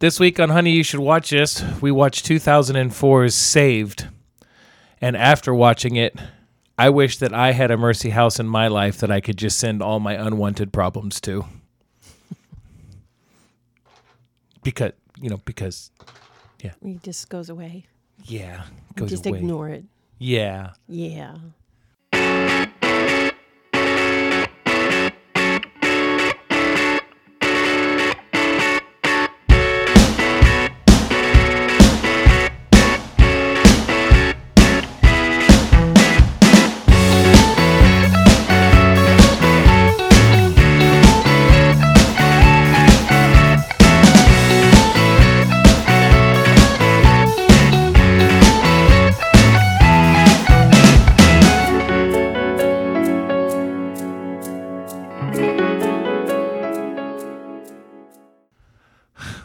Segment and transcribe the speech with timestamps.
[0.00, 4.06] This week on Honey, You Should Watch This, we watched 2004's Saved.
[5.00, 6.16] And after watching it,
[6.78, 9.58] I wish that I had a mercy house in my life that I could just
[9.58, 11.46] send all my unwanted problems to.
[14.62, 15.90] because, you know, because,
[16.62, 16.74] yeah.
[16.80, 17.86] It just goes away.
[18.24, 19.38] yeah, goes just away.
[19.38, 19.84] ignore it.
[20.20, 20.74] Yeah.
[20.86, 21.38] Yeah.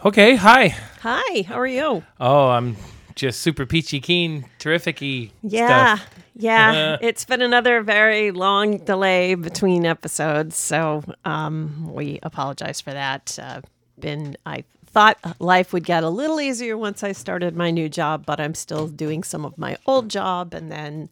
[0.05, 0.67] Okay, hi.
[1.01, 2.03] Hi, how are you?
[2.19, 2.75] Oh, I'm
[3.15, 5.95] just super peachy keen, terrific-y Yeah.
[5.95, 6.09] stuff.
[6.35, 6.97] Yeah.
[6.99, 13.39] it's been another very long delay between episodes, so um, we apologize for that.
[13.41, 13.61] Uh,
[13.97, 18.25] been I thought life would get a little easier once I started my new job,
[18.25, 21.07] but I'm still doing some of my old job and then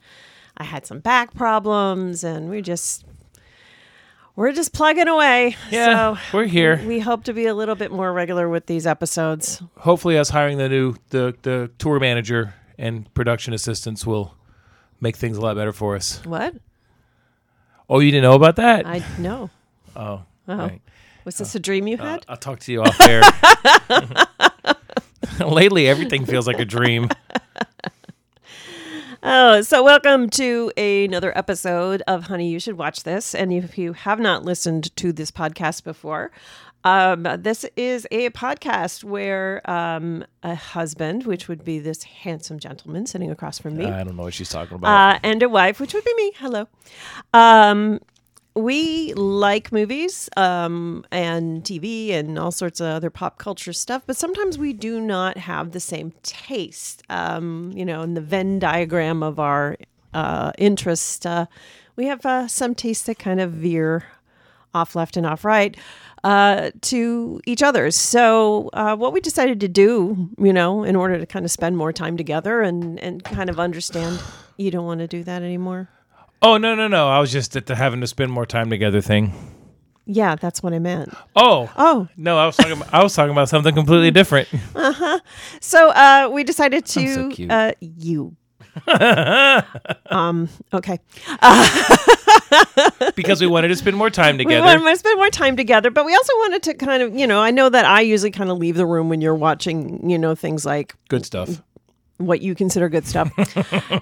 [0.57, 3.05] I had some back problems and we just
[4.41, 5.55] we're just plugging away.
[5.69, 6.81] Yeah, so we're here.
[6.83, 9.61] We hope to be a little bit more regular with these episodes.
[9.77, 14.35] Hopefully, us hiring the new the the tour manager and production assistants will
[14.99, 16.25] make things a lot better for us.
[16.25, 16.55] What?
[17.87, 18.87] Oh, you didn't know about that?
[18.87, 19.51] I know.
[19.95, 20.57] oh, Oh.
[20.57, 20.81] right.
[21.23, 22.25] Was this a dream you Uh, had?
[22.27, 23.21] I'll talk to you off air.
[25.45, 27.09] Lately, everything feels like a dream.
[29.23, 33.35] Oh, so welcome to another episode of Honey, You Should Watch This.
[33.35, 36.31] And if you have not listened to this podcast before,
[36.83, 43.05] um, this is a podcast where um, a husband, which would be this handsome gentleman
[43.05, 45.15] sitting across from me, I don't know what she's talking about.
[45.15, 46.33] uh, and a wife, which would be me.
[46.37, 46.67] Hello.
[47.31, 47.99] Um,
[48.55, 54.17] we like movies um, and TV and all sorts of other pop culture stuff, but
[54.17, 57.03] sometimes we do not have the same taste.
[57.09, 59.77] Um, you know, in the Venn diagram of our
[60.13, 61.45] uh, interest, uh,
[61.95, 64.03] we have uh, some tastes that kind of veer
[64.73, 65.75] off left and off right
[66.23, 67.95] uh, to each other's.
[67.95, 71.77] So, uh, what we decided to do, you know, in order to kind of spend
[71.77, 74.21] more time together and, and kind of understand
[74.57, 75.89] you don't want to do that anymore.
[76.41, 77.07] Oh no, no, no!
[77.09, 79.33] I was just at the having to spend more time together thing.
[80.05, 81.13] Yeah, that's what I meant.
[81.35, 82.37] Oh, Oh, no!
[82.37, 82.73] I was talking.
[82.73, 84.47] About, I was talking about something completely different.
[84.75, 85.19] Uh huh.
[85.59, 87.51] So uh, we decided to so cute.
[87.51, 88.35] Uh, you.
[90.09, 90.49] um.
[90.73, 90.99] Okay.
[93.15, 94.61] because we wanted to spend more time together.
[94.61, 97.27] We wanted to spend more time together, but we also wanted to kind of, you
[97.27, 100.17] know, I know that I usually kind of leave the room when you're watching, you
[100.17, 101.61] know, things like Good stuff.
[102.21, 103.31] What you consider good stuff.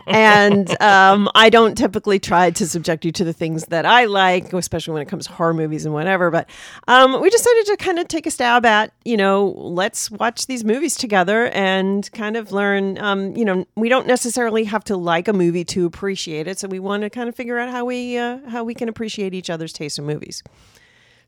[0.08, 4.54] and um, I don't typically try to subject you to the things that I like,
[4.54, 6.32] especially when it comes to horror movies and whatever.
[6.32, 6.50] But
[6.88, 10.64] um, we decided to kind of take a stab at, you know, let's watch these
[10.64, 12.98] movies together and kind of learn.
[13.00, 16.68] Um, you know, we don't necessarily have to like a movie to appreciate it, so
[16.68, 19.50] we want to kind of figure out how we uh, how we can appreciate each
[19.50, 20.44] other's taste in movies.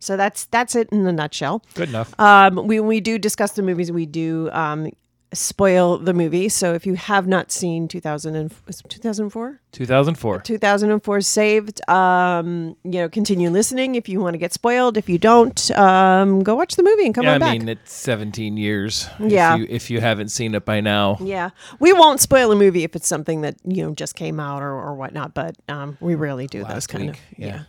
[0.01, 1.63] So that's that's it in a nutshell.
[1.75, 2.19] Good enough.
[2.19, 4.89] Um, we, we do discuss the movies, we do um,
[5.33, 6.49] spoil the movie.
[6.49, 8.53] So if you have not seen 2000 and,
[8.89, 9.59] 2004?
[9.71, 10.39] 2004.
[10.41, 14.97] 2004 Saved, um, you know, continue listening if you want to get spoiled.
[14.97, 17.59] If you don't, um, go watch the movie and come Yeah, I on back.
[17.59, 19.07] mean it's 17 years.
[19.19, 19.53] Yeah.
[19.53, 21.17] If you, if you haven't seen it by now.
[21.21, 24.61] yeah, we won't spoil a movie if it's something that you know just came out
[24.61, 27.47] or, or whatnot, but um, we rarely do those kind week, of yeah.
[27.47, 27.63] yeah,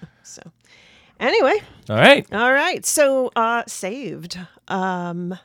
[0.00, 0.08] yeah.
[0.24, 0.42] So
[1.20, 2.26] anyway, All right.
[2.32, 2.84] All right.
[2.84, 4.38] So, uh, saved.
[4.68, 5.38] Um,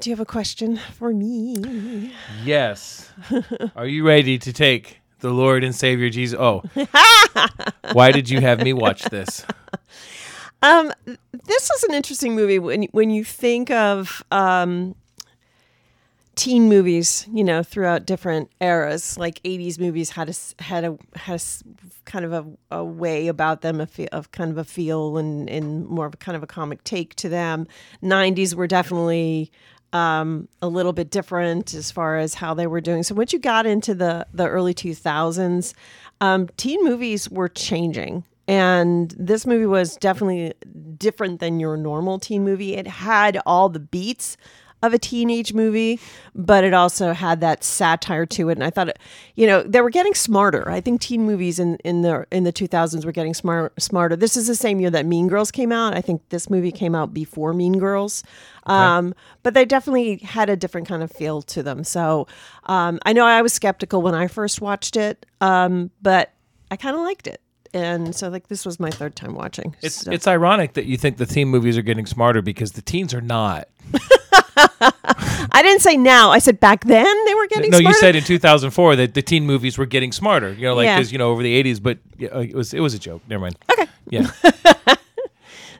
[0.00, 2.12] do you have a question for me?
[2.44, 3.10] Yes.
[3.76, 6.38] Are you ready to take the Lord and Savior Jesus?
[6.38, 6.62] Oh.
[7.92, 9.44] Why did you have me watch this?
[10.62, 14.94] Um, this is an interesting movie when when you think of um,
[16.38, 17.26] teen movies.
[17.32, 21.62] You know, throughout different eras, like '80s movies had a had a had a s-
[22.04, 22.46] kind of a,
[22.76, 26.14] a way about them, a fe- of kind of a feel and and more of
[26.14, 27.66] a kind of a comic take to them.
[28.02, 29.50] '90s were definitely
[29.92, 33.02] um, a little bit different as far as how they were doing.
[33.02, 35.74] So once you got into the the early 2000s,
[36.20, 38.24] um, teen movies were changing.
[38.46, 40.54] And this movie was definitely
[40.96, 42.76] different than your normal teen movie.
[42.76, 44.38] It had all the beats
[44.82, 45.98] of a teenage movie,
[46.34, 48.52] but it also had that satire to it.
[48.52, 48.98] And I thought, it,
[49.34, 50.70] you know, they were getting smarter.
[50.70, 54.14] I think teen movies in, in the in the 2000s were getting smart, smarter.
[54.14, 55.94] This is the same year that Mean Girls came out.
[55.94, 58.22] I think this movie came out before Mean Girls.
[58.66, 61.84] Um, but they definitely had a different kind of feel to them.
[61.84, 62.26] So
[62.64, 66.32] um, I know I was skeptical when I first watched it, um, but
[66.70, 67.40] I kind of liked it.
[67.74, 69.74] And so, like, this was my third time watching.
[69.82, 72.82] It's So- it's ironic that you think the teen movies are getting smarter because the
[72.82, 73.68] teens are not.
[75.52, 76.30] I didn't say now.
[76.30, 77.84] I said back then they were getting smarter.
[77.84, 77.96] no, smarter.
[77.96, 80.52] you said in 2004 that the teen movies were getting smarter.
[80.52, 80.96] You know, like Yeah.
[80.98, 83.22] because you know over the 80s, but uh, it was it was a joke.
[83.28, 83.56] Never mind.
[83.72, 83.86] Okay.
[84.10, 84.30] Yeah,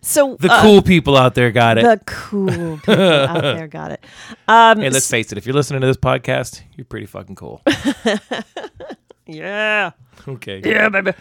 [0.02, 1.82] so the uh, cool people out there got it.
[1.84, 4.05] the cool people out there got it.
[4.46, 5.38] Um, hey, let's face it.
[5.38, 7.62] If you're listening to this podcast, you're pretty fucking cool.
[9.26, 9.93] yeah,
[10.26, 10.60] Okay.
[10.64, 11.12] yeah, baby.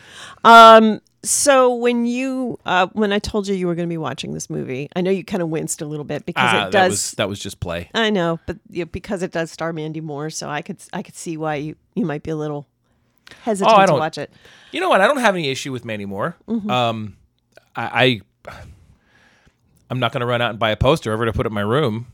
[0.44, 4.34] Um, so when you uh, when I told you you were going to be watching
[4.34, 6.72] this movie, I know you kind of winced a little bit because Ah, it that
[6.72, 6.92] does.
[6.92, 7.90] was that was just play.
[7.94, 11.02] I know, but you know, because it does star Mandy Moore, so I could I
[11.04, 12.68] could see why you you might be a little
[13.44, 14.32] hesitant Oh, I to watch it.
[14.72, 15.02] You know what?
[15.02, 16.36] I don't have any issue with Mandy Moore.
[16.48, 16.70] Mm-hmm.
[16.70, 17.18] Um,
[17.76, 18.62] I, I
[19.90, 21.54] I'm not going to run out and buy a poster of her to put in
[21.54, 22.08] my room,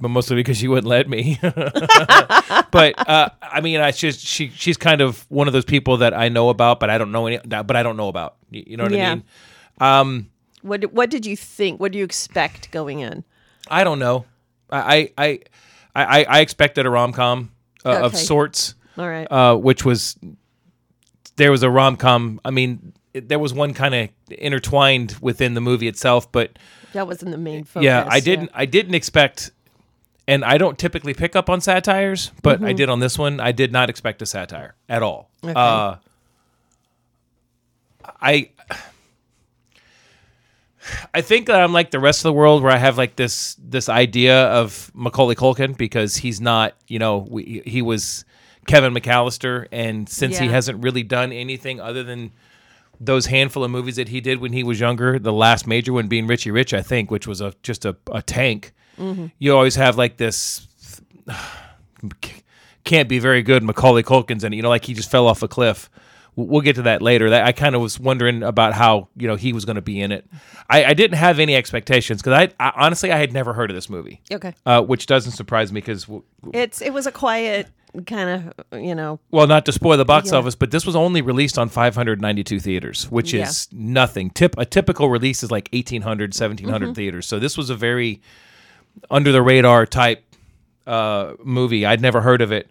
[0.00, 1.38] but mostly because she wouldn't let me.
[1.42, 6.12] but uh, I mean, I just she she's kind of one of those people that
[6.12, 7.38] I know about, but I don't know any.
[7.44, 8.36] But I don't know about.
[8.50, 9.10] You know what Yeah.
[9.10, 9.24] I mean?
[9.80, 10.30] Um,
[10.62, 11.80] What did- what did you think?
[11.80, 13.24] What do you expect going in?
[13.68, 14.24] I don't know.
[14.70, 15.40] I I
[15.94, 17.50] I I, I expected a rom com
[17.84, 18.74] uh, of sorts.
[18.98, 19.26] All right.
[19.30, 20.16] uh, which was
[21.36, 22.40] there was a rom com.
[22.44, 26.58] I mean, it, there was one kind of intertwined within the movie itself, but
[26.92, 27.84] that wasn't the main focus.
[27.84, 28.50] yeah, I didn't.
[28.54, 29.50] I didn't expect,
[30.28, 33.40] and I don't typically pick up on satires, but I did on this one.
[33.40, 35.30] I did not expect a satire at all.
[35.44, 35.52] Okay.
[35.54, 35.96] Uh,
[38.20, 38.50] I.
[41.14, 43.54] I think that I'm like the rest of the world, where I have like this
[43.58, 48.24] this idea of Macaulay Culkin because he's not, you know, we, he was
[48.66, 50.52] Kevin McAllister, and since he Yeah.
[50.52, 52.32] hasn't really done anything other than
[53.00, 56.06] those handful of movies that he did when he was younger, the last major one
[56.06, 58.72] being Richie Rich, I think, which was a just a, a tank.
[59.38, 60.66] You always have like this
[62.84, 65.48] can't be very good Macaulay Culkin's and you know like he just fell off a
[65.48, 65.88] cliff.
[66.36, 67.30] We'll get to that later.
[67.30, 70.00] That I kind of was wondering about how you know he was going to be
[70.00, 70.26] in it.
[70.68, 73.74] I, I didn't have any expectations because I, I honestly I had never heard of
[73.74, 74.54] this movie, Okay.
[74.64, 76.06] uh, which doesn't surprise me because
[76.54, 77.68] It's it was a quiet
[78.06, 80.38] kind of you know well, not to spoil the box Yeah.
[80.38, 83.48] office, but this was only released on 592 theaters, which Yeah.
[83.48, 84.30] is nothing.
[84.30, 86.92] Tip a typical release is like 1800, 1700 Mm-hmm.
[86.94, 87.26] theaters.
[87.26, 88.20] So this was a very
[89.10, 90.24] under the radar type
[90.86, 91.86] uh, movie.
[91.86, 92.70] I'd never heard of it.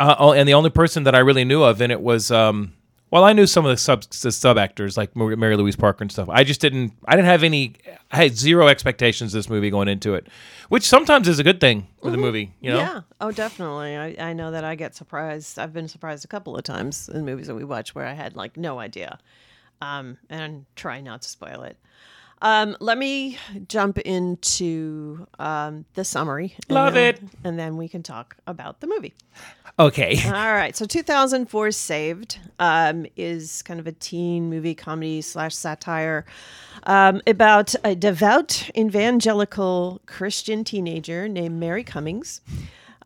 [0.00, 2.72] Uh, oh, and the only person that I really knew of in it was um,
[3.10, 6.10] well, I knew some of the sub the sub actors like Mary Louise Parker and
[6.10, 6.28] stuff.
[6.28, 6.92] I just didn't.
[7.06, 7.74] I didn't have any.
[8.10, 10.26] I had zero expectations of this movie going into it,
[10.68, 12.52] which sometimes is a good thing with a movie.
[12.60, 12.78] You know.
[12.78, 12.96] Mm-hmm.
[12.96, 16.56] yeah oh definitely I, I know that I get surprised I've been surprised a couple
[16.56, 19.18] of times in movies that we watch where I had like no idea
[19.80, 21.76] um and try not to spoil it
[22.42, 23.38] um let me
[23.68, 27.20] jump into um the summary Love then- it.
[27.44, 29.14] and then we can talk about the movie
[29.78, 30.18] Okay.
[30.24, 30.74] All right.
[30.74, 36.24] So 2004 Saved um, is kind of a teen movie comedy slash satire
[36.84, 42.40] um, about a devout evangelical Christian teenager named Mary Cummings.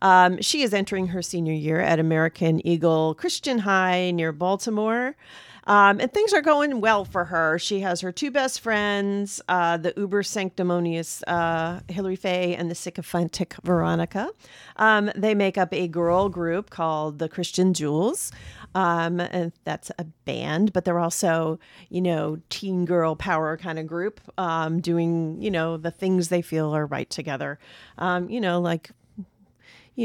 [0.01, 5.17] Um, she is entering her senior year at American Eagle Christian High near Baltimore.
[5.65, 7.59] Um, and things are going well for her.
[7.59, 12.75] She has her two best friends, uh, the uber sanctimonious uh, Hilary Faye and the
[12.75, 14.29] sycophantic Veronica.
[14.77, 18.31] Um, they make up a girl group called the Christian Jewels.
[18.73, 23.85] Um, and that's a band, but they're also, you know, teen girl power kind of
[23.85, 27.59] group, um, doing, you know, the things they feel are right together.
[27.97, 28.91] Um, you know, like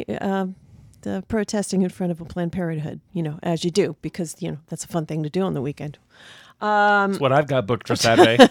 [0.09, 0.47] uh,
[1.07, 4.51] the protesting in front of a Planned Parenthood, you know, as you do, because, you
[4.51, 5.99] know, that's a fun thing to do on the weekend.
[7.13, 8.45] That's what I've got booked for Saturday.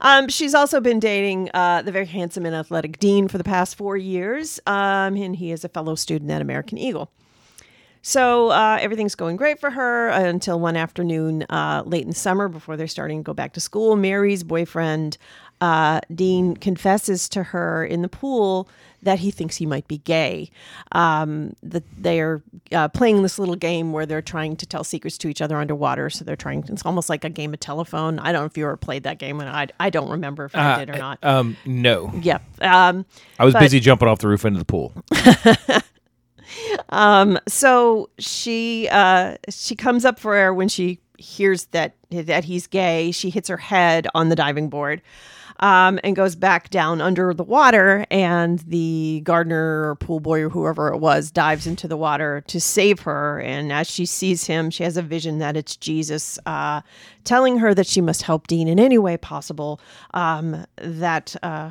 [0.00, 3.76] Um, she's also been dating uh, the very handsome and athletic Dean for the past
[3.76, 7.12] four years, um, and he is a fellow student at American Eagle.
[8.04, 12.76] So uh, everything's going great for her until one afternoon uh, late in summer before
[12.76, 13.94] they're starting to go back to school.
[13.94, 15.18] Mary's boyfriend,
[15.62, 18.68] uh, Dean, confesses to her in the pool
[19.04, 20.50] that he thinks he might be gay.
[20.90, 22.42] Um, that they are
[22.72, 26.10] uh, playing this little game where they're trying to tell secrets to each other underwater.
[26.10, 26.64] So they're trying.
[26.68, 28.18] It's almost like a game of telephone.
[28.18, 30.56] I don't know if you ever played that game, and I I don't remember if
[30.56, 31.20] I did or not.
[31.22, 32.42] um, no, Yep.
[32.60, 33.06] Um,
[33.38, 34.92] I was but- busy jumping off the roof into the pool.
[37.48, 43.12] so she uh she comes up for air when she hears that that he's gay
[43.12, 45.00] she hits her head on the diving board
[45.62, 48.04] um, and goes back down under the water.
[48.10, 52.60] And the gardener or pool boy or whoever it was dives into the water to
[52.60, 53.40] save her.
[53.40, 56.82] And as she sees him, she has a vision that it's Jesus uh,
[57.24, 59.80] telling her that she must help Dean in any way possible.
[60.12, 61.70] Um, that uh,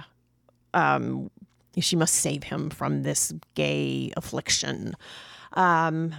[0.74, 1.30] um,
[1.78, 4.96] she must save him from this gay affliction.
[5.54, 6.16] Um,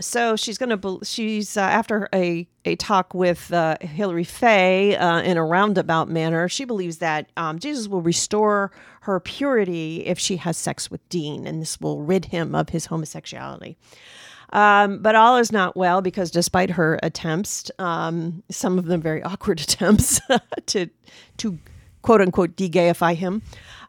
[0.00, 5.22] so she's going to she's uh, after a, a talk with uh, Hilary Faye uh,
[5.22, 6.48] in a roundabout manner.
[6.48, 8.72] She believes that um, Jesus will restore
[9.02, 12.86] her purity if she has sex with Dean, and this will rid him of his
[12.86, 13.76] homosexuality.
[14.52, 19.22] Um, but all is not well because despite her attempts, um, some of them very
[19.22, 20.20] awkward attempts
[20.66, 20.90] to
[21.38, 21.58] to
[22.02, 23.42] quote unquote degayify him,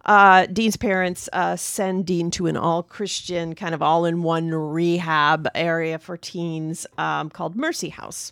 [0.07, 4.49] uh, Dean's parents uh, send Dean to an all Christian, kind of all in one
[4.49, 8.31] rehab area for teens um, called Mercy House.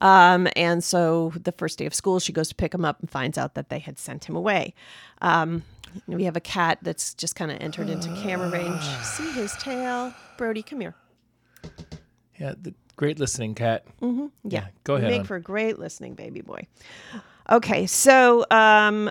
[0.00, 3.08] Um, and so the first day of school, she goes to pick him up and
[3.08, 4.74] finds out that they had sent him away.
[5.22, 5.62] Um,
[6.06, 8.84] we have a cat that's just kind of entered into camera range.
[9.02, 10.12] See his tail?
[10.36, 10.94] Brody, come here.
[12.38, 13.84] Yeah, the great listening cat.
[14.02, 14.26] Mm-hmm.
[14.44, 14.60] Yeah.
[14.60, 14.66] yeah.
[14.84, 15.10] go ahead.
[15.10, 15.26] Make on.
[15.26, 16.66] for a great listening baby boy.
[17.48, 19.10] Okay, so um,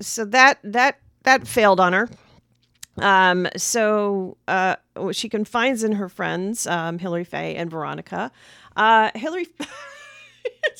[0.00, 2.08] so that that that failed on her.
[2.98, 4.76] Um, so uh,
[5.12, 8.32] she confides in her friends, um, Hilary Faye and Veronica.
[8.74, 9.10] Uh,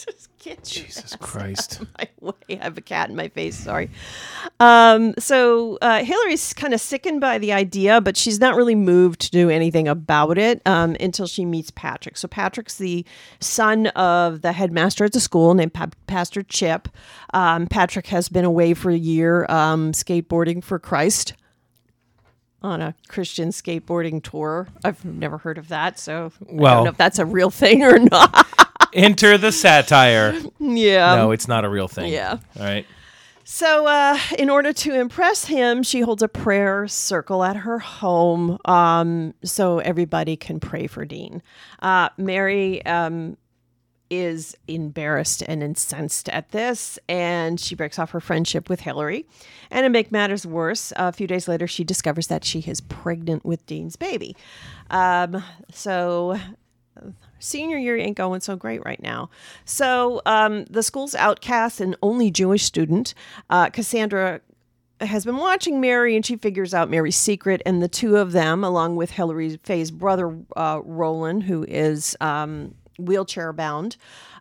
[0.63, 1.81] Jesus Christ.
[1.99, 2.33] My way.
[2.61, 3.57] I have a cat in my face.
[3.57, 3.91] Sorry.
[4.61, 9.21] Um, so uh, Hilary's kind of sickened by the idea, but she's not really moved
[9.23, 12.17] to do anything about it um, until she meets Patrick.
[12.17, 13.05] So Patrick's the
[13.41, 16.89] son of the headmaster at the school named pa- Pastor Chip.
[17.35, 21.35] Um, Patrick has been away for a year um, skateboarding for Christ
[22.63, 24.69] on a Christian skateboarding tour.
[24.85, 27.85] I've never heard of that, so well, I don't know if that's a real thing
[27.85, 28.47] or not.
[28.97, 30.35] Enter the satire.
[30.59, 31.15] Yeah.
[31.17, 32.13] No, it's not a real thing.
[32.13, 32.39] Yeah.
[32.59, 32.87] All right.
[33.45, 38.59] So, uh, in order to impress him, she holds a prayer circle at her home
[38.65, 41.43] um, so everybody can pray for Dean.
[41.81, 43.37] Uh, Mary um,
[44.11, 49.27] is embarrassed and incensed at this, and she breaks off her friendship with Hilary.
[49.71, 53.45] And to make matters worse, a few days later, she discovers that she is pregnant
[53.45, 54.37] with Dean's baby.
[54.91, 56.37] Um, so
[57.39, 59.31] senior year ain't going so great right now.
[59.65, 63.15] So um, the school's outcast and only Jewish student,
[63.51, 64.41] uh, Cassandra
[65.01, 67.61] has been watching Mary and she figures out Mary's secret.
[67.67, 72.75] And the two of them, along with Hilary Faye's brother, uh, Roland, who is um,
[72.99, 73.97] wheelchair bound,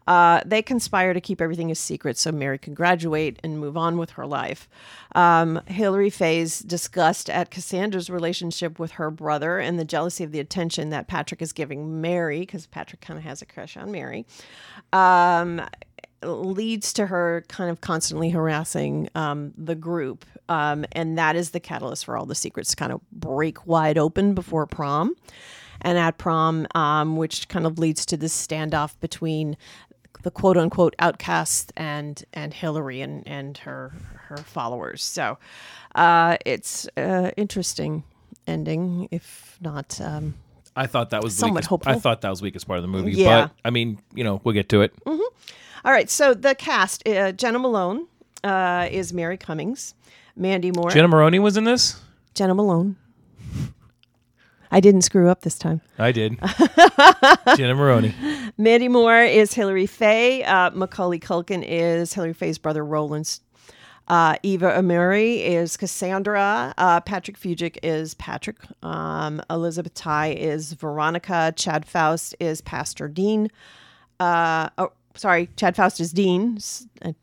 [0.08, 3.98] uh, they conspire to keep everything a secret so Mary can graduate and move on
[3.98, 4.70] with her life.
[5.16, 10.40] Um, Hilary Faye's disgust at Cassandra's relationship with her brother and the jealousy of the
[10.40, 14.28] attention that Patrick is giving Mary, because Patrick kind of has a crush on Mary,
[14.94, 15.62] um,
[16.22, 20.26] leads to her kind of constantly harassing um, the group.
[20.48, 23.98] Um, and that is the catalyst for all the secrets to kind of break wide
[23.98, 25.16] open before prom
[25.86, 29.56] and at prom, um, which kind of leads to this standoff between
[30.24, 33.94] the quote unquote outcast and and Hilary and and her
[34.28, 35.04] her followers.
[35.04, 35.38] So
[35.94, 38.04] uh, it's uh, interesting
[38.48, 40.02] ending, if not.
[40.02, 40.34] Um,
[40.76, 41.92] I thought that was somewhat weakest, hopeful.
[41.92, 43.14] I thought that was weakest part of the movie.
[43.14, 43.44] Yeah.
[43.44, 44.94] But I mean, you know, we'll get to it.
[45.06, 45.22] Mm-hmm.
[45.86, 46.10] All right.
[46.10, 48.08] So the cast: uh, Jena Malone
[48.44, 49.94] uh, is Mary Cummings,
[50.36, 50.90] Mandy Moore.
[50.90, 52.02] Jenna Maroney was in this.
[52.34, 52.98] Jena Malone.
[54.72, 55.82] I didn't screw up this time.
[55.98, 56.38] I did.
[57.56, 58.14] Jenna Maroney.
[58.58, 60.44] Mandy Moore is Hilary Faye.
[60.44, 63.42] Uh, Macaulay Culkin is Hilary Faye's brother Roland's.
[64.08, 66.74] Uh, Eva Amurri is Cassandra.
[66.78, 68.58] Uh, Patrick Fugit is Patrick.
[68.84, 71.54] Um, Elizabeth Thai is Veronica.
[71.56, 73.50] Chad Faust is Pastor Dean.
[74.20, 76.60] Uh, oh, sorry, Chad Faust is Dean.
[77.04, 77.16] I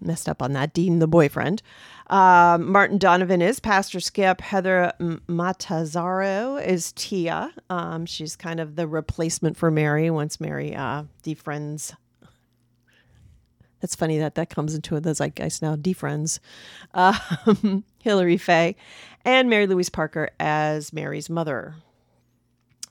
[0.00, 0.72] messed up on that.
[0.72, 1.62] Dean, the boyfriend.
[2.08, 4.40] Uh, Martin Donovan is Pastor Skip.
[4.40, 7.52] Heather Matarazzo is Tia.
[7.68, 11.94] Um, she's kind of the replacement for Mary once Mary uh, defriends.
[13.80, 15.76] That's funny that that comes into the zeitgeist now.
[15.76, 16.40] Defriends.
[16.94, 18.76] Um, Hilary Fay
[19.24, 21.74] and Mary Louise Parker as Mary's mother.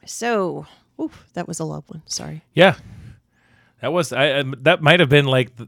[0.05, 0.65] So,
[1.01, 2.03] oof, that was a love one.
[2.05, 2.43] Sorry.
[2.53, 2.75] Yeah,
[3.81, 4.13] that was.
[4.13, 5.67] I, I that might have been like the,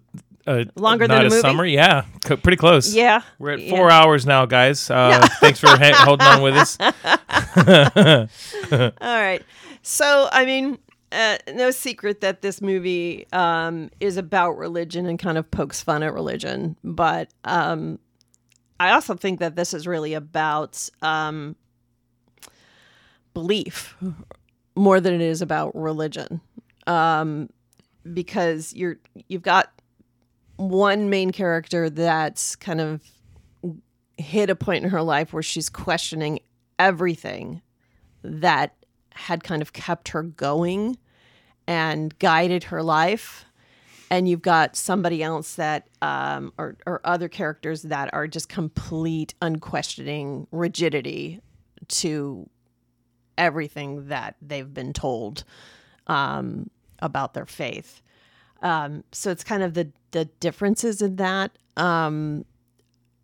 [0.49, 1.41] uh, longer than a, a movie?
[1.41, 1.65] summer.
[1.65, 2.93] Yeah, c- pretty close.
[2.93, 3.69] Yeah, we're at yeah.
[3.69, 4.89] four hours now, guys.
[4.89, 6.77] Uh, thanks for ha- holding on with us.
[9.01, 9.43] All right.
[9.83, 10.79] So, I mean,
[11.11, 16.01] uh, no secret that this movie um, is about religion and kind of pokes fun
[16.01, 16.75] at religion.
[16.83, 17.99] But um,
[18.79, 21.55] I also think that this is really about um,
[23.35, 23.95] belief
[24.75, 26.41] more than it is about religion.
[26.87, 27.49] Um,
[28.13, 29.78] because you're you've got
[30.59, 33.01] one main character that's kind of
[34.17, 36.39] hit a point in her life where she's questioning
[36.77, 37.61] everything
[38.23, 38.75] that
[39.13, 40.97] had kind of kept her going
[41.65, 43.45] and guided her life.
[44.11, 49.35] And you've got somebody else that um, or, or other characters that are just complete
[49.41, 51.39] unquestioning rigidity
[51.87, 52.49] to
[53.37, 55.45] everything that they've been told
[56.07, 56.69] um,
[57.01, 58.01] about their faith
[58.61, 62.45] um, so it's kind of the the differences in that um,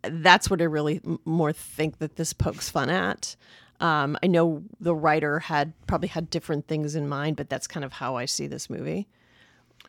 [0.02, 3.36] that's what i really m- more think that this pokes fun at
[3.80, 7.84] um, i know the writer had probably had different things in mind but that's kind
[7.84, 9.06] of how i see this movie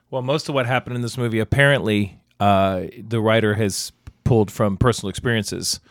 [0.09, 3.91] Well, most of what happened in this movie, apparently, uh, the writer has
[4.23, 5.81] pulled from personal experiences.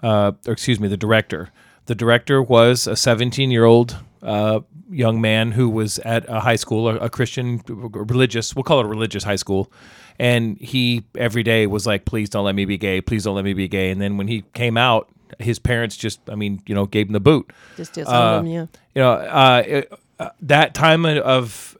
[0.00, 1.50] Uh, or excuse me, the director.
[1.86, 6.56] The director was a 17 year old uh, young man who was at a high
[6.56, 9.70] school, a, a Christian, religious, we'll call it a religious high school.
[10.18, 13.00] And he every day was like, please don't let me be gay.
[13.00, 13.90] Please don't let me be gay.
[13.90, 17.12] And then when he came out, his parents just, I mean, you know, gave him
[17.12, 21.76] the boot just disowned them yeah you know uh, it, uh, that time of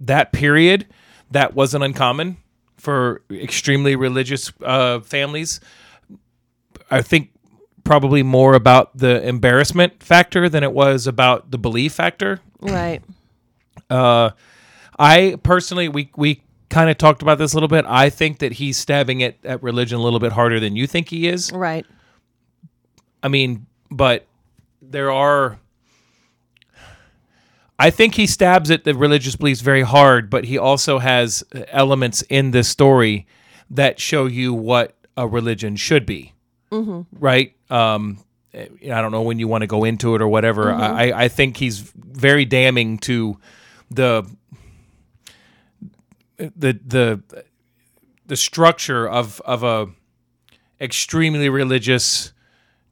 [0.00, 0.86] that period
[1.30, 2.36] that wasn't uncommon
[2.76, 5.60] for extremely religious uh, families
[6.90, 7.30] i think
[7.88, 12.38] probably more about the embarrassment factor than it was about the belief factor.
[12.60, 13.02] Right.
[13.88, 14.30] Uh,
[14.98, 17.86] i personally we we kind of talked about this a little bit.
[17.88, 21.08] I think that he's stabbing it at religion a little bit harder than you think
[21.08, 21.50] he is.
[21.50, 21.86] Right.
[23.22, 24.26] I mean, but
[24.82, 25.58] there are.
[27.78, 32.20] I think he stabs at the religious beliefs very hard, but he also has elements
[32.28, 33.26] in this story
[33.70, 36.34] that show you what a religion should be,
[37.12, 37.54] right?
[37.70, 38.18] Um,
[38.54, 40.70] I don't know when you want to go into it or whatever.
[40.72, 43.38] I, I think he's very damning to
[43.90, 44.24] the
[46.38, 47.22] the the
[48.26, 49.86] the structure of of a
[50.80, 52.32] extremely religious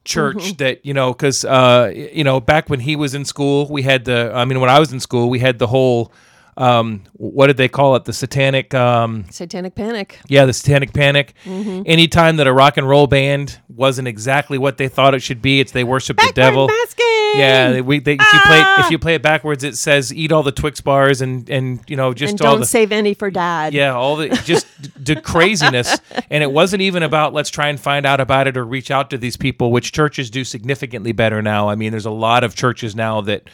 [0.04, 3.83] church that you know because uh you know back when he was in school we
[3.83, 6.12] had the i mean when i was in school we had the whole
[6.56, 8.04] um what did they call it?
[8.04, 10.18] The satanic um satanic panic.
[10.28, 11.34] Yeah the satanic panic.
[11.46, 15.60] Anytime that a rock and roll band wasn't exactly what they thought it should be
[15.60, 16.68] it's they worship the devil.
[16.68, 17.06] masking!
[17.35, 20.14] Yeah they, we, they, if you play it, if you play it backwards it says
[20.14, 22.92] eat all the twix bars and and you know just and all don't the save
[22.92, 23.74] any for dad.
[23.74, 24.66] Yeah, all the just
[25.04, 25.98] the craziness,
[26.31, 29.11] and it wasn't even about let's try and find out about it or reach out
[29.11, 31.68] to these people, which churches do significantly better now.
[31.68, 33.48] I mean, there's a lot of churches now that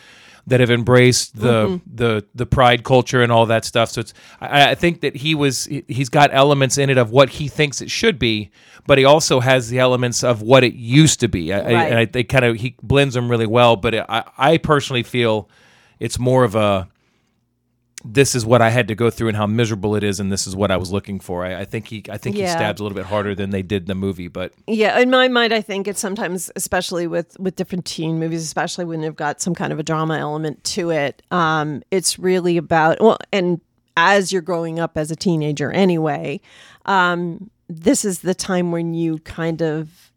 [0.46, 1.96] that have embraced the mm-hmm.
[1.96, 3.90] the the pride culture and all that stuff.
[3.90, 7.10] So it's I, I think that he was he- he's got elements in it of
[7.10, 8.50] what he thinks it should be,
[8.86, 11.52] but he also has the elements of what it used to be.
[11.52, 13.76] I, I, and I think kind of he blends them really well.
[13.76, 15.48] But I I personally feel
[16.00, 16.88] it's more of a
[18.04, 20.46] this is what I had to go through and how miserable it is, and this
[20.46, 21.44] is what I was looking for.
[21.44, 23.84] I, I think he, I think he stabs a little bit harder than they did
[23.84, 27.56] in the movie, but Yeah, in my mind, I think it's sometimes, especially with with
[27.56, 31.22] different teen movies, especially when they've got some kind of a drama element to it.
[31.30, 33.60] Um, it's really about well, and
[33.96, 36.40] as you're growing up as a teenager, anyway,
[36.86, 40.11] um, this is the time when you kind of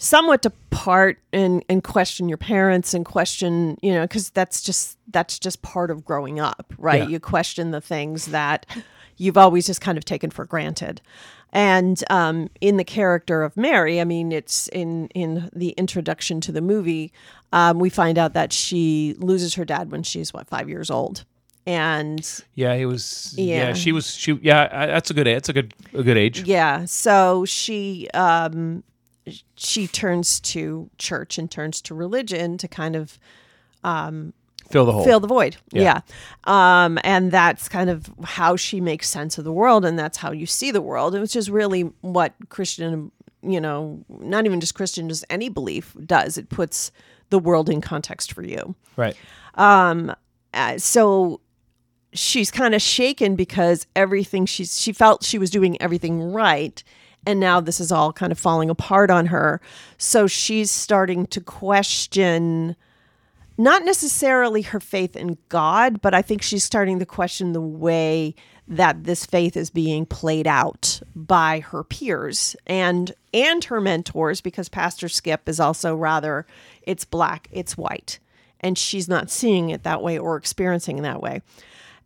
[0.00, 5.38] somewhat depart and and question your parents and question you know because that's just that's
[5.38, 7.08] just part of growing up right Yeah.
[7.08, 8.64] you question the things that
[9.16, 11.00] you've always just kind of taken for granted
[11.52, 16.52] and um, in the character of mary i mean it's in in the introduction to
[16.52, 17.12] the movie
[17.52, 21.24] um, we find out that she loses her dad when she's what five years old
[21.66, 23.34] and yeah, he was.
[23.36, 23.72] Yeah, Yeah.
[23.74, 24.14] she was.
[24.14, 25.26] She yeah, that's a good.
[25.26, 26.44] That's a good a good age.
[26.44, 26.86] Yeah.
[26.86, 28.82] So she um
[29.56, 33.18] she turns to church and turns to religion to kind of
[34.70, 35.04] Fill the hole.
[35.04, 35.56] fill the void.
[35.72, 36.00] Yeah.
[36.46, 36.82] Yeah.
[36.84, 40.30] Um and that's kind of how she makes sense of the world and that's how
[40.32, 43.10] you see the world, which is really what Christian,
[43.42, 46.36] you know, not even just Christian, just any belief does.
[46.36, 46.90] It puts
[47.30, 48.74] the world in context for you.
[48.96, 49.16] right.
[50.54, 51.40] Uh, so
[52.12, 56.82] she's kind of shaken because everything she's she felt she was doing everything right
[57.28, 59.60] and now this is all kind of falling apart on her.
[59.98, 62.74] So she's starting to question
[63.58, 68.34] not necessarily her faith in God but I think she's starting to question the way
[68.66, 74.70] that this faith is being played out by her peers and and her mentors because
[74.70, 76.46] Pastor Skip is also rather
[76.82, 78.18] it's black it's white.
[78.60, 81.42] And she's not seeing it that way or experiencing that way.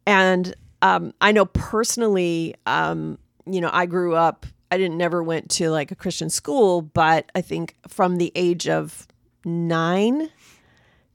[0.04, 5.50] And um, I know personally, um, you know, I grew up, I didn't never went
[5.50, 9.06] to like a Christian school, but I think from the age of
[9.44, 10.30] nine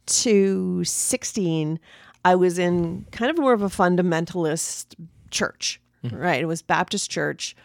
[0.06, 1.80] to 16,
[2.24, 4.94] I was in kind of more of a fundamentalist
[5.32, 5.82] church.
[6.12, 6.40] right?
[6.40, 7.56] It was Baptist church.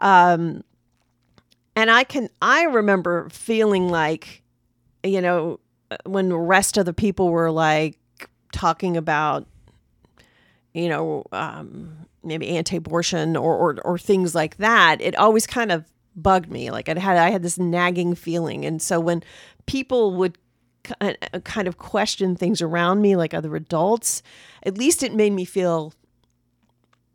[0.00, 0.62] Um,
[1.74, 4.44] and I can I remember feeling like,
[5.02, 5.58] you know,
[6.04, 7.98] when the rest of the people were like
[8.52, 9.48] talking about,
[10.72, 15.84] you know, um, maybe anti-abortion or, or or things like that, it always kind of
[16.14, 16.70] bugged me.
[16.70, 19.22] Like I had I had this nagging feeling, and so when
[19.66, 20.38] people would
[21.44, 24.22] kind of question things around me, like other adults,
[24.64, 25.94] at least it made me feel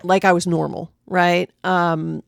[0.03, 1.49] like I was normal, right?
[1.63, 2.23] Um,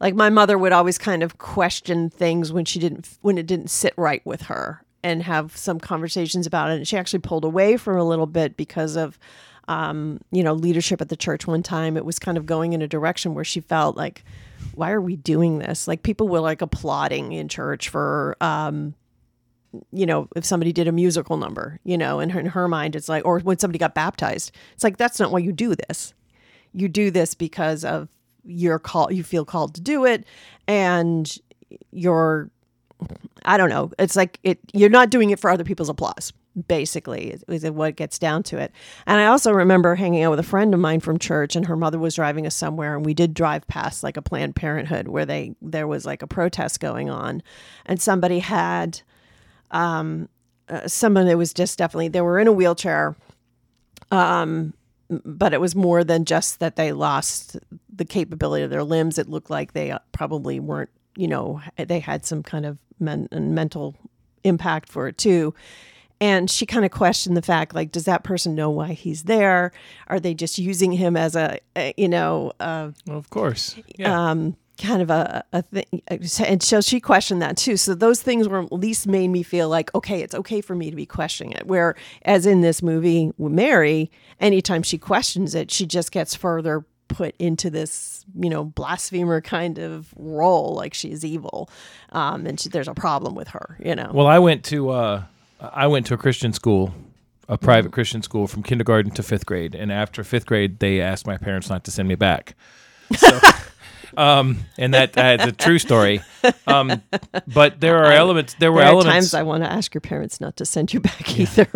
[0.00, 3.70] like my mother would always kind of question things when she didn't when it didn't
[3.70, 6.76] sit right with her and have some conversations about it.
[6.76, 9.18] And she actually pulled away for a little bit because of
[9.68, 11.96] um, you know, leadership at the church one time.
[11.96, 14.24] It was kind of going in a direction where she felt like,
[14.74, 15.86] why are we doing this?
[15.86, 18.94] Like people were like applauding in church for um,
[19.92, 22.94] you know, if somebody did a musical number, you know, in her, in her mind,
[22.94, 26.14] it's like, or when somebody got baptized, it's like, that's not why you do this.
[26.72, 28.08] You do this because of
[28.44, 30.24] your call, you feel called to do it.
[30.66, 31.36] And
[31.90, 32.50] you're,
[33.44, 36.32] I don't know, it's like it, you're not doing it for other people's applause,
[36.68, 38.72] basically, is, what gets down to it.
[39.06, 41.76] And I also remember hanging out with a friend of mine from church, and her
[41.76, 45.26] mother was driving us somewhere, and we did drive past like a Planned Parenthood where
[45.26, 47.42] they, there was like a protest going on,
[47.86, 49.02] and somebody had,
[50.68, 53.14] uh, someone that was just definitely they were in a wheelchair
[54.10, 54.72] um
[55.08, 57.58] but it was more than just that they lost
[57.94, 59.18] the capability of their limbs.
[59.18, 63.28] It looked like they uh, probably weren't you know they had some kind of men-
[63.30, 63.94] mental
[64.42, 65.54] impact for it too
[66.20, 69.72] and she kind of questioned the fact like does that person know why he's there
[70.08, 73.76] are they just using him as a, a you know uh, Well, of course.
[73.96, 74.30] Yeah.
[74.30, 76.02] um, kind of a, a thing.
[76.08, 77.76] And so she questioned that too.
[77.76, 80.90] So those things were at least made me feel like, okay, it's okay for me
[80.90, 81.66] to be questioning it.
[81.66, 86.84] Where, as in this movie with Mary, anytime she questions it, she just gets further
[87.06, 91.70] put into this, you know, blasphemer kind of role, like she's evil.
[92.10, 94.10] Um, and she, there's a problem with her, you know.
[94.12, 95.22] Well, I went to uh,
[95.72, 96.94] I went to a Christian school,
[97.48, 101.26] a private Christian school from kindergarten to fifth grade, and after fifth grade, they asked
[101.26, 102.54] my parents not to send me back.
[103.16, 103.38] So,
[104.16, 106.22] um, and that that's a true story.
[106.66, 107.02] Um,
[107.46, 108.54] but there are elements.
[108.58, 109.12] There were there are elements.
[109.12, 111.68] times I want to ask your parents not to send you back either.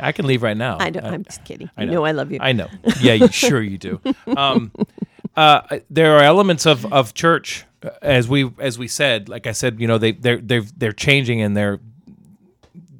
[0.00, 0.78] I can leave right now.
[0.78, 1.70] I don't, Uh, I'm just kidding.
[1.76, 1.92] I know.
[1.94, 2.38] know I love you.
[2.40, 2.68] I know.
[3.00, 4.00] Yeah, you, sure you do.
[4.36, 4.72] Um,
[5.36, 9.28] uh, there are elements of, of church, uh, as we as we said.
[9.28, 11.80] Like I said, you know, they they're they're they're changing and they're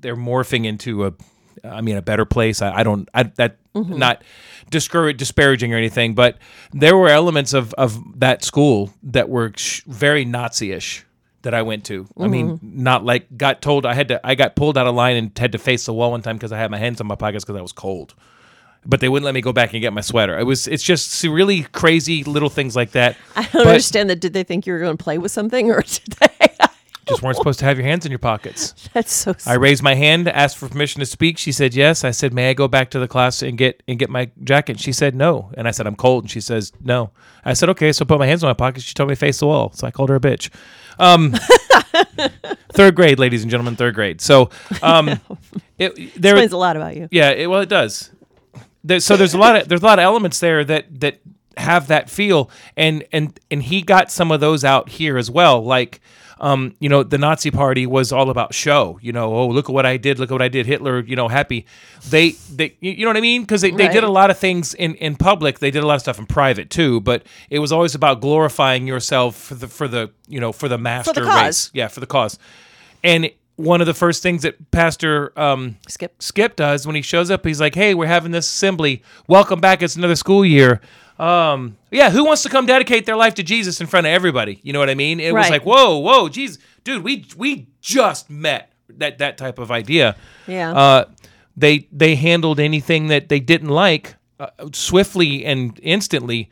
[0.01, 1.15] they're morphing into a,
[1.65, 2.63] I mean, a better place.
[2.63, 3.97] I, I don't I, that mm-hmm.
[3.97, 4.23] not
[4.71, 6.39] discourage disparaging or anything, but
[6.73, 11.05] there were elements of of that school that were sh- very Nazi-ish
[11.43, 12.09] that I went to.
[12.17, 12.31] I mm-hmm.
[12.31, 14.27] mean, not like got told I had to.
[14.27, 16.53] I got pulled out of line and had to face the wall one time because
[16.53, 18.15] I had my hands in my pockets because I was cold
[18.87, 20.39] but they wouldn't let me go back and get my sweater.
[20.39, 23.17] It was it's just really crazy little things like that.
[23.35, 24.21] I don't But understand that.
[24.21, 26.26] Did they think you were going to play with something, or did they?
[27.07, 28.75] Just weren't supposed to have your hands in your pockets.
[28.93, 29.35] That's so.
[29.47, 31.39] I raised my hand, asked for permission to speak.
[31.39, 32.05] She said yes.
[32.05, 34.81] I said, "May I go back to the class and get and get my jacket?"
[34.81, 37.11] She said no, and I said, "I'm cold." And she says no.
[37.45, 38.85] I said, "Okay." So I put my hands in my pockets.
[38.85, 39.73] She told me to face the wall.
[39.73, 40.51] So I called her a bitch.
[40.99, 41.35] Um,
[42.73, 44.21] third grade, ladies and gentlemen, third grade.
[44.21, 44.51] So
[44.83, 45.09] um,
[45.79, 47.09] it, there explains a lot about you.
[47.11, 48.11] Yeah, it, well, it does.
[48.85, 51.21] There, so there's a lot of there's a lot of elements there that that
[51.57, 55.63] have that feel, and and and he got some of those out here as well.
[55.65, 56.01] Like,
[56.39, 58.99] um, you know, the Nazi Party was all about show.
[59.01, 60.67] You know, oh look at what I did, look at what I did.
[60.67, 61.67] Hitler, you know, happy.
[62.09, 63.43] They they you know what I mean?
[63.43, 65.61] Because they, they did a lot of things in in public.
[65.61, 67.01] They did a lot of stuff in private too.
[67.01, 70.79] But it was always about glorifying yourself for the for the you know for the
[70.79, 71.43] master cause.
[71.43, 71.71] race.
[71.73, 72.39] Yeah, for the cause.
[73.03, 76.23] And one of the first things that Pastor um, Skip.
[76.23, 77.45] Skip does when he shows up.
[77.47, 79.03] He's like, "Hey, we're having this assembly.
[79.27, 79.83] Welcome back.
[79.83, 80.81] It's another school year.
[81.19, 84.61] Um, yeah, who wants to come dedicate their life to Jesus in front of everybody?
[84.63, 85.19] You know what I mean?
[85.21, 89.71] It was like, whoa, whoa, Jesus, dude, we we just met that that type of
[89.71, 90.17] idea.
[90.47, 90.73] Yeah.
[90.73, 91.05] Uh,
[91.57, 96.51] they they handled anything that they didn't like uh, swiftly and instantly.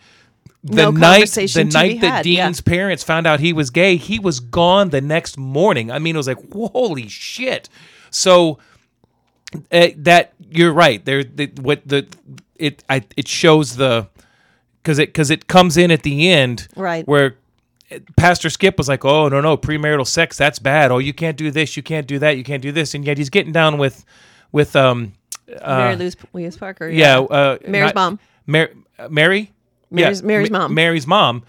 [0.66, 2.46] The No night, the night that had, yeah.
[2.46, 5.90] Dean's parents found out he was gay, he was gone the next morning.
[5.90, 7.68] I mean, it was like, holy shit.
[8.08, 8.58] So
[9.70, 11.04] uh, that you're right.
[11.04, 12.06] There, the, what the
[12.56, 14.08] it I, it shows the
[14.84, 17.08] because it because it comes in at the end, Right.
[17.08, 17.36] Where
[18.16, 20.90] Pastor Skip was like, "Oh no, no, premarital sex, that's bad.
[20.92, 23.18] Oh, you can't do this, you can't do that, you can't do this," and yet
[23.18, 24.04] he's getting down with
[24.52, 25.14] with um
[25.66, 26.88] Mary Louise Williams Parker.
[26.88, 28.18] yeah, uh, Mary's not- mom.
[28.46, 29.52] Mar- uh, Mary,
[29.90, 30.74] Mary's- Mary's mom.
[30.74, 31.42] Mary's mom.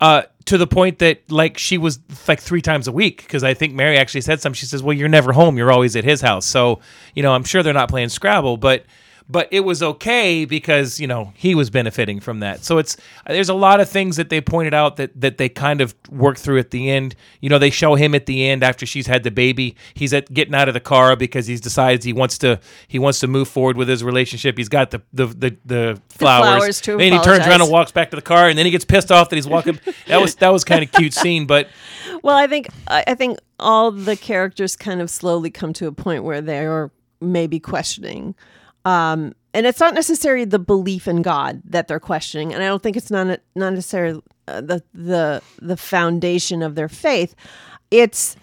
[0.00, 1.98] Uh, to the point that like she was
[2.28, 4.54] like three times a week because I think Mary actually said something.
[4.56, 5.56] She says, "Well, you're never home.
[5.58, 6.80] You're always at his house." So
[7.14, 8.84] you know, I'm sure they're not playing Scrabble, but
[9.28, 12.64] but it was okay because you know he was benefiting from that.
[12.64, 15.80] So it's there's a lot of things that they pointed out that that they kind
[15.80, 17.14] of worked through at the end.
[17.40, 19.76] You know, they show him at the end after she's had the baby.
[19.94, 23.20] He's at getting out of the car because he decides he wants to he wants
[23.20, 24.56] to move forward with his relationship.
[24.56, 26.58] He's got the the the, the flowers.
[26.58, 28.72] flowers to then he turns around and walks back to the car, and then he
[28.72, 29.78] gets pissed off that he's walking.
[30.06, 31.68] that was that was kind of cute scene, but
[32.22, 36.24] Well, I think I think all the characters kind of slowly come to a point
[36.24, 38.34] where they are maybe questioning.
[38.88, 42.82] Um, and it's not necessarily the belief in God that they're questioning, and I don't
[42.82, 47.34] think it's not not necessarily uh, the the the foundation of their faith.
[47.90, 48.36] It's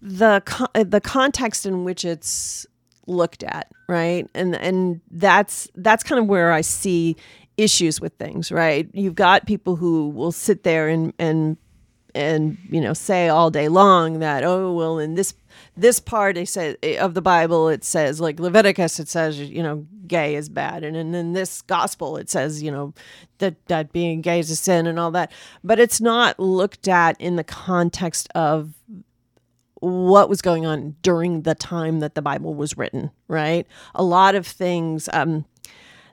[0.00, 0.42] the
[0.74, 2.66] the context in which it's
[3.06, 4.28] looked at, right?
[4.34, 7.16] And and that's that's kind of where I see
[7.56, 8.88] issues with things, right?
[8.92, 11.56] You've got people who will sit there and and
[12.12, 15.32] and you know say all day long that oh well in this
[15.76, 19.86] this part they say of the bible it says like leviticus it says you know
[20.12, 20.84] gay is bad.
[20.84, 22.92] And, and in this gospel it says you know
[23.38, 25.32] that that being gay is a sin and all that.
[25.64, 28.74] But it's not looked at in the context of
[29.80, 33.66] what was going on during the time that the bible was written right?
[33.94, 35.46] A lot of things um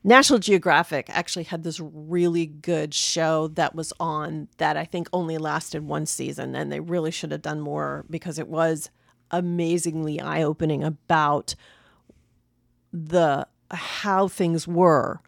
[0.02, 5.38] National Geographic actually had this really good show that was on that I think only
[5.38, 8.90] lasted one season, and they really should have done more because it was
[9.32, 11.56] amazingly eye opening about
[12.92, 15.22] the how things were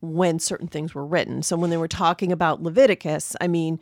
[0.00, 1.42] when certain things were written.
[1.42, 3.78] So when they were talking about Leviticus, I mean,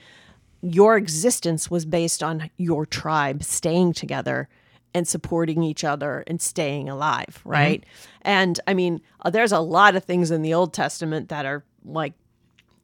[0.63, 4.49] your existence was based on your tribe staying together
[4.93, 7.49] and supporting each other and staying alive, mm-hmm.
[7.49, 7.85] right?
[8.23, 12.13] And I mean, there's a lot of things in the Old Testament that are like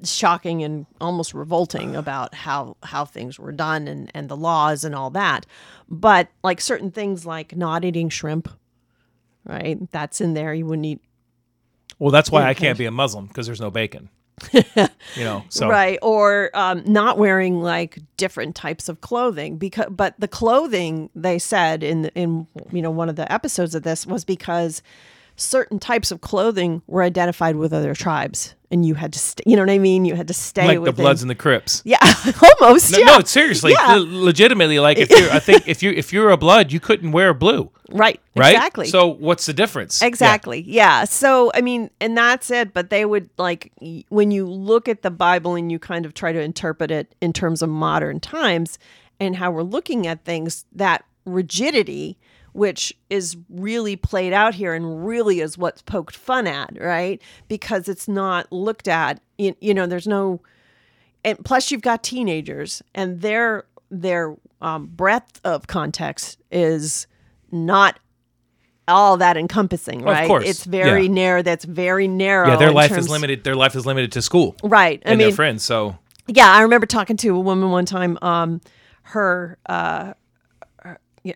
[0.05, 4.95] shocking and almost revolting about how how things were done and and the laws and
[4.95, 5.47] all that.
[5.89, 8.49] But like certain things like not eating shrimp,
[9.45, 9.79] right?
[9.91, 10.53] That's in there.
[10.53, 11.01] You wouldn't eat
[11.99, 14.11] well, that's why I can't be a Muslim because there's no bacon.
[14.53, 14.63] you
[15.17, 20.29] know, so right or um, not wearing like different types of clothing because but the
[20.29, 24.83] clothing they said in in you know one of the episodes of this was because
[25.37, 29.55] certain types of clothing were identified with other tribes and you had to st- you
[29.55, 31.83] know what i mean you had to stay like the Bloods and the Crips.
[31.85, 31.99] yeah
[32.61, 33.97] almost No, yeah no, seriously, Yeah.
[33.97, 34.81] le- legitimately.
[34.81, 37.71] Like if you're, I think if you if you're a blood, you couldn't wear blue,
[37.91, 38.55] right right?
[38.55, 40.03] exactly So what's the difference?
[40.03, 40.63] Exactly.
[40.67, 41.05] Yeah.
[41.05, 42.73] So, I mean, and that's it.
[42.73, 43.73] But they would like,
[44.09, 47.33] when you look at the Bible and you kind of try to interpret it in
[47.33, 48.79] terms of modern times
[49.21, 52.19] and how we're looking at things, that rigidity,
[52.57, 57.21] which is really played out here and really is what's poked fun at, right?
[57.49, 60.41] Because it's not looked at, you, you know, there's no,
[61.23, 67.07] and plus you've got teenagers and their, their um, breadth of context is
[67.53, 67.99] not
[68.89, 70.23] all that encompassing, right?
[70.23, 71.13] Of course, It's very yeah.
[71.13, 71.43] narrow.
[71.43, 72.49] That's very narrow.
[72.49, 73.45] Yeah, their life terms- is limited.
[73.45, 75.03] Their life is limited to school Right.
[75.05, 75.63] I and mean, their friends.
[75.63, 78.19] So yeah, I remember talking to a woman one time.
[78.23, 78.61] Um,
[79.03, 80.15] her uh,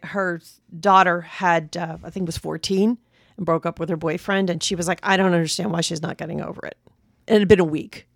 [0.02, 0.40] her-
[0.78, 2.98] daughter had uh, I think was fourteen
[3.36, 6.02] and broke up with her boyfriend, and she was like, I don't understand why she's
[6.02, 6.76] not getting over it.
[7.28, 8.06] And it had been a week.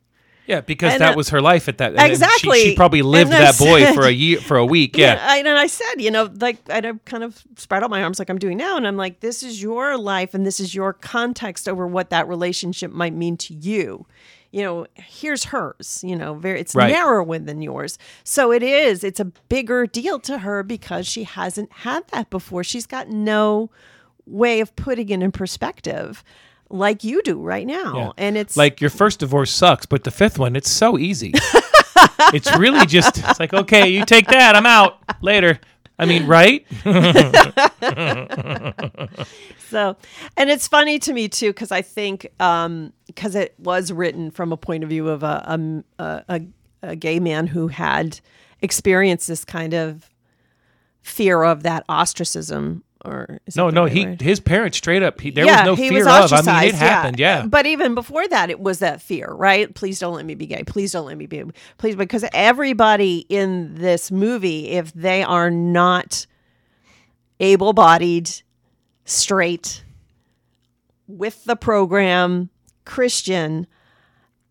[0.46, 1.90] yeah, because And, that uh, was her life at that.
[1.90, 2.60] and then she- Exactly.
[2.60, 4.96] She, probably lived that boy for a year, for a week.
[4.98, 5.18] Yeah.
[5.22, 8.28] I, and I said, you know, like I kind of spread out my arms like
[8.28, 11.68] I'm doing now, and I'm like, this is your life, and this is your context
[11.68, 14.06] over what that relationship might mean to you.
[14.54, 16.00] You know, here's hers.
[16.06, 16.92] You know, very it's Right.
[16.92, 19.02] narrower than yours, so it is.
[19.02, 22.62] It's a bigger deal to her because she hasn't had that before.
[22.62, 23.70] She's got no
[24.26, 26.22] way of putting it in perspective,
[26.70, 28.10] like you do right now, Yeah.
[28.16, 31.32] and it's Like your first divorce sucks, but the fifth one, it's so easy.
[32.32, 34.98] it's really just it's like, okay, you take that, I'm out.
[35.20, 35.58] Later.
[35.98, 36.66] I mean, right?
[39.70, 39.96] So,
[40.37, 44.57] and it's funny to me too because I think because it was written from a
[44.57, 46.42] point of view of a, um, a, a
[46.85, 48.20] a gay man who had
[48.61, 50.11] experienced this kind of
[51.02, 54.20] fear of that ostracism or is No, no, he word?
[54.20, 55.20] his parents straight up.
[55.20, 56.12] He, there yeah, was no he fear was of.
[56.12, 57.18] I mean, it ostracized, happened.
[57.18, 57.40] Yeah.
[57.40, 59.72] Uh, but even before that, it was that fear, right?
[59.74, 60.64] Please don't let me be gay.
[60.64, 61.44] Please don't let me be.
[61.78, 66.26] Please, because everybody in this movie, if they are not
[67.40, 68.30] able-bodied,
[69.04, 69.84] straight,
[71.06, 72.48] with the program,
[72.84, 73.66] Christian,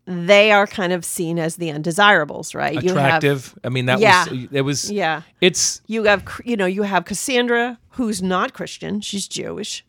[0.06, 2.76] they are kind of seen as the undesirables, right?
[2.76, 3.58] Attractive.
[3.64, 4.28] I mean, that Yeah.
[4.28, 4.82] was it was.
[4.88, 5.22] Have, yeah.
[5.40, 9.84] It's You have, you know, you have Cassandra, who's not Christian; she's Jewish.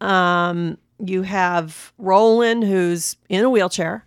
[0.00, 4.04] Um, you have Roland, who's in a wheelchair.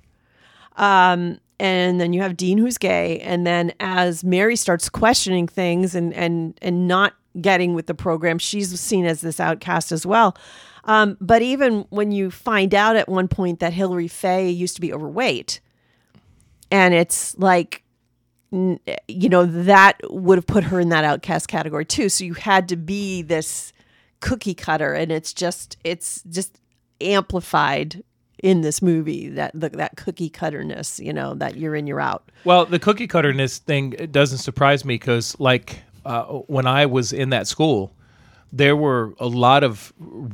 [0.78, 3.20] Um, and then you have Dean, who's gay.
[3.20, 8.40] And then as Mary starts questioning things and and and not getting with the program,
[8.40, 10.36] she's seen as this outcast as well.
[10.90, 14.82] Um, but even when you find out at one point that Hilary Faye used to
[14.82, 15.60] be overweight,
[16.72, 17.84] and it's like,
[18.52, 22.10] you know, that would have put her in that outcast category too.
[22.10, 23.72] So you had to be this
[24.20, 26.60] cookie cutter, and it's just, it's just
[27.00, 28.04] amplified
[28.42, 32.32] in this movie that the, that cookie cutterness, you know, that you're in, you're out.
[32.46, 37.30] Well, the cookie cutterness thing doesn't surprise me because, like, uh, when I was in
[37.30, 37.94] that school,
[38.52, 40.28] there were a lot of r-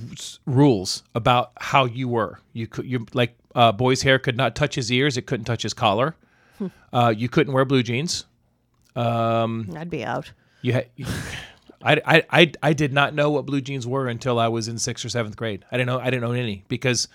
[0.46, 2.40] rules about how you were.
[2.54, 5.18] You could, you like, uh, boy's hair could not touch his ears.
[5.18, 6.16] It couldn't touch his collar.
[6.94, 8.26] Uh, you couldn't wear blue jeans.
[9.76, 10.32] I'd be out.
[10.62, 10.90] You had.
[11.84, 14.80] I, I, I, I did not know what blue jeans were until I was in
[14.80, 15.66] sixth or seventh grade.
[15.72, 17.08] I didn't know I didn't know any because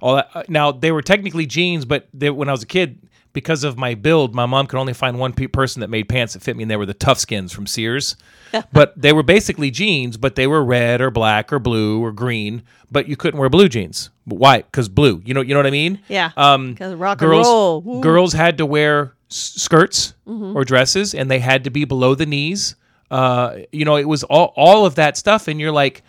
[0.00, 2.98] all that, uh, now they were technically jeans, but they, when I was a kid,
[3.38, 6.32] because of my build, my mom could only find one pe- person that made pants
[6.34, 8.16] that fit me, and they were the Tough Skins from Sears.
[8.72, 12.62] but they were basically jeans, but they were red or black or blue or green,
[12.90, 14.10] but you couldn't wear blue jeans.
[14.24, 14.58] Why?
[14.62, 15.22] Because blue.
[15.24, 16.00] You know you know what I mean?
[16.08, 16.30] Yeah.
[16.36, 17.80] Um, rock and girls roll.
[17.82, 18.00] Woo.
[18.00, 20.56] girls had to wear s- skirts Mm-hmm.
[20.56, 22.74] or dresses, and they had to be below the knees.
[23.10, 26.02] Uh, you know, it was all all of that stuff, and you're like,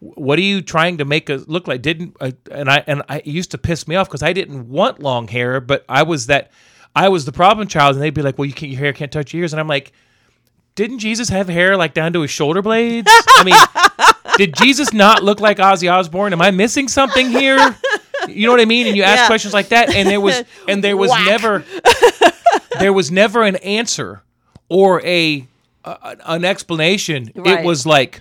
[0.00, 1.80] what are you trying to make us look like?
[1.82, 4.68] Didn't uh, and I and I it used to piss me off because I didn't
[4.68, 6.50] want long hair, but I was that
[6.96, 9.12] I was the problem child, and they'd be like, well, you can't, your hair can't
[9.12, 9.92] touch your ears, and I'm like,
[10.74, 13.06] didn't Jesus have hair like down to his shoulder blades?
[13.10, 16.32] I mean, did Jesus not look like Ozzy Osbourne?
[16.32, 17.76] Am I missing something here?
[18.28, 18.86] You know what I mean?
[18.86, 19.26] And you ask Yeah.
[19.26, 21.26] questions like that, and there was and there was Whack.
[21.26, 21.64] never
[22.78, 24.22] there was never an answer
[24.68, 25.46] or a,
[25.84, 27.30] a an explanation.
[27.34, 27.60] Right.
[27.60, 28.20] It was like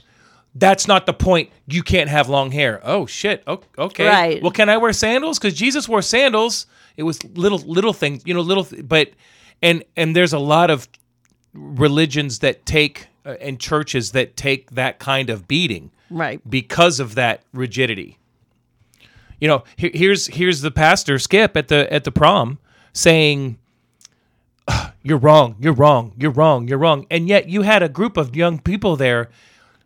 [0.54, 1.50] that's not the point.
[1.68, 2.80] You can't have long hair.
[2.84, 3.44] Oh shit.
[3.48, 4.08] Okay.
[4.08, 4.42] Right.
[4.42, 5.40] Well, can I wear sandals?
[5.40, 6.68] Because Jesus wore sandals.
[6.98, 8.68] It was little little things, you know, little.
[8.84, 9.12] But
[9.62, 10.88] and and there's a lot of
[11.54, 16.40] religions that take uh, and churches that take that kind of beating Right.
[16.50, 18.18] because of that rigidity.
[19.42, 22.60] You know, here, here's here's the pastor Skip at the at the prom
[22.94, 23.58] saying,
[25.04, 25.56] "You're wrong.
[25.60, 26.14] You're wrong.
[26.18, 26.68] You're wrong.
[26.68, 29.30] You're wrong." And yet you had a group of young people there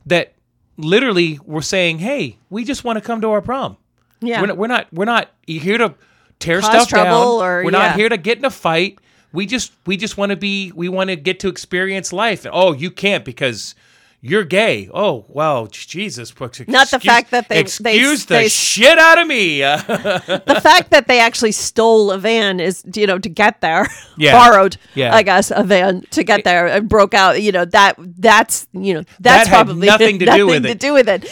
[0.05, 0.33] that
[0.77, 3.77] literally were saying, "Hey, we just want to come to our prom.
[4.21, 4.41] Yeah.
[4.41, 5.95] We're not we're not we're not here to
[6.39, 7.47] tear Cause stuff trouble down.
[7.47, 7.87] or- we're yeah.
[7.89, 8.99] not here to get in a fight.
[9.31, 12.45] We just we just want to be we want to get to experience life.
[12.51, 13.75] Oh, you can't because
[14.21, 14.89] you're gay.
[14.93, 16.33] Oh, well, Jesus.
[16.67, 19.59] Not the fact that they- they- excuse the they- shit out of me.
[19.59, 24.33] The fact that they actually stole a van is you know to get there Yeah.
[24.33, 25.15] borrowed Yeah.
[25.15, 28.93] i guess a van to get there and broke out you know that that's you
[28.93, 30.79] know that's had probably nothing to do with to it.
[30.79, 31.25] do with it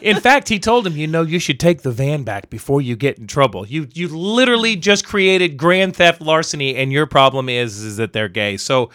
[0.00, 2.96] in fact, he told him, you know, you should take the van back before you
[2.96, 3.66] get in trouble.
[3.66, 8.28] You you literally just created grand theft larceny, and your problem is is that they're
[8.28, 8.56] gay.
[8.56, 8.90] So,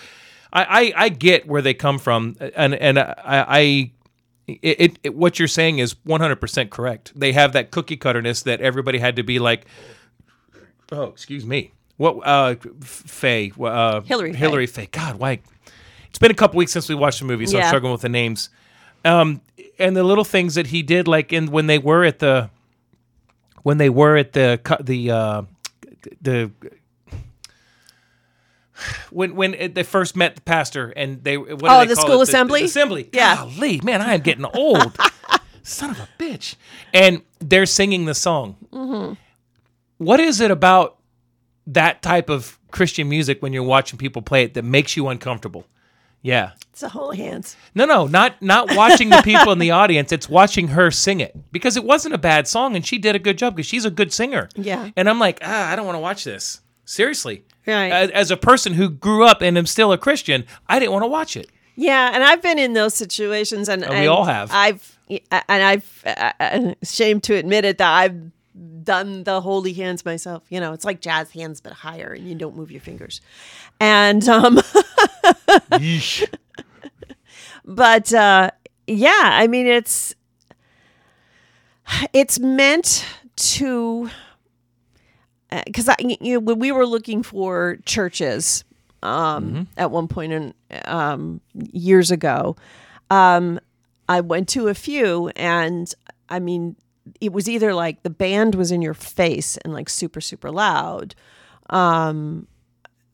[0.56, 3.14] I I, I get where they come from, and and I.
[3.48, 3.92] I
[4.48, 7.12] it, it, it what you're saying is 100% correct.
[7.16, 9.66] They have that cookie cutterness that everybody had to be like
[10.92, 11.72] oh, excuse me.
[11.98, 14.38] What uh Faye, uh Hilary Faye.
[14.38, 14.88] Hilary Faye.
[14.92, 15.40] God, why
[16.10, 18.10] It's been a couple weeks since we watched the movie, so I'm struggling with the
[18.10, 18.50] names.
[19.04, 19.42] Um
[19.80, 22.50] and the little things that he did like in when they were at the
[23.64, 25.42] when they were at the the uh
[26.22, 26.52] the
[29.12, 32.20] when when they first met the pastor and they what Oh, they the call school
[32.22, 32.30] it?
[32.30, 32.60] Assembly?
[32.62, 33.36] the assembly Yeah.
[33.38, 34.98] golly man I am getting old
[35.64, 36.56] son of a bitch
[36.94, 39.14] and they're singing the song Mm-hmm.
[39.98, 40.98] what is it about
[41.68, 45.66] that type of Christian music when you're watching people play it that makes you uncomfortable
[46.22, 50.12] yeah it's a holy hands no, no, not not watching the people in the audience.
[50.14, 53.20] It's watching her sing it because it wasn't a bad song and she did a
[53.20, 54.48] good job because she's a good singer.
[54.56, 54.90] Yeah.
[54.96, 56.62] And I'm like, ah, I don't want to watch this.
[56.86, 57.44] Seriously.
[57.68, 57.92] Right.
[57.92, 61.04] As, as a person who grew up and am still a Christian, I didn't want
[61.04, 61.50] to watch it.
[61.76, 64.50] yeah and i've been in those situations and, Uh, we and all have.
[64.54, 64.98] i've
[65.50, 68.16] and i've uh, ashamed to admit it that i've
[68.86, 72.34] done the holy hands myself you know it's like jazz hands but higher and you
[72.36, 73.20] don't move your fingers
[73.82, 74.62] and um
[77.66, 78.52] but uh
[78.88, 80.16] yeah i mean it's
[82.14, 84.10] it's meant to
[85.66, 88.64] because I you know when we were looking for churches
[89.04, 90.54] um at one point in
[90.86, 92.56] um years ago
[93.12, 93.60] um
[94.10, 95.94] I went to a few and
[96.30, 96.76] I mean
[97.22, 101.14] it was either like the band was in your face and like super super loud
[101.70, 102.48] um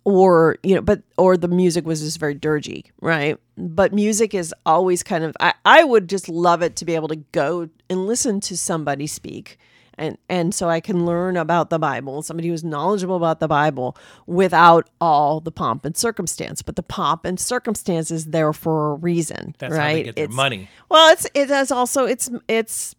[0.03, 3.37] or you know but or the music was just very dirgy right?
[3.57, 7.09] But music is always kind of I, I would just love it to be able
[7.09, 9.59] to go and listen to somebody speak
[9.97, 13.95] and and so I can learn about the Bible, somebody who's knowledgeable about the Bible
[14.25, 16.61] without all the pomp and circumstance.
[16.61, 19.79] But the pomp and circumstance is there for a reason, That's right?
[19.81, 20.69] how they get their It's- money.
[20.89, 22.95] Well, it's it is also it's it's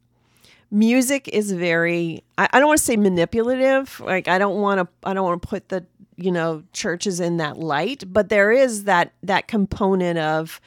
[0.70, 4.00] music is very I, I don't want to say manipulative.
[4.00, 5.84] Like I don't want to I don't want to put the
[6.16, 10.60] you know churches in that light, but there is that that component of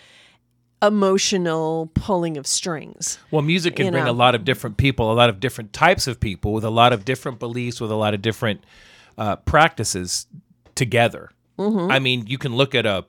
[0.87, 3.17] emotional pulling of strings.
[3.31, 4.11] Well, music can You bring know.
[4.11, 6.93] a lot of different people, a lot of different types of people with a lot
[6.93, 8.63] of different beliefs, with a lot of different
[9.17, 10.27] uh, practices
[10.75, 11.31] together.
[11.57, 11.91] Mm-hmm.
[11.91, 13.05] I mean, you can look at a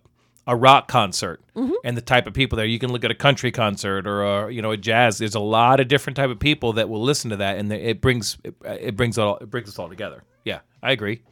[0.49, 1.73] a rock concert Mm-hmm.
[1.85, 2.67] and the type of people there.
[2.67, 5.19] You can look at a country concert or a, you know a jazz.
[5.19, 8.01] There's a lot of different type of people that will listen to that, and it
[8.03, 10.23] brings it, it brings it all it brings us all together.
[10.45, 11.23] Yeah, I agree.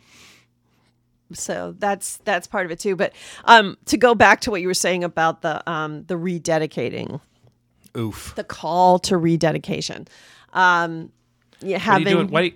[1.35, 2.97] So that's that's part of it too.
[2.97, 3.13] But
[3.45, 7.21] um, to go back to what you were saying about the um, the rededicating,
[7.97, 8.35] Oof.
[8.37, 10.09] the call to rededication,
[10.53, 11.11] um,
[11.61, 12.29] yeah, What are you doing?
[12.29, 12.53] Why?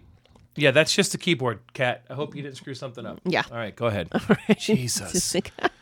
[0.57, 2.03] Yeah, that's just the keyboard, Cat.
[2.11, 3.21] I hope you didn't screw something up.
[3.25, 3.45] Yeah.
[3.49, 4.09] All right, go ahead.
[4.59, 5.37] Jesus.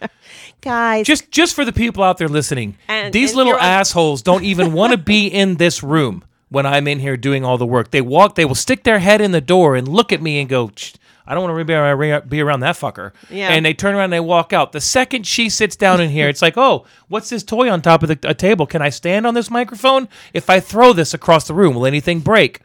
[0.61, 4.45] guys, just just for the people out there listening, And- these and little assholes don't
[4.45, 7.91] even want to be in this room when I'm in here doing all the work.
[7.91, 10.49] They walk, they will stick their head in the door and look at me and
[10.49, 10.95] go, "Ch-
[11.27, 13.49] "I don't want to be around, be around that fucker." Yeah.
[13.51, 14.73] And they turn around and they walk out.
[14.73, 18.03] The second she sits down in here, it's like, "Oh, what's this toy on top
[18.03, 18.67] of the a table?
[18.67, 20.09] Can I stand on this microphone?
[20.33, 22.61] If I throw this across the room, will anything break?"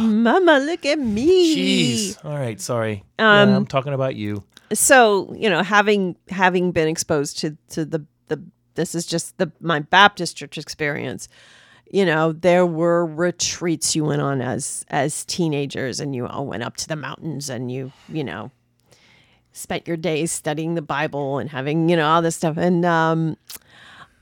[0.00, 1.56] Mama, look at me.
[1.56, 2.24] Jeez.
[2.24, 3.04] All right, sorry.
[3.18, 4.42] Um, Yeah, I'm talking about you.
[4.72, 8.40] so you know having having been exposed to to the the
[8.76, 11.28] this is just the my baptist church experience
[11.90, 16.62] you know there were retreats you went on as as teenagers and you all went
[16.62, 18.50] up to the mountains and you you know
[19.52, 22.56] spent your days studying the bible and having you know all this stuff.
[22.56, 23.36] And um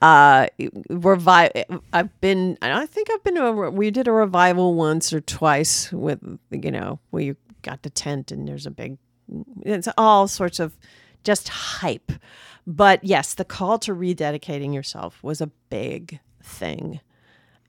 [0.01, 0.47] uh
[0.89, 1.51] revive
[1.93, 5.93] i've been i think i've been to a, we did a revival once or twice
[5.93, 8.97] with you know where you got the tent and there's a big
[9.63, 10.77] it's all sorts of
[11.25, 12.13] just hype.
[12.67, 17.01] But yes the call to rededicating yourself was a big thing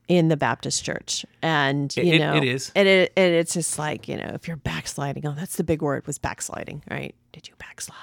[0.10, 2.72] in the baptist church and you It- it- know it is.
[2.76, 5.82] and it, and it's just like you know if you're backsliding oh that's the big
[5.82, 7.96] word was backsliding right did you backslide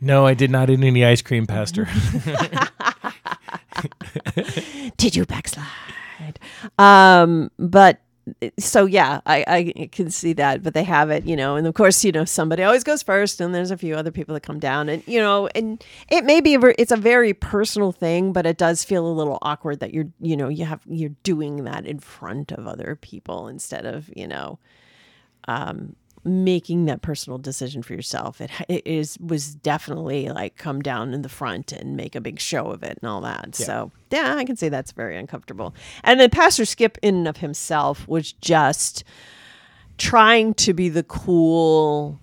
[0.00, 1.86] No, I did not eat any ice cream, Pastor.
[4.96, 5.66] did you backslide
[6.78, 8.00] um but
[8.58, 11.74] so yeah I, I can see that but they have it you know and of
[11.74, 14.58] course you know somebody always goes first and there's a few other people that come
[14.58, 18.46] down and you know and it may be a it's a very personal thing but
[18.46, 21.84] it does feel a little awkward that you're you know you have you're doing that
[21.86, 24.58] in front of other people instead of you know
[25.46, 25.94] um
[26.24, 31.22] making that personal decision for yourself it, it is was definitely like come down in
[31.22, 34.44] the front and make a big show of it and all that so yeah i
[34.44, 39.04] can say that's very uncomfortable and then pastor skip in and of himself was just
[39.98, 42.18] trying to be the cool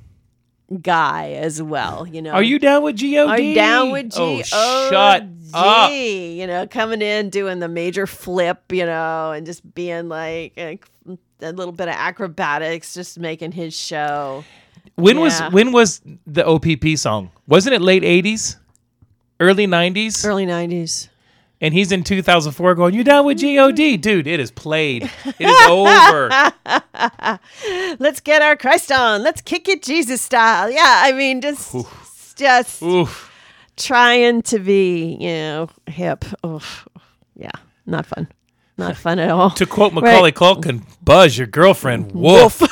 [0.81, 3.29] guy as well you know Are you down with God?
[3.29, 4.49] are you down with oh, G?
[4.51, 5.91] Oh, shut up.
[5.91, 10.79] You know, coming in doing the major flip, you know, and just being like a,
[11.41, 14.43] a little bit of acrobatics, just making his show.
[14.95, 15.21] When Yeah.
[15.23, 17.31] was when was the OPP song?
[17.47, 18.57] Wasn't it late eighties,
[19.39, 20.23] early nineties?
[20.25, 21.07] Early nineties.
[21.63, 24.25] And he's in two thousand four, going, "You down with God, dude?
[24.27, 25.09] It is played.
[25.25, 26.29] It is over."
[27.99, 29.21] Let's get our Christ on.
[29.23, 30.71] Let's kick it Jesus style.
[30.71, 31.75] Yeah, I mean, just
[32.35, 33.31] just Oof.
[33.77, 36.25] trying to be, you know, hip.
[36.45, 36.87] Oof.
[37.35, 37.51] Yeah,
[37.85, 38.27] not fun.
[38.81, 39.51] Not fun at all.
[39.51, 42.61] To quote Macaulay Culkin, "Buzz your girlfriend, woof."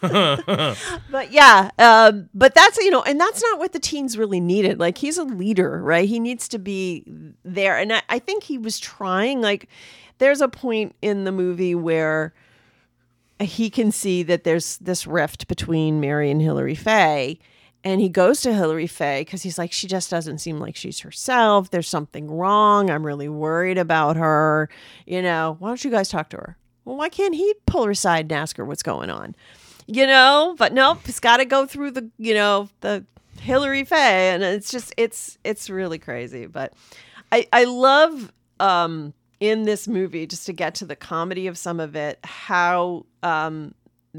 [0.00, 4.78] but yeah um, but that's you know and that's not what the teens really needed.
[4.78, 6.08] Like he's a leader right?
[6.08, 7.04] He needs to be
[7.44, 7.78] there.
[7.78, 9.68] And I, I think he was trying like
[10.18, 12.34] there's a point in the movie where
[13.40, 17.38] he can see that there's this rift between mary and hilary faye
[17.86, 20.98] and he goes to hilary faye because he's like she just doesn't seem like she's
[20.98, 21.70] herself.
[21.70, 22.90] There's something wrong.
[22.90, 24.68] I'm really worried about her.
[25.06, 26.56] You know why don't you guys talk to her?
[26.84, 29.36] Well why can't he pull her aside and ask her what's going on?
[29.86, 33.04] You know but nope it's got to go through the you know the
[33.38, 34.30] hilary faye.
[34.30, 36.46] And it's just it's it's really crazy.
[36.46, 36.72] But
[37.30, 41.78] i i love um in this movie just to get to the comedy of some
[41.78, 43.74] of it how um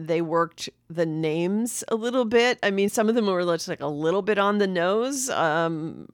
[0.06, 3.82] they worked the names a little bit i mean some of them were just like
[3.82, 6.08] a little bit on the nose um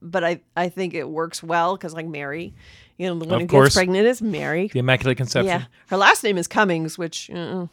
[0.00, 2.54] but i i think it works well because like mary
[2.98, 3.68] you know the one Of who course.
[3.68, 5.46] gets pregnant is mary The Immaculate Conception.
[5.60, 7.66] yeah her last name is cummings which uh,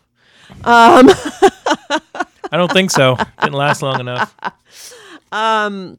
[0.66, 3.16] I don't think so.
[3.42, 4.36] Didn't last long enough.
[5.34, 5.98] Um,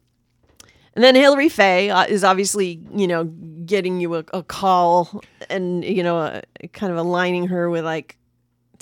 [0.95, 3.25] And then Hilary Faye uh, is obviously, you know,
[3.65, 6.43] getting you a, a call and, you know, uh,
[6.75, 8.19] kind of aligning her with like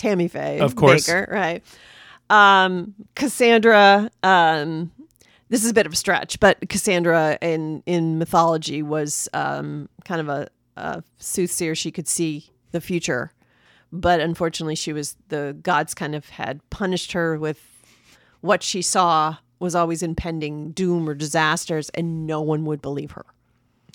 [0.01, 0.61] Tammy Faye.
[0.61, 1.07] Of course.
[1.07, 1.63] Bakker, right.
[2.31, 4.91] Um, Cassandra, um,
[5.51, 10.23] this is a bit of a stretch, but Cassandra in, in mythology was um, kind
[10.23, 13.33] of a, a soothsayer; she could see the future,
[13.93, 17.61] but unfortunately, she was the gods kind of had punished her with
[18.41, 23.27] what she saw was always impending doom or disasters, and no one would believe her.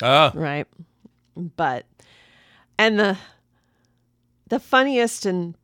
[0.04, 0.68] Ah, Right.
[1.36, 1.86] But
[2.78, 3.18] and the
[4.50, 5.56] the funniest and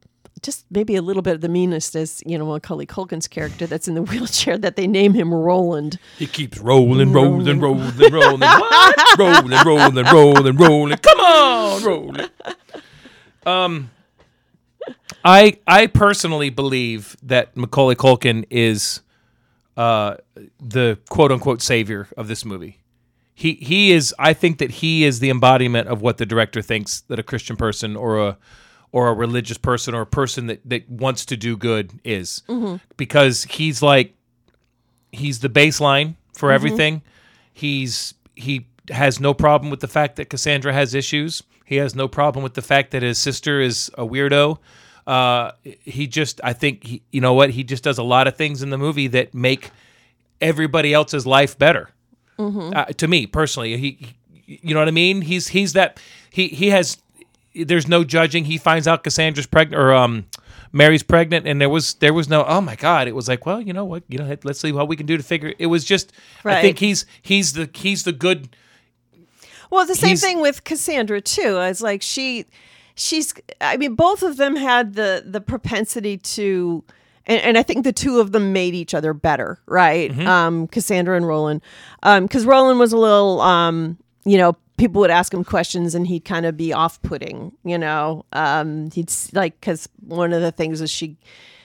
[0.41, 3.87] just maybe a little bit of the meanest as you know, Macaulay Culkin's character that's
[3.87, 5.99] in the wheelchair that they name him Roland.
[6.17, 8.39] he keeps rolling, rolling, rolling, rolling.
[8.41, 9.19] What?
[9.19, 10.97] rolling, rolling, rolling, rolling.
[10.97, 12.27] Come on, rolling.
[13.45, 13.91] Um,
[15.23, 19.01] I I personally believe that Macaulay Culkin is
[19.77, 20.15] uh
[20.59, 22.79] the quote unquote savior of this movie.
[23.33, 24.13] He he is.
[24.19, 27.55] I think that he is the embodiment of what the director thinks that a Christian
[27.55, 28.37] person or a
[28.91, 32.41] or a religious person or a person that that wants to do good is,
[32.97, 34.13] because he's like
[35.11, 37.01] he's the baseline for everything.
[37.53, 41.43] He's he has no problem with the fact that Cassandra has issues.
[41.65, 44.57] He has no problem with the fact that his sister is a weirdo.
[45.07, 47.49] Uh, he just, I think, he, you know what?
[47.51, 49.71] He just does a lot of things in the movie that make
[50.41, 51.89] everybody else's life better.
[52.73, 53.97] Uh, to me personally, he,
[54.45, 55.21] he- you know what I mean?
[55.21, 55.97] He's he's that
[56.29, 56.97] he he has.
[57.53, 58.45] There's no judging.
[58.45, 60.25] He finds out Cassandra's pregnant or um
[60.71, 63.07] Mary's pregnant, and there was there was no oh my god.
[63.07, 65.17] It was like well you know what you know let's see what we can do
[65.17, 65.53] to figure.
[65.59, 66.13] It was just
[66.45, 68.55] I think he's he's the he's the good
[69.69, 71.57] Well, the same thing with Cassandra too.
[71.61, 72.45] It's like she
[72.95, 76.83] she's I mean both of them had the the propensity to
[77.27, 80.09] and, and I think the two of them made each other better, right?
[80.25, 81.61] Um, Cassandra and Roland.
[82.01, 86.07] Um, because Roland was a little um, you know, people would ask him questions and
[86.07, 88.25] he'd kind of be off-putting, you know.
[88.33, 91.17] Um, he'd like because one of the things is she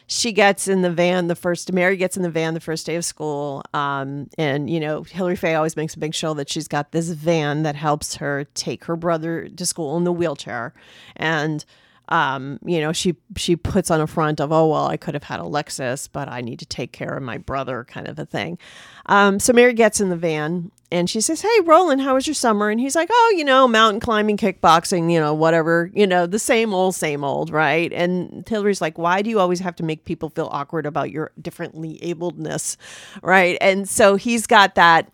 [0.07, 2.95] she gets in the van the first Mary gets in the van the first day
[2.95, 6.69] of school um, and you know Hilary Faye always makes a big show that she's
[6.69, 10.75] got this van that helps her take her brother to school in the wheelchair
[11.17, 11.65] and
[12.09, 15.25] um, you know she she puts on a front of oh well I could have
[15.25, 18.27] had a Lexus but I need to take care of my brother kind of a
[18.27, 18.59] thing.
[19.07, 22.35] Um, so Mary gets in the van and she says hey Roland how was your
[22.35, 22.71] summer?
[22.71, 26.39] And he's like oh you know mountain climbing kickboxing you know whatever you know the
[26.39, 27.93] same old same old right?
[27.93, 31.33] And Hilary's like why do you always have to make people feel awkward about your
[31.41, 32.77] differently abledness?
[33.23, 33.59] Right?
[33.61, 35.11] And so he's got that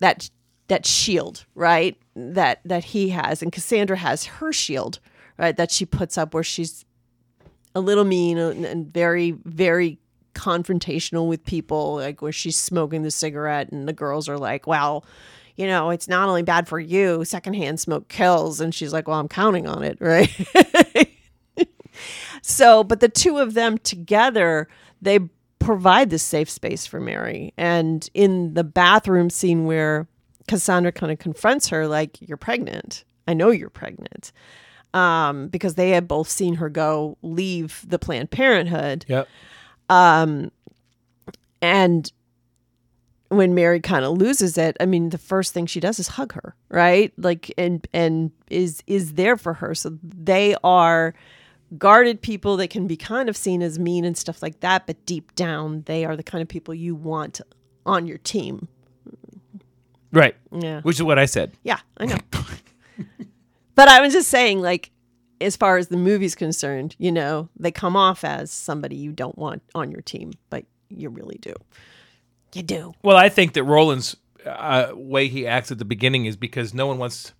[0.00, 0.28] that
[0.68, 1.96] that shield right?
[2.14, 5.00] That that he has and Cassandra has her shield
[5.40, 6.84] right that she puts up where she's
[7.74, 9.98] a little mean and, very very
[10.34, 15.04] confrontational with people like where she's smoking the cigarette and the girls are like well
[15.56, 18.60] you know it's not only bad for you secondhand smoke kills.
[18.60, 20.30] And she's like well i'm counting on it right?
[22.42, 24.68] So but the two of them together
[25.02, 25.18] they
[25.58, 27.52] provide this safe space for mary.
[27.56, 30.06] And in the bathroom scene where
[30.48, 33.04] cassandra kind of confronts her like you're pregnant.
[33.28, 34.32] I know you're pregnant
[34.94, 39.28] um, because they had both seen her go leave the planned parenthood yep
[39.88, 40.50] Um,
[41.62, 42.10] and
[43.28, 46.32] when Mary kind of loses it, I mean, the first thing she does is hug
[46.32, 47.12] her, right?
[47.16, 49.72] Like, and and is is there for her.
[49.74, 51.14] So they are
[51.78, 55.06] guarded people that can be kind of seen as mean and stuff like that, but
[55.06, 57.40] deep down, they are the kind of people you want
[57.86, 58.66] on your team.
[60.12, 61.52] right, Yeah, which is what I said.
[61.62, 62.18] yeah, I know.
[63.80, 64.90] but I was just saying, like,
[65.40, 69.38] as far as the movie's concerned, you know, they come off as somebody you don't
[69.38, 71.54] want on your team, but you really do.
[72.52, 72.92] You do.
[73.02, 76.86] Well, I think that Roland's uh, way he acts at the beginning is because no
[76.86, 77.32] one wants.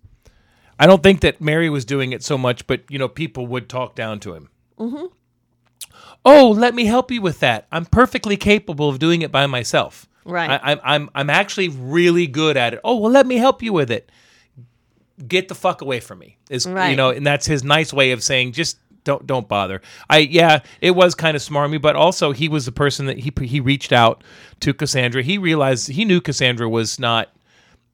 [0.79, 3.69] I don't think that Mary was doing it so much, but you know, people would
[3.69, 4.49] talk down to him.
[4.79, 5.05] Mm-hmm.
[6.25, 7.67] Oh, let me help you with that.
[7.71, 10.07] I'm perfectly capable of doing it by myself.
[10.25, 10.49] Right.
[10.49, 12.79] I, I'm I'm I'm actually really good at it.
[12.83, 14.11] Oh well, let me help you with it.
[15.27, 16.37] Get the fuck away from me.
[16.49, 19.81] Is you know, and that's his nice way of saying just don't don't bother.
[20.09, 23.31] I yeah, it was kind of smarmy, but also he was the person that he
[23.45, 24.23] he reached out
[24.61, 25.23] to Cassandra.
[25.23, 27.29] He realized he knew Cassandra was not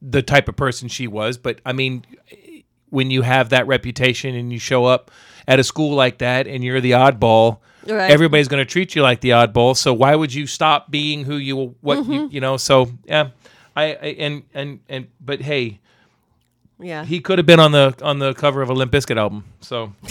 [0.01, 2.05] the type of person she was, but I mean,
[2.89, 5.11] when you have that reputation and you show up
[5.47, 8.11] at a school like that and you're the oddball, Right.
[8.11, 9.75] everybody's going to treat you like the oddball.
[9.77, 12.11] So why would you stop being who you what Mm-hmm.
[12.11, 12.57] you you know?
[12.57, 13.29] So yeah,
[13.77, 15.79] I, I and and and but hey,
[16.79, 17.05] Yeah.
[17.05, 19.45] he could have been on the on the cover of a Limp Bizkit album.
[19.61, 19.93] So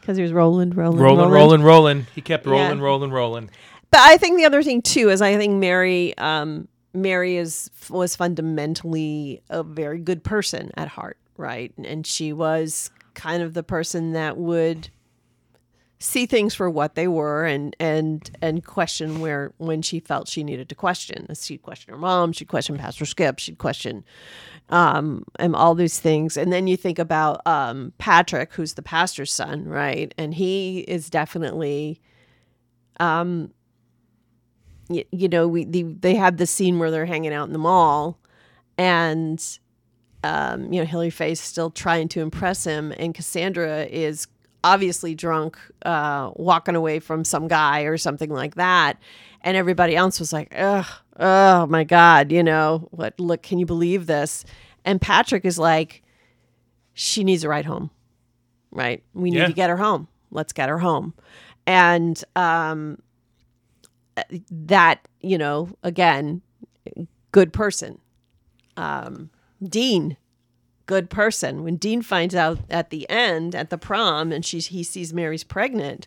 [0.00, 2.06] Because he was rolling, rolling, rolling, rolling, rolling.
[2.14, 2.84] He kept rolling, Yeah.
[2.84, 3.50] rolling, rolling.
[3.92, 8.16] But I think the other thing too is I think Mary, um, Mary is was
[8.16, 11.72] fundamentally a very good person at heart, right?
[11.84, 14.88] And she was kind of the person that would
[16.02, 20.42] see things for what they were and and and question where when she felt she
[20.42, 21.26] needed to question.
[21.34, 24.04] She'd question her mom, she'd question Pastor Skip, she'd question
[24.70, 26.36] um and all these things.
[26.36, 30.12] And then you think about um Patrick, who's the pastor's son, right?
[30.18, 32.00] And he is definitely
[32.98, 33.52] um
[34.88, 37.58] you, you know, we the, they have the scene where they're hanging out in the
[37.60, 38.18] mall
[38.76, 39.58] and
[40.24, 44.28] um, you know, Hilary Faye's still trying to impress him, and Cassandra is
[44.64, 48.98] obviously drunk, uh, walking away from some guy or something like that.
[49.42, 50.86] And everybody else was like, ugh,
[51.18, 54.44] oh my God, you know, what, look, can you believe this?
[54.84, 56.02] And Patrick is like,
[56.94, 57.90] she needs a ride home,
[58.70, 59.02] right?
[59.14, 59.46] We need Yeah.
[59.46, 60.08] to get her home.
[60.30, 61.14] Let's get her home.
[61.66, 62.98] And um,
[64.50, 66.42] that, you know, again,
[67.32, 67.98] good person.
[68.76, 69.30] Um,
[69.62, 70.16] Dean,
[70.92, 71.64] good person.
[71.64, 75.42] When Dean finds out at the end at the prom and she's he sees Mary's
[75.42, 76.06] pregnant,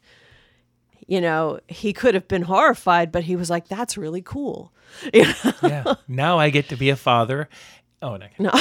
[1.08, 4.72] you know, he could have been horrified, but he was like, "That's really cool."
[5.14, 5.52] You know?
[5.64, 5.94] yeah.
[6.08, 7.50] Now I get to be a father.
[8.02, 8.28] Oh no.
[8.38, 8.52] No.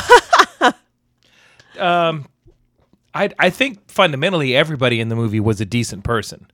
[1.79, 2.27] um,
[3.14, 6.47] I I think fundamentally everybody in the movie was a decent person.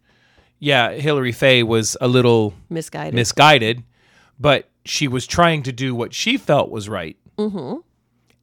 [0.58, 3.14] Yeah, Hilary Faye was a little Misguided.
[3.14, 3.84] misguided,
[4.38, 7.76] but she was trying to do what she felt was right, mm-hmm.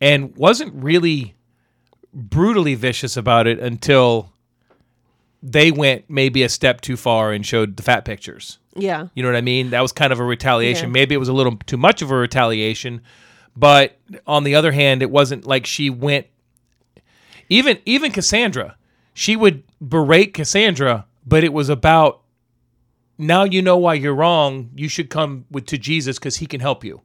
[0.02, 1.36] And wasn't really
[2.14, 4.32] brutally vicious about it until
[5.44, 8.60] they went maybe a step too far and showed the fat pictures.
[8.76, 9.08] yeah.
[9.14, 9.70] You know what I mean?
[9.70, 10.90] That was kind of a retaliation.
[10.90, 10.94] Yeah.
[10.94, 13.02] Maybe it was a little too much of a retaliation,
[13.56, 16.28] but on the other hand, it wasn't like she went
[17.50, 18.76] even even Cassandra.
[19.14, 22.22] She would berate Cassandra, but it was about
[23.18, 24.70] now you know why you're wrong.
[24.76, 27.02] You should come with to Jesus because he can help you.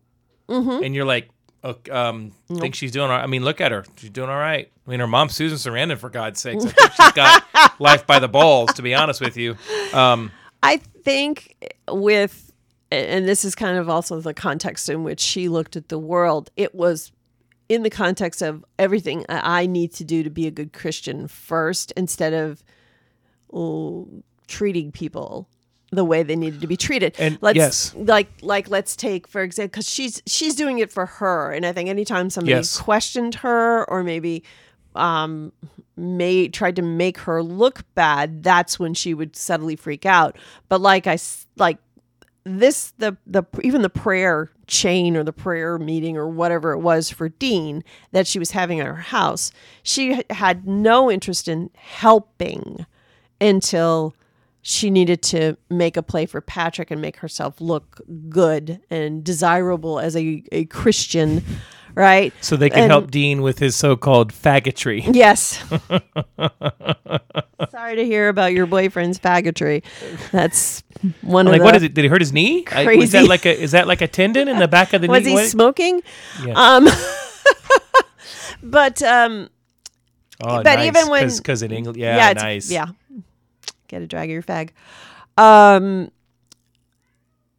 [0.49, 0.85] Mm-hmm.
[0.85, 1.31] And you're like,
[1.65, 3.23] "Ok, um, think she's doing all right.
[3.23, 3.85] I mean, look at her.
[3.97, 4.71] She's doing all right.
[4.87, 6.65] I mean, her mom, Susan Sarandon, for God's sakes.
[6.65, 7.45] I think she's got
[7.81, 9.57] life by the balls, to be honest with you.
[9.93, 10.33] Um,
[10.63, 12.53] I think with
[12.93, 16.51] and this is kind of also the context in which she looked at the world.
[16.57, 17.11] It was
[17.69, 21.93] in the context of everything I need to do to be a good Christian first
[21.97, 22.63] instead of
[23.53, 24.09] oh,
[24.47, 25.49] treating people
[25.93, 27.15] the way they needed to be treated.
[27.19, 27.95] And- let's yes.
[27.95, 31.73] like like let's take for example because she's she's doing it for her, and I
[31.73, 32.79] think anytime somebody Yes.
[32.81, 34.43] questioned her or maybe
[34.95, 35.53] um
[35.97, 40.37] made tried to make her look bad, that's when she would subtly freak out.
[40.69, 41.19] But like I
[41.57, 41.79] like
[42.45, 47.11] this the the even the prayer chain or the prayer meeting or whatever it was
[47.11, 52.87] for Dean that she was having at her house, she had no interest in helping
[53.41, 54.15] until
[54.63, 59.99] she needed to make a play for Patrick and make herself look good and desirable
[59.99, 61.43] as a, a Christian,
[61.97, 62.33] right?
[62.41, 65.03] so they can And- help Dean with his so-called faggotry.
[65.15, 65.63] Yes.
[67.71, 69.83] Sorry to hear about your boyfriend's faggotry.
[70.31, 70.83] That's
[71.23, 71.65] one of Like, the.
[71.65, 71.95] what is it?
[71.95, 72.65] Did he hurt his knee?
[72.71, 73.19] I- was Crazy.
[73.19, 73.61] that like a?
[73.61, 75.33] Is that like a tendon in the back of the Was knee?
[75.35, 76.03] Was he smoking?
[76.45, 76.53] Yeah.
[76.55, 76.89] Um,
[78.63, 79.49] but um,
[80.43, 80.87] oh, but nice.
[80.87, 82.71] even when- because in England, yeah, yeah, nice.
[82.71, 82.87] yeah.
[83.93, 84.71] Get a drag of your fag.
[85.37, 86.11] Um,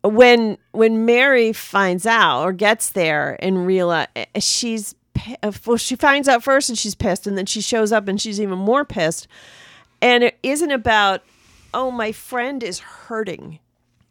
[0.03, 4.07] when when Mary finds out or gets there and realize
[4.39, 4.95] she's
[5.43, 8.19] uh, well, she finds out first and she's pissed, and then she shows up and
[8.19, 9.27] she's even more pissed.
[10.01, 11.21] And it isn't about,
[11.71, 13.59] oh, my friend is hurting.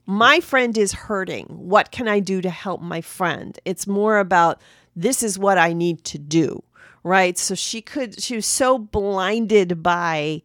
[0.06, 1.46] My friend is hurting.
[1.48, 3.58] What can I do to help my friend?
[3.64, 4.60] It's more about
[4.94, 6.62] this is what I need to do,
[7.02, 7.36] right?
[7.36, 8.22] So she could.
[8.22, 10.42] She was so blinded by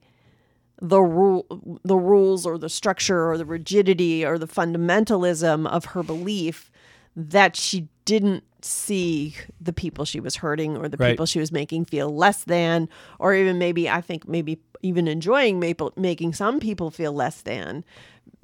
[0.82, 1.46] the rule
[1.84, 6.72] the rules or the structure or the rigidity or the fundamentalism of her belief
[7.16, 11.12] that she didn't see the people she was hurting or the Right.
[11.12, 12.88] people she was making feel less than
[13.20, 17.84] or even maybe I think maybe even enjoying maple, making some people feel less than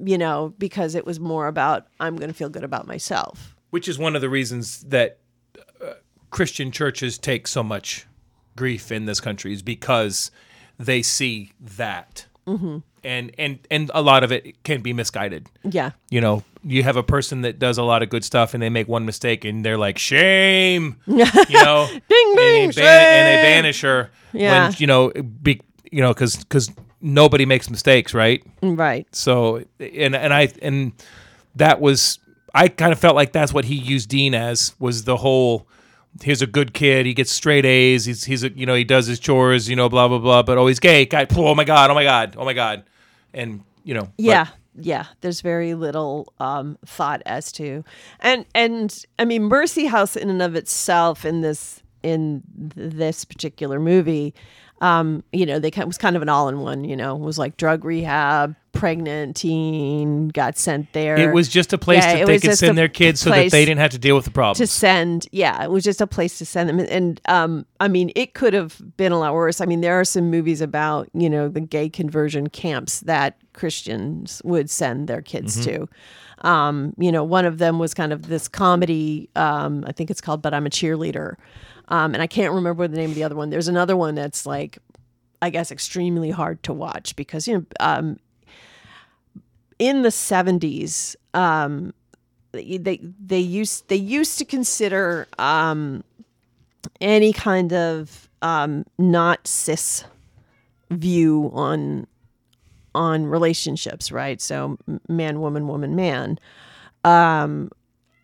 [0.00, 3.54] you know because it was more about I'm going to feel good about myself.
[3.70, 5.18] Which is one of the reasons that
[5.80, 5.92] uh,
[6.30, 8.06] Christian churches take so much
[8.56, 10.30] grief in this country is because
[10.78, 12.78] they see that, mm-hmm.
[13.02, 15.48] and and and a lot of it can be misguided.
[15.62, 15.92] Yeah.
[16.10, 18.70] You know, you have a person that does a lot of good stuff, and they
[18.70, 23.26] make one mistake, and they're like, "Shame," you know, Ding, and, ding, they ban- and
[23.26, 24.10] they banish her.
[24.32, 24.68] Yeah.
[24.68, 25.60] when, you know, be,
[25.90, 26.70] you know, because because
[27.00, 28.44] nobody makes mistakes, right?
[28.62, 29.06] Right.
[29.14, 30.92] So and and I and
[31.54, 32.18] that was
[32.54, 35.68] I kind of felt like that's what he used Dean as was the whole
[36.22, 39.06] here's a good kid he gets straight A's he's he's a, you know he does
[39.06, 41.94] his chores you know blah blah blah but he's gay guy oh my god oh
[41.94, 42.84] my god oh my god
[43.32, 44.46] and you know but- Yeah.
[44.76, 47.84] Yeah, there's very little um, thought as to,
[48.18, 53.80] and and I mean, Mercy House in and of itself, in this in this particular
[53.80, 54.34] movie.
[54.80, 56.84] Um, you know, they kind was kind of an all in one.
[56.84, 61.16] You know, it was like drug rehab, pregnant teen, got sent there.
[61.16, 63.64] It was just a place Yeah, that they could send their kids so that they
[63.64, 64.56] didn't have to deal with the problem.
[64.56, 67.86] to send yeah it was just a place to send them and, and um i
[67.88, 71.08] mean it could have been a lot worse i mean there are some movies about
[71.14, 75.88] you know the gay conversion camps that christians would send their kids to
[76.42, 80.20] um you know one of them was kind of this comedy um i think it's
[80.20, 81.36] called but i'm a cheerleader
[81.88, 84.46] um and i can't remember the name of the other one there's another one that's
[84.46, 84.78] like
[85.42, 88.18] i guess extremely hard to watch because you know um
[89.78, 91.92] in the 70s um
[92.54, 96.04] they they used they used to consider um,
[97.00, 100.04] any kind of um, not cis
[100.90, 102.06] view on
[102.94, 104.40] on relationships, right?
[104.40, 104.78] So
[105.08, 106.38] man, woman, woman, man,
[107.02, 107.70] um,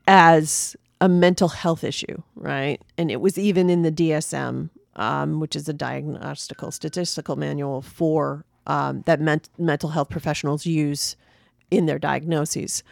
[0.07, 2.81] as a mental health issue, right?
[2.99, 8.45] And it was even in the DSM, um, which is a diagnostical statistical manual for
[8.67, 11.17] um, that ment- mental health professionals use
[11.71, 12.83] in their diagnoses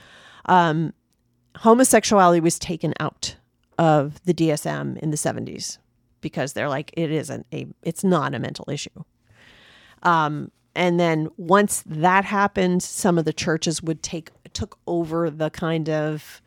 [1.59, 3.37] homosexuality was taken out
[3.79, 5.79] of the DSM in the 70s
[6.21, 9.05] because they're like it isn't a it's not a mental issue.
[10.03, 15.51] Um and then once that happened some of the churches would take took over the
[15.51, 16.41] kind of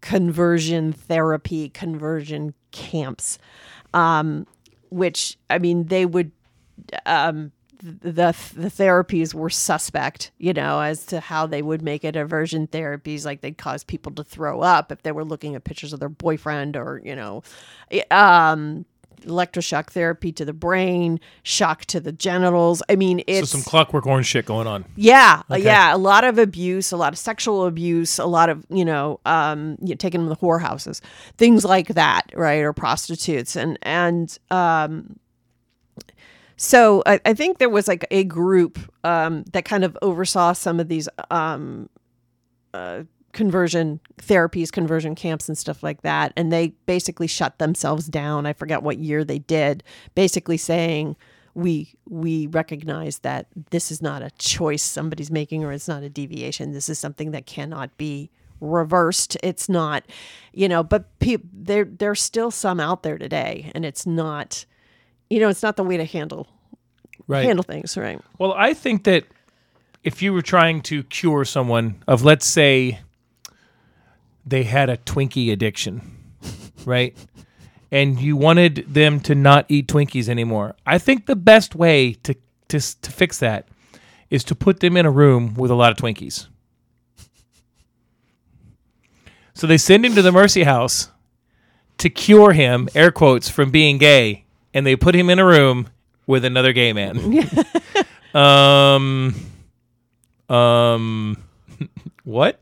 [0.00, 3.38] conversion therapy conversion camps
[3.94, 4.46] um
[4.90, 6.30] which I mean they would
[7.06, 12.16] um the the therapies were suspect, you know, as to how they would make it.
[12.16, 15.92] Aversion therapies, like they'd cause people to throw up if they were looking at pictures
[15.92, 17.42] of their boyfriend, or you know,
[18.10, 18.84] um,
[19.22, 22.82] electroshock therapy to the brain, shock to the genitals.
[22.88, 24.84] I mean, so it's some clockwork orange shit going on.
[24.96, 28.64] yeah, uh, yeah, a lot of abuse, a lot of sexual abuse, a lot of
[28.68, 31.00] you know, um, you know, taking them to the whorehouses,
[31.36, 35.18] things like that, right, or prostitutes, and and um,
[36.56, 40.80] so I, I think there was like a group um, that kind of oversaw some
[40.80, 41.88] of these um,
[42.72, 43.02] uh,
[43.36, 48.46] conversion therapies, conversion camps, and stuff like that, and they basically shut themselves down.
[48.46, 49.84] I forget what year they did,
[50.14, 51.16] basically saying
[51.54, 56.08] we we recognize that this is not a choice somebody's making or it's not a
[56.08, 56.72] deviation.
[56.72, 58.30] This is something that cannot be
[58.60, 59.36] reversed.
[59.42, 60.04] It's not,
[60.54, 64.64] you know, but pe- there there's still some out there today, and it's not
[65.28, 66.48] you know, it's not the way to handle
[67.28, 67.44] Right.
[67.44, 68.20] handle things, right?
[68.38, 69.24] Well, I think that
[70.04, 73.00] if you were trying to cure someone of, let's say,
[74.46, 76.16] they had a Twinkie addiction,
[76.84, 77.16] right?
[77.90, 80.76] And you wanted them to not eat Twinkies anymore.
[80.86, 82.34] I think the best way to,
[82.68, 83.68] to, to fix that
[84.30, 86.46] is to put them in a room with a lot of Twinkies.
[89.54, 91.10] So they send him to the Mercy House
[91.98, 94.44] to cure him, air quotes, from being gay,
[94.74, 95.88] and they put him in a room
[96.26, 97.48] with another gay man.
[98.34, 99.34] um,
[100.54, 101.42] um,
[102.24, 102.60] what?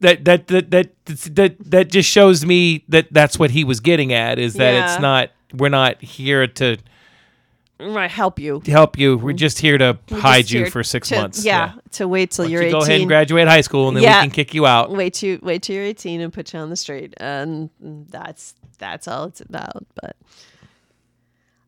[0.00, 4.14] That, that that that that that just shows me that that's what he was getting
[4.14, 4.92] at is that Yeah.
[4.94, 6.78] it's not we're not here to
[7.78, 8.62] Right, help you.
[8.66, 12.08] help you we're just here to hide Just you for six to- months Yeah, to
[12.08, 12.78] wait till don't you're you 18.
[12.80, 14.20] go ahead and graduate high school and then Yeah.
[14.20, 16.70] we can kick you out wait till wait till you're 18 and put you on
[16.70, 19.84] the street, and that's that's all it's about.
[20.00, 20.16] But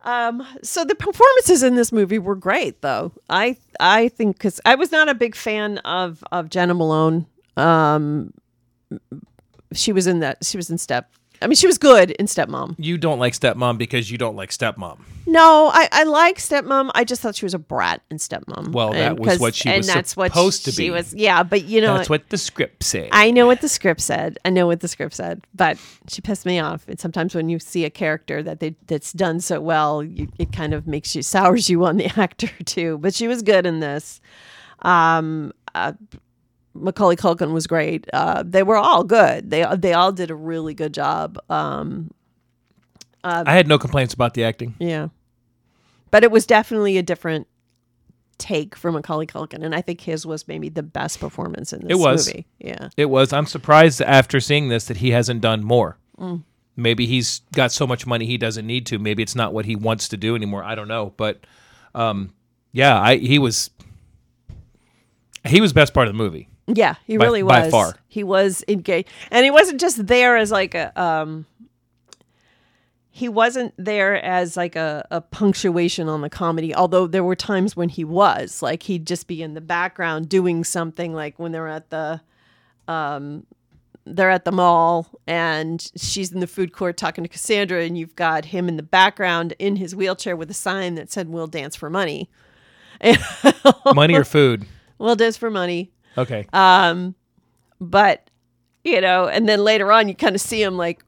[0.04, 3.12] um, so the performances in this movie were great, though.
[3.30, 7.26] I I think because I was not a big fan of of Jena Malone.
[7.56, 8.32] Um,
[9.72, 10.44] she was in that.
[10.44, 11.10] She was in Step.
[11.40, 12.76] I mean, she was good in Stepmom.
[12.78, 16.92] you don't like stepmom because you don't like stepmom No, I, I like stepmom.
[16.94, 18.70] I just thought she was a brat in stepmom.
[18.70, 20.90] Well, that And was what she and was that's what supposed to she be.
[20.90, 24.02] Was yeah, but you know, that's what the script said I know what the script
[24.02, 24.38] said.
[24.44, 26.86] I know what the script said, but she pissed me off.
[26.86, 30.52] And sometimes when you see a character that they that's done so well, you, it
[30.52, 32.98] kind of makes you sours you on the actor too.
[32.98, 34.20] But she was good in this.
[34.82, 35.94] Um, uh,
[36.74, 38.06] Macaulay Culkin was great.
[38.12, 39.50] Uh, they were all good.
[39.50, 41.38] They they all did a really good job.
[41.50, 42.10] Um,
[43.24, 45.08] I had no complaints about the acting yeah,
[46.10, 47.46] but it was definitely a different
[48.38, 51.90] take from Macaulay Culkin, and I think his was maybe the best performance in this
[51.96, 52.26] It was.
[52.26, 52.46] movie.
[52.58, 52.88] Yeah.
[52.96, 53.32] It was.
[53.32, 55.98] I'm surprised after seeing this that he hasn't done more.
[56.18, 56.42] Mm.
[56.74, 58.98] Maybe he's got so much money he doesn't need to.
[58.98, 60.64] Maybe it's not what he wants to do anymore.
[60.64, 61.46] I don't know, but
[61.94, 62.32] um,
[62.72, 63.70] yeah, I he was
[65.46, 66.48] he was best part of the movie.
[66.74, 67.70] Yeah, he By- really by was.
[67.70, 67.94] far.
[68.08, 70.98] He was engaged, and he wasn't just there as like a.
[71.00, 71.46] Um,
[73.14, 77.76] he wasn't there as like a, a punctuation on the comedy, although there were times
[77.76, 78.62] when he was.
[78.62, 82.22] Like he'd just be in the background doing something, like when they're at the,
[82.88, 83.44] um,
[84.06, 88.16] they're at the mall and she's in the food court talking to Cassandra, and you've
[88.16, 91.76] got him in the background in his wheelchair with a sign that said, We'll dance
[91.76, 92.30] for money.
[93.94, 94.64] Money or food?
[94.98, 95.90] We'll dance for money.
[96.16, 96.46] Okay.
[96.52, 97.14] Um,
[97.80, 98.30] but,
[98.84, 101.02] you know, and then later on, you kind of see him like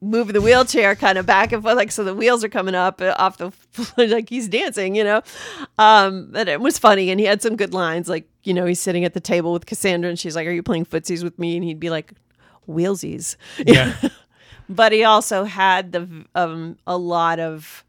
[0.00, 3.00] moving the wheelchair kind of back and forth, like so the wheels are coming up
[3.00, 3.52] uh, off the
[3.96, 5.22] like he's dancing, you know.
[5.78, 8.80] Um, but it was funny, and he had some good lines, like you know, he's
[8.80, 11.56] sitting at the table with Cassandra, and she's like, "Are you playing footsies with me?"
[11.56, 12.12] And he'd be like,
[12.68, 13.94] "Wheelsies." yeah.
[14.68, 17.84] but he also had the um a lot of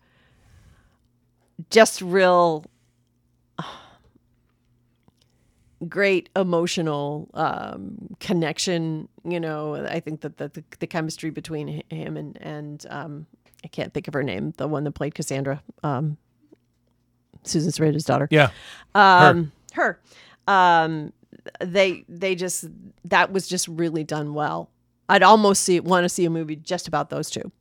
[1.69, 2.65] just real
[5.89, 12.17] great emotional um connection you know i think that the, the, the chemistry between him
[12.17, 13.25] and and um
[13.63, 16.17] i can't think of her name the one that played cassandra um
[17.43, 18.49] susan sarandon's daughter Yeah.
[18.95, 19.99] um her.
[20.47, 21.11] um
[21.59, 22.65] they they just
[23.05, 24.69] that was just really done well
[25.09, 27.51] i'd almost see want to see a movie just about those two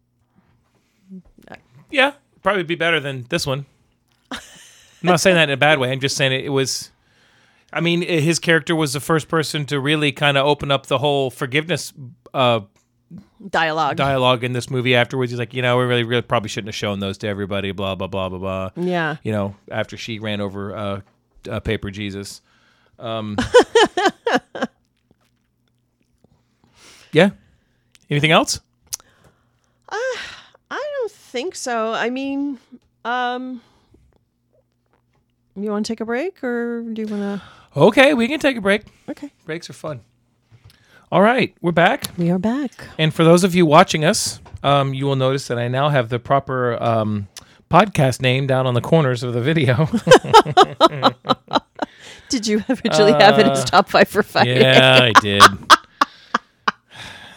[1.90, 2.12] Yeah.
[2.42, 3.66] Probably be better than this one.
[4.32, 4.38] I'm
[5.02, 5.92] not saying that in a bad way.
[5.92, 6.90] I'm just saying it, it was.
[7.72, 10.98] I mean, his character was the first person to really kind of open up the
[10.98, 11.92] whole forgiveness
[12.34, 12.60] uh,
[13.48, 14.94] dialogue dialogue in this movie.
[14.94, 17.72] Afterwards, he's like, you know, we really, really probably shouldn't have shown those to everybody.
[17.72, 18.70] Blah blah blah blah blah.
[18.76, 21.00] yeah You know, after she ran over uh,
[21.50, 22.42] uh, Paper Jesus.
[22.98, 23.36] Um,
[27.12, 27.30] yeah.
[28.10, 28.60] Anything else?
[29.90, 30.16] i
[30.70, 32.58] don't think so i mean
[33.04, 33.60] um
[35.54, 37.42] you want to take a break or do you want to
[37.76, 38.82] Okay, we can take a break.
[39.08, 40.00] okay Breaks are fun.
[41.10, 42.04] All right, we're back.
[42.16, 45.58] we are back And for those of you watching us, um, you will notice that
[45.58, 47.28] I now have the proper um,
[47.70, 49.88] podcast name down on the corners of the video.
[52.28, 55.42] did you originally have it as top five for five Uh, yeah, I did.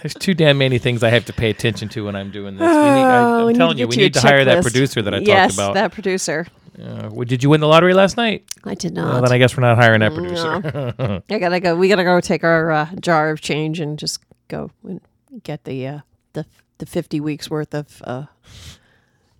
[0.01, 2.61] There's too damn many things I have to pay attention to when I'm doing this.
[2.61, 5.17] We need, I, Oh, am telling you, we need to hire that producer that I
[5.19, 5.73] yes, talked about.
[5.73, 6.45] that producer
[6.81, 8.43] Uh, well, did you win the lottery last night?
[8.65, 11.23] i did Well, not then I guess we're not hiring that producer.
[11.29, 11.75] I gotta go.
[11.75, 14.99] We gotta go take our uh, jar of change and just go and
[15.43, 15.99] get the uh,
[16.33, 16.45] the
[16.79, 18.25] the fifty weeks worth of uh,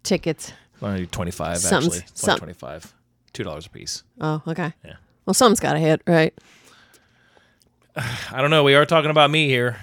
[0.04, 0.54] tickets.
[0.82, 2.00] Only 25 actually.
[2.00, 2.94] It's some- 25.
[3.34, 4.04] Two dollars a piece.
[4.22, 4.72] Oh, okay.
[4.86, 4.96] Yeah.
[5.26, 6.34] Well, something's got to hit, right?
[7.96, 8.64] I don't know.
[8.64, 9.78] We are talking about me here.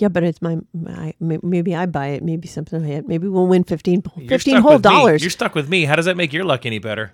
[0.00, 2.22] Yeah, but it's my, my maybe I buy it.
[2.22, 3.06] Maybe something will hit.
[3.06, 4.90] Maybe we'll win 15, You're 15 stuck whole with me.
[4.90, 5.22] dollars.
[5.22, 5.84] You're stuck with me.
[5.84, 7.12] How does that make your luck any better?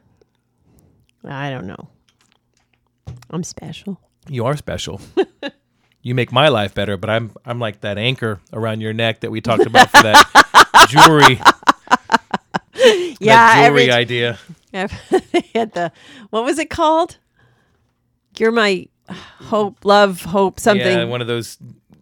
[1.25, 1.89] I don't know.
[3.31, 4.01] I'm special.
[4.29, 5.01] You are special.
[6.03, 9.33] you make my life better, but I'm I'm like that anchor around your neck that
[9.33, 11.41] we talked about for that jewelry.
[13.19, 14.39] Yeah, that jewelry every, idea.
[14.71, 15.91] they had the
[16.31, 17.19] what was it called?
[18.39, 20.87] You're my hope, love, hope, something.
[20.99, 21.59] Yeah, one of those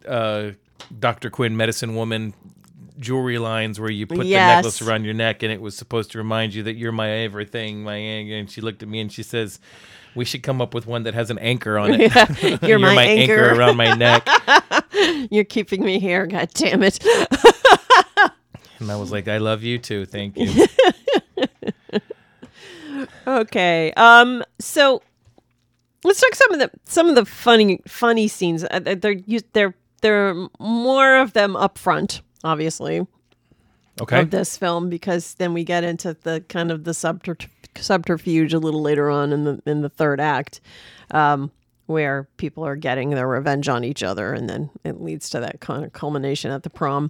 [0.07, 0.51] uh,
[0.99, 1.29] Dr.
[1.29, 2.33] Quinn medicine woman
[2.97, 4.49] jewelry lines where you put Yes.
[4.51, 7.09] the necklace around your neck and it was supposed to remind you that you're my
[7.09, 8.35] everything, my anchor.
[8.35, 9.59] And she looked at me and she says,
[10.15, 12.61] "We should come up with one that has an anchor on it.
[12.63, 14.27] You're my anchor." around my neck."
[15.29, 16.25] You're keeping me here.
[16.25, 17.03] God damn it.
[18.79, 20.05] And I was like, "I love you too.
[20.05, 20.67] Thank you."
[23.27, 23.91] Okay.
[23.97, 24.43] Um.
[24.59, 25.01] So
[26.03, 28.63] let's talk some of the some of the funny funny scenes.
[28.63, 29.15] Uh, they're
[29.53, 33.05] they're there are more of them up front, obviously,
[34.01, 34.21] Okay.
[34.21, 37.37] of this film because then we get into the kind of the subter-
[37.77, 40.59] subterfuge a little later on in the in the third act,
[41.11, 41.49] um,
[41.85, 45.61] where people are getting their revenge on each other, and then it leads to that
[45.61, 47.09] kind of culmination at the prom.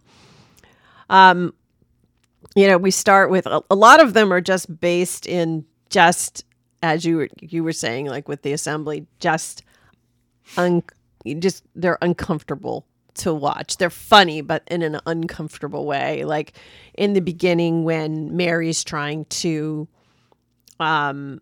[1.09, 1.53] Um,
[2.55, 6.45] you know, we start with a, a lot of them are just based in just
[6.83, 9.63] as you were you were saying, like with the assembly, just
[10.57, 10.83] un
[11.33, 13.77] just they're uncomfortable to watch.
[13.77, 16.23] They're funny, but in an uncomfortable way.
[16.23, 16.53] Like
[16.93, 19.87] in the beginning when Mary's trying to
[20.79, 21.41] um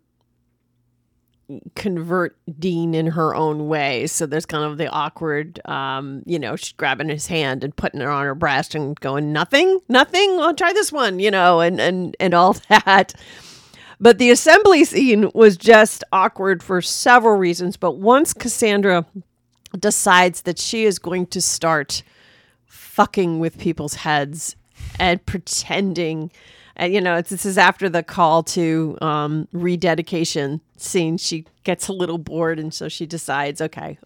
[1.76, 4.08] convert Dean in her own way.
[4.08, 8.02] So there's kind of the awkward um, you know, she's grabbing his hand and putting
[8.02, 11.80] it on her breast and going, Nothing, nothing, I'll try this one, you know, and
[11.80, 13.14] and and all that.
[14.00, 17.78] But the assembly scene was just awkward for several reasons.
[17.78, 19.06] But once Cassandra
[19.80, 22.04] decides that she is going to start
[22.66, 24.56] fucking with people's heads
[25.00, 26.32] and pretending
[26.76, 31.18] and you know it's, this is after the call to um, rededication scene.
[31.18, 33.98] She gets a little bored and so she decides okay.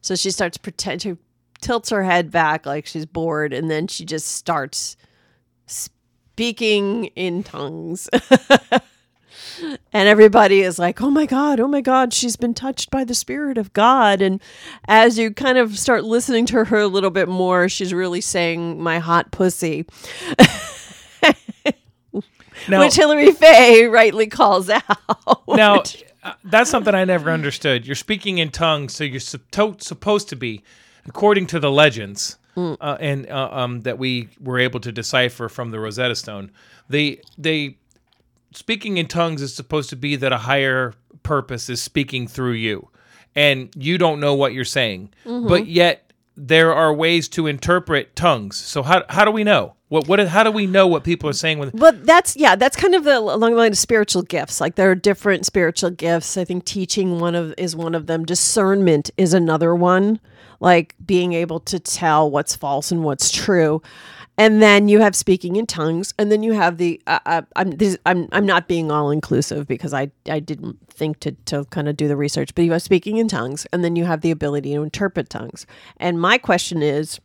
[0.00, 1.16] So she starts pretend she
[1.60, 4.96] tilts her head back like she's bored and then she just starts
[5.66, 8.08] speaking in tongues
[9.60, 13.14] and everybody is like, "Oh my god, oh my god, she's been touched by the
[13.14, 14.40] spirit of God." And
[14.88, 18.82] as you kind of start listening to her a little bit more, she's really saying,
[18.82, 19.86] "My hot pussy,"
[22.68, 24.82] Now, which Hilary Faye rightly calls out.
[25.48, 25.82] now
[26.22, 27.86] uh, that's something I never understood.
[27.86, 30.62] You're speaking in tongues, so you're supposed to be,
[31.06, 32.76] according to the legends, Mm.
[32.82, 36.50] uh, and uh, um, that we were able to decipher from the Rosetta Stone.
[36.86, 37.78] They they
[38.54, 42.88] speaking in tongues is supposed to be that a higher purpose is speaking through you,
[43.34, 45.48] and you don't know what you're saying, Mm-hmm.
[45.48, 48.56] but yet there are ways to interpret tongues.
[48.56, 51.34] So how how do we know what what how do we know what people are
[51.34, 54.60] saying with But that's yeah, that's kind of the along the line of spiritual gifts.
[54.60, 56.36] Like there are different spiritual gifts.
[56.38, 58.24] I think teaching one of is one of them.
[58.24, 60.20] Discernment is another one.
[60.60, 63.82] Like being able to tell what's false and what's true.
[64.38, 67.00] And then you have speaking in tongues, and then you have the.
[67.06, 71.20] Uh, uh, I'm this, I'm I'm not being all inclusive because I I didn't think
[71.20, 73.94] to to kind of do the research, but you have speaking in tongues, and then
[73.94, 75.66] you have the ability to interpret tongues.
[75.98, 77.20] And my question is,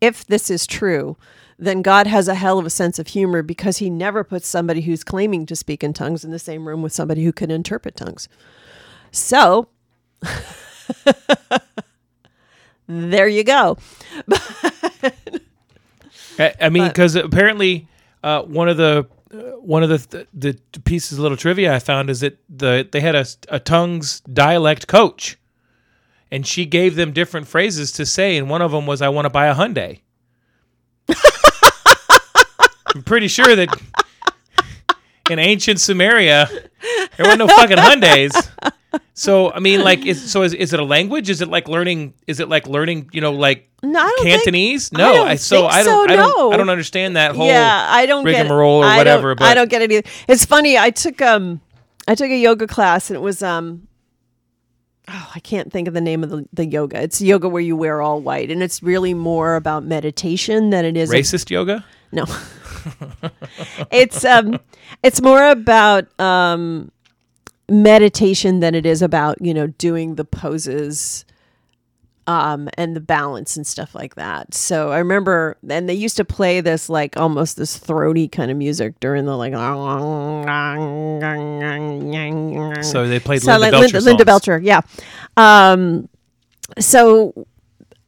[0.00, 1.16] if this is true,
[1.58, 4.82] then God has a hell of a sense of humor because he never puts somebody
[4.82, 7.96] who's claiming to speak in tongues in the same room with somebody who can interpret
[7.96, 8.28] tongues.
[9.10, 9.68] So,
[12.88, 13.78] there you go.
[16.38, 17.86] I, I mean, because apparently
[18.22, 21.80] uh, one of the uh, one of the, the the pieces of little trivia I
[21.80, 25.36] found is that the they had a, a tongues dialect coach,
[26.30, 29.26] and she gave them different phrases to say, and one of them was "I want
[29.26, 30.00] to buy a Hyundai."
[32.94, 33.68] I'm pretty sure that
[35.30, 36.48] in ancient Samaria
[37.16, 38.50] there were no fucking Hyundais.
[39.14, 41.28] So I mean, like, is so is, is it a language?
[41.28, 42.14] Is it like learning?
[42.26, 43.10] Is it like learning?
[43.12, 44.90] You know, like No, I don't think- Cantonese?
[44.94, 46.52] I no, don't I, so I don't, so, I don't, no.
[46.52, 47.46] I don't understand that whole.
[47.46, 50.08] yeah, I don't get rigmarole or whatever, Don't, I don't get it either.
[50.28, 50.78] It's funny.
[50.78, 51.60] I took um,
[52.06, 53.88] I took a yoga class, and it was um,
[55.08, 57.02] oh, I can't think of the name of the, the yoga.
[57.02, 60.96] It's yoga where you wear all white, and it's really more about meditation than it
[60.96, 61.84] is Racist yoga?
[62.12, 62.24] No.
[63.90, 64.58] it's um
[65.02, 66.90] it's more about um
[67.68, 71.24] meditation than it is about, you know, doing the poses
[72.26, 74.52] um and the balance and stuff like that.
[74.52, 78.56] So I remember and they used to play this like almost this throaty kind of
[78.56, 79.54] music during the like
[82.82, 84.24] So they played so Linda like Belcher Linda, Linda.
[84.26, 84.82] Belcher, yeah.
[85.36, 86.08] Um,
[86.78, 87.46] so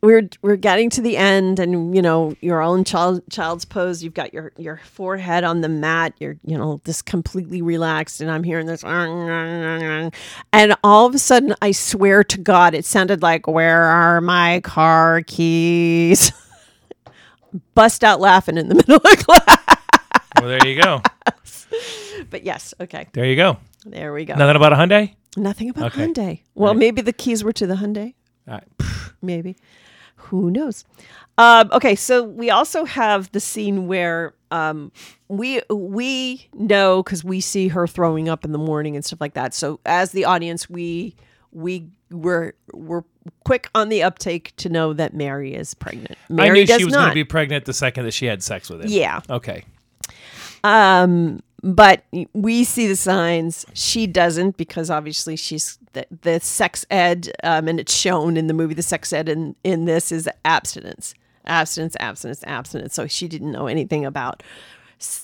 [0.03, 4.03] we're we're getting to the end, and you know you're all in child child's pose.
[4.03, 6.15] You've got your your forehead on the mat.
[6.19, 11.55] You're you know just completely relaxed, and I'm hearing this, and all of a sudden,
[11.63, 16.33] I swear to God, it sounded like "Where are my car keys?"
[17.75, 19.77] Bust out laughing in the middle of class.
[20.39, 21.03] Well, there you go.
[22.29, 23.57] But yes, okay, There you go.
[23.87, 24.35] there we go.
[24.35, 25.15] Nothing about a Hyundai?
[25.37, 26.07] Nothing about Okay.
[26.07, 26.41] Hyundai.
[26.55, 26.79] Well, Right.
[26.79, 28.15] maybe the keys were to the Hyundai.
[28.47, 28.65] Right.
[29.23, 29.57] maybe
[30.39, 30.85] who knows?
[31.39, 34.93] Um, okay so we also have the scene where um,
[35.29, 39.35] we we know because we see her throwing up in the morning and stuff like
[39.35, 39.55] that.
[39.55, 41.15] So as the audience we
[41.53, 43.05] we were we're
[43.45, 46.17] quick on the uptake to know that mary is pregnant.
[46.29, 48.43] Mary I knew does she was going to be pregnant the second that she had
[48.43, 48.91] sex with him.
[48.91, 49.21] yeah.
[49.31, 49.65] Okay.
[50.65, 53.67] um but we see the signs.
[53.75, 58.55] She doesn't because obviously she's the, the sex ed um, and it's shown in the
[58.55, 61.15] movie the sex ed in, in this is abstinence
[61.47, 64.43] abstinence abstinence abstinence so she didn't know anything about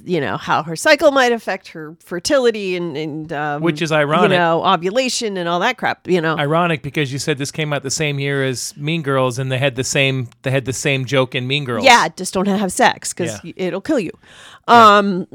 [0.05, 4.31] you know how her cycle might affect her fertility and, and um, Which is ironic.
[4.31, 7.75] you know ovulation and all that crap you know Ironic because you said this came
[7.75, 10.73] out the same year as Mean Girls, and they had the same they had the
[10.73, 11.85] same joke in Mean Girls.
[11.85, 13.53] Yeah, just don't have sex because Yeah.
[13.57, 14.13] it'll kill you.
[14.67, 15.27] Um,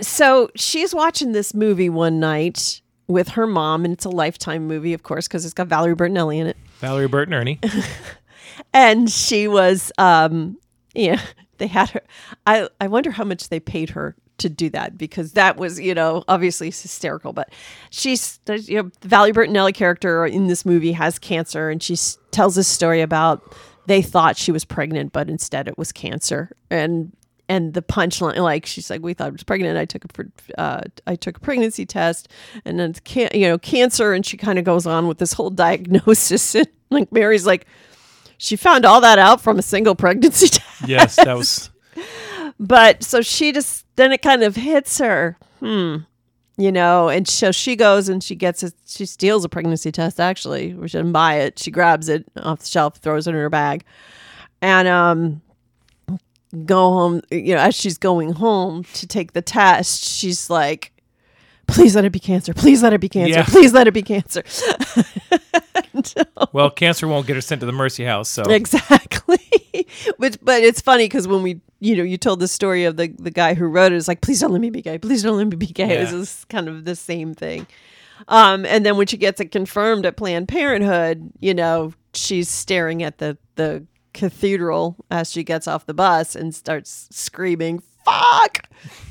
[0.00, 4.94] so she's watching this movie one night with her mom, and it's a lifetime movie,
[4.94, 6.56] of course, because it's got Valerie Bertinelli in it.
[6.80, 7.60] Valerie Burt and Ernie.
[8.72, 10.58] And she was, um,
[10.94, 11.20] yeah,
[11.58, 12.02] they had her.
[12.46, 15.94] I I wonder how much they paid her to do that because that was, you
[15.94, 17.32] know, obviously hysterical.
[17.32, 17.52] But
[17.90, 21.96] she's, you know, the Valerie Bertinelli character in this movie has cancer, and she
[22.32, 23.54] tells this story about
[23.86, 26.50] they thought she was pregnant, but instead it was cancer.
[26.70, 27.12] And
[27.48, 29.76] and the punchline, like she's like, we thought I was pregnant.
[29.78, 32.28] I took a, uh, I took a pregnancy test,
[32.64, 34.12] and then can- you know cancer.
[34.12, 37.66] And she kind of goes on with this whole diagnosis, and like Mary's like,
[38.38, 40.88] she found all that out from a single pregnancy test.
[40.88, 41.70] Yes, that was.
[42.60, 45.96] But so she just then it kind of hits her, hmm,
[46.56, 48.74] you know, and so she goes and she gets it.
[48.86, 51.58] She steals a pregnancy test actually, she didn't buy it.
[51.58, 53.84] She grabs it off the shelf, throws it in her bag,
[54.62, 55.42] and um,
[56.54, 60.92] go home, you know, as she's going home to take the test, she's like,
[61.66, 62.54] please let it be cancer.
[62.54, 63.30] Please let it be cancer.
[63.38, 63.44] Yeah.
[63.44, 64.42] Please let it be cancer.
[66.52, 69.38] Well, cancer won't get her sent to the Mercy House, so exactly.
[70.18, 73.08] but but it's funny because when we you know you told the story of the
[73.18, 74.98] the guy who wrote it is like please don't let me be gay.
[74.98, 75.98] Please don't let me be gay.
[75.98, 76.18] It's Yeah.
[76.18, 77.66] just kind of the same thing.
[78.28, 83.02] Um, and then when she gets it confirmed at Planned Parenthood, you know she's staring
[83.02, 83.84] at the the
[84.14, 88.62] cathedral as she gets off the bus and starts screaming "fuck,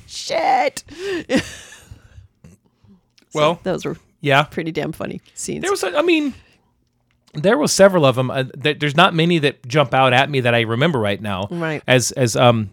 [0.08, 0.84] shit."
[3.34, 4.44] well, Those were yeah.
[4.44, 5.62] pretty damn funny scenes.
[5.62, 6.34] There was, a, I mean,
[7.34, 8.32] there was several of them.
[8.32, 11.48] Uh, th- there's not many that jump out at me that I remember right now.
[11.52, 11.84] Right.
[11.88, 12.72] As as um,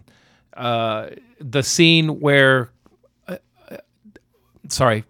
[0.55, 1.09] uh,
[1.39, 2.69] the scene where,
[3.27, 3.37] uh,
[3.69, 3.77] uh,
[4.69, 5.03] sorry,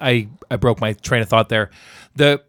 [0.00, 1.70] I I broke my train of thought there.
[2.16, 2.42] The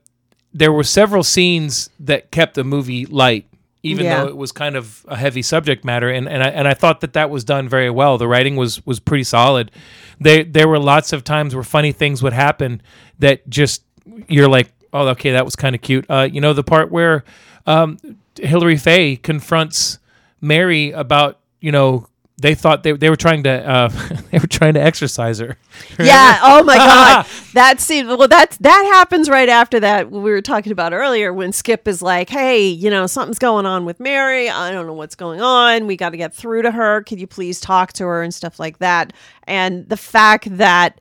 [0.53, 3.47] there were several scenes that kept the movie light.
[3.85, 4.23] Even Yeah.
[4.23, 7.01] though it was kind of a heavy subject matter, and, and I and I thought
[7.01, 8.17] that that was done very well.
[8.17, 9.71] The writing was was pretty solid.
[10.19, 12.81] There there were lots of times where funny things would happen
[13.19, 13.83] that just
[14.27, 16.05] you're like, oh, okay, that was kind of cute.
[16.09, 17.23] Uh, you know, the part where
[17.65, 17.97] um,
[18.39, 19.99] Hilary Faye confronts
[20.41, 22.07] Mary about, you know,
[22.43, 23.87] they thought they, they were trying to uh,
[24.31, 25.57] they were trying to exorcise her.
[25.99, 26.39] Yeah.
[26.43, 27.25] Oh my God.
[27.53, 28.07] that scene.
[28.07, 30.11] Well, that's that happens right after that.
[30.11, 33.85] We were talking about earlier when Skip is like, "Hey, you know, something's going on
[33.85, 34.49] with Mary.
[34.49, 35.87] I don't know what's going on.
[35.87, 37.01] We got to get through to her.
[37.03, 39.13] Could you please talk to her and stuff like that?"
[39.45, 40.99] And the fact that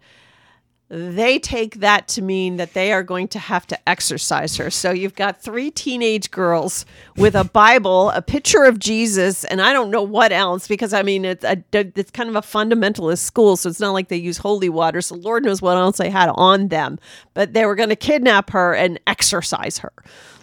[0.94, 4.70] they take that to mean that they are going to have to exorcise her.
[4.70, 6.84] So you've got three teenage girls
[7.16, 11.02] with a Bible, a picture of Jesus, and I don't know what else because I
[11.02, 14.36] mean it's a, it's kind of a fundamentalist school, so it's not like they use
[14.36, 15.00] holy water.
[15.00, 16.98] So Lord knows what else they had on them,
[17.32, 19.92] but they were going to kidnap her and exorcise her.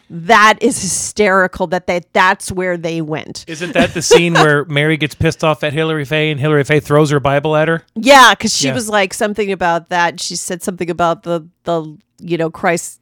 [0.09, 1.67] That is hysterical.
[1.67, 3.45] That they that's where they went.
[3.47, 6.79] Isn't that the scene where Mary gets pissed off at Hilary Faye and Hilary Faye
[6.79, 7.83] throws her Bible at her?
[7.95, 8.73] Yeah, because she Yeah.
[8.73, 10.19] was like something about that.
[10.19, 12.99] She said something about the the you know Christ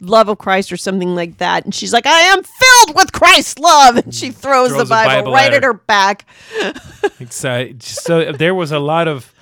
[0.00, 3.58] love of Christ or something like that, and she's like, "I am filled with Christ's
[3.58, 5.72] love," and she throws, Throws the Bible, Bible right at at her.
[5.72, 6.24] her back.
[7.44, 9.34] Uh, so there was a lot of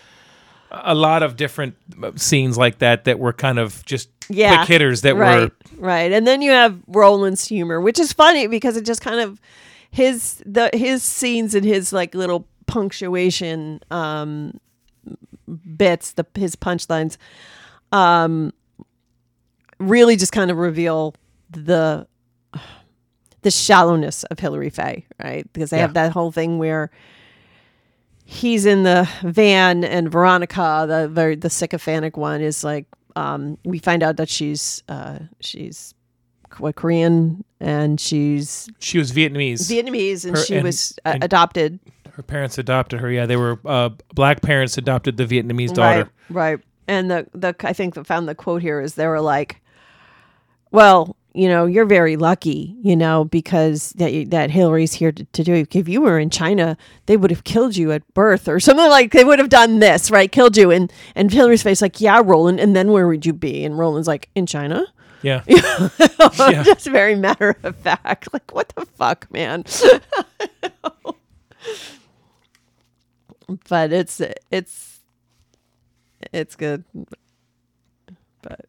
[0.71, 1.75] a lot of different
[2.17, 6.13] scenes like that that were kind of just Yeah, quick hitters that right, were right.
[6.13, 9.41] And then you have Roland's humor, which is funny because it just kind of
[9.91, 14.59] his the his scenes and his like little punctuation um
[15.77, 17.17] bits, the his punchlines,
[17.93, 18.53] um,
[19.79, 21.15] really just kind of reveal
[21.51, 22.07] the
[23.43, 25.51] the shallowness of Hilary Faye, right?
[25.53, 25.83] Because they Yeah.
[25.83, 26.91] have that whole thing where
[28.25, 32.87] he's in the van and Veronica, the the, the sycophantic one, is like,
[33.17, 35.95] um, we find out that she's uh, she's
[36.59, 39.69] what Korean and she's she was Vietnamese.
[39.71, 41.81] Vietnamese and Her- she and- was uh, and- adopted.
[42.13, 43.11] her parents adopted her.
[43.11, 46.09] Yeah, they were uh, black parents adopted the Vietnamese daughter.
[46.31, 46.61] Right, right.
[46.89, 49.61] And the the I think the found the quote here is they were like,
[50.71, 55.45] "Well, you know, you're very lucky, you know, because that that Hilary's here to, to
[55.45, 55.77] do it.
[55.77, 59.13] If you were in China, they would have killed you at birth or something like
[59.13, 60.33] they would have done this, right?
[60.33, 62.59] Killed you." And and Hilary's face like, "Yeah, Roland.
[62.59, 64.87] And then where would you be?" And Roland's like, "In China."
[65.23, 66.63] Yeah, Yeah.
[66.63, 68.29] Just very matter of fact.
[68.33, 69.65] Like, what the fuck, man?
[73.69, 74.21] but it's
[74.51, 75.01] it's
[76.33, 76.85] it's good.
[78.43, 78.67] But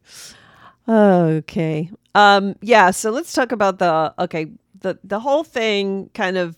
[0.87, 1.91] okay.
[2.17, 4.47] Um yeah, so let's talk about the okay,
[4.81, 6.57] the the whole thing kind of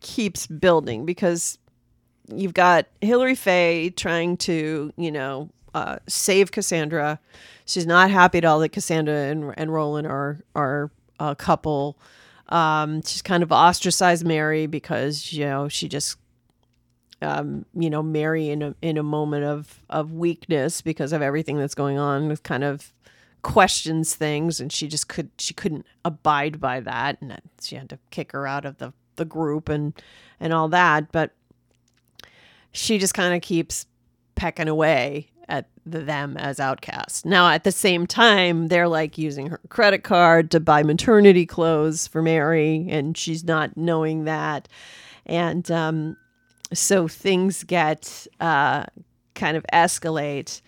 [0.00, 1.56] keeps building because
[2.34, 7.20] you've got Hilary Faye trying to, you know, uh, save Cassandra.
[7.64, 10.90] She's not happy at all that Cassandra and, and Roland are are
[11.20, 11.96] a couple.
[12.48, 16.18] Um, she's kind of ostracized Mary because you know she just,
[17.22, 21.56] um, you know, Mary in a in a moment of of weakness because of everything
[21.56, 22.92] that's going on, kind of
[23.42, 27.98] questions things, and she just could she couldn't abide by that, and she had to
[28.10, 29.92] kick her out of the the group and
[30.40, 31.32] and all that, but
[32.72, 33.86] she just kind of keeps
[34.34, 37.24] pecking away at them as outcasts.
[37.24, 42.06] Now, at the same time, they're like using her credit card to buy maternity clothes
[42.06, 44.68] for Mary, and she's not knowing that.
[45.26, 46.16] And um,
[46.72, 48.84] so things get uh,
[49.34, 50.60] kind of escalate.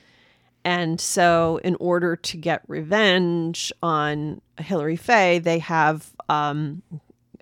[0.65, 6.83] And so, in order to get revenge on Hilary Faye, they have um,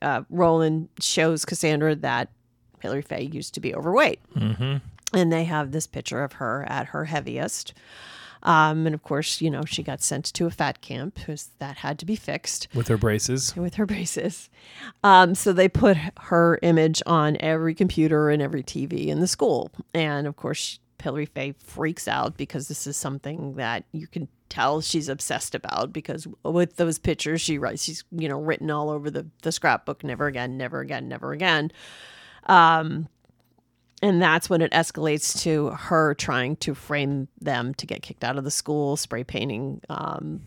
[0.01, 2.29] uh, Roland shows Cassandra that
[2.81, 4.21] Hilary Faye used to be overweight.
[5.13, 7.73] And they have this picture of her at her heaviest.
[8.45, 11.79] Um, and of course, you know, she got sent to a fat camp because that
[11.79, 13.57] had to be fixed With her braces.
[13.57, 14.49] with her braces.
[15.03, 19.73] Um, so they put her image on every computer and every TV in the school.
[19.93, 24.81] And of course, Hilary Faye freaks out because this is something that you can tell
[24.81, 29.11] she's obsessed about because with those pictures she writes she's you know written all over
[29.11, 31.71] the the scrapbook never again never again never again.
[32.47, 33.09] Um
[34.01, 38.39] and that's when it escalates to her trying to frame them to get kicked out
[38.39, 40.41] of the school spray painting um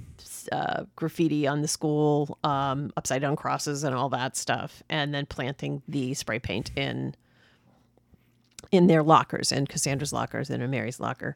[0.51, 5.25] uh, graffiti on the school, um, upside down crosses, and all that stuff, and then
[5.25, 7.15] planting the spray paint in
[8.71, 11.35] in their lockers, in Cassandra's lockers, and in Mary's locker,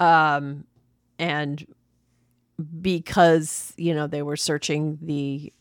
[0.00, 0.64] um,
[1.18, 1.66] and
[2.80, 5.52] because you know they were searching the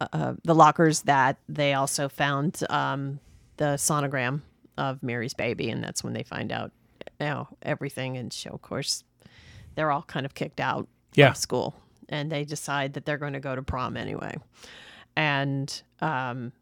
[0.00, 3.20] uh, the lockers, that they also found um,
[3.58, 4.40] the sonogram
[4.76, 6.72] of Mary's baby, and that's when they find out
[7.20, 9.04] you know everything, and so of course
[9.74, 11.30] they're all kind of kicked out Yeah.
[11.30, 11.74] of school
[12.10, 14.36] and they decide that they're going to go to prom anyway.
[15.16, 16.52] And um,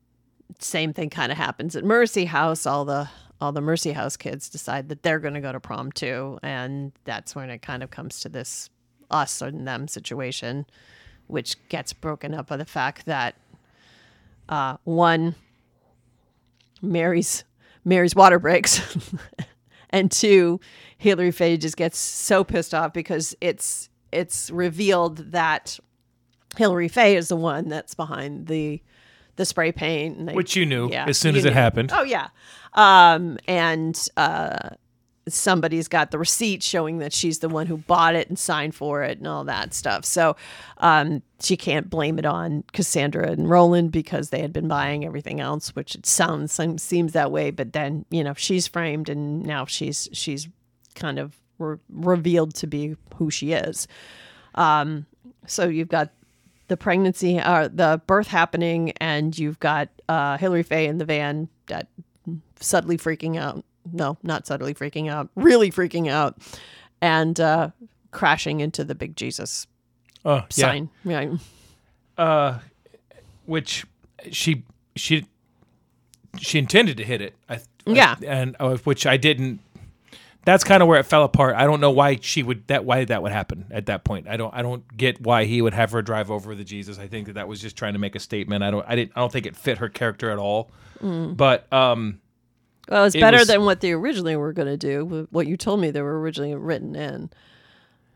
[0.61, 2.67] same thing kind of happens at Mercy House.
[2.67, 3.09] All the
[3.41, 6.93] all the Mercy House kids decide that they're going to go to prom too, and
[7.05, 8.71] that's when it kind of comes to this
[9.11, 10.67] us and them situation,
[11.27, 13.35] which gets broken up by the fact that
[14.49, 15.35] uh, one
[16.83, 17.45] Mary's
[17.85, 18.97] Mary's water breaks.
[19.91, 20.61] and two,
[20.99, 25.79] Hilary Faye just gets so pissed off because it's it's revealed that
[26.57, 28.83] Hilary Faye is the one that's behind the
[29.41, 31.55] the spray paint, and they, Which you knew Yeah, as soon as it knew.
[31.55, 31.91] happened.
[31.93, 32.29] Oh yeah,
[32.75, 34.69] um, and uh,
[35.29, 39.03] somebody's got the receipt showing that she's the one who bought it and signed for
[39.03, 40.05] it and all that stuff.
[40.05, 40.37] So
[40.79, 45.41] um, she can't blame it on Cassandra and Roland because they had been buying everything
[45.41, 47.51] else, which it sounds seems- seems that way.
[47.51, 50.49] But then you know she's framed and now she's she's
[50.95, 53.89] kind of re- revealed to be who she is.
[54.55, 55.07] Um,
[55.47, 56.11] so you've got
[56.71, 61.49] the pregnancy, uh, the birth happening, and you've got uh, Hilary Faye in the van
[61.67, 61.89] that
[62.61, 63.65] subtly freaking out.
[63.93, 66.39] No, not subtly freaking out, really freaking out,
[67.03, 67.71] and uh,
[68.13, 69.67] crashing into the big Jesus
[70.25, 70.45] Oh, yeah.
[70.49, 70.91] sign.
[71.05, 71.31] Right.
[72.17, 72.59] Uh,
[73.47, 73.85] which
[74.31, 74.63] she
[74.95, 75.27] she
[76.39, 77.35] she intended to hit it.
[77.49, 78.15] I, Yeah.
[78.25, 79.59] and uh, which I didn't.
[80.45, 81.55] That's kind of where it fell apart.
[81.57, 84.27] I don't know why she would that why that would happen at that point.
[84.29, 86.99] I don't I don't get why he would have her drive over the Jesus.
[86.99, 88.63] I think that that was just trying to make a statement.
[88.65, 90.71] I don't I didn't I don't think it fit her character at all.
[91.03, 92.21] But um
[92.89, 95.27] Well, it's It better was- than what they originally were going to do.
[95.31, 97.31] What you told me they were originally written in,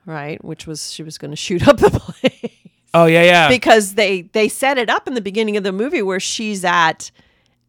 [0.07, 0.43] right?
[0.45, 2.51] Which was she was going to shoot up the place.
[2.95, 6.01] oh yeah yeah because they they set it up in the beginning of the movie
[6.03, 7.11] where she's at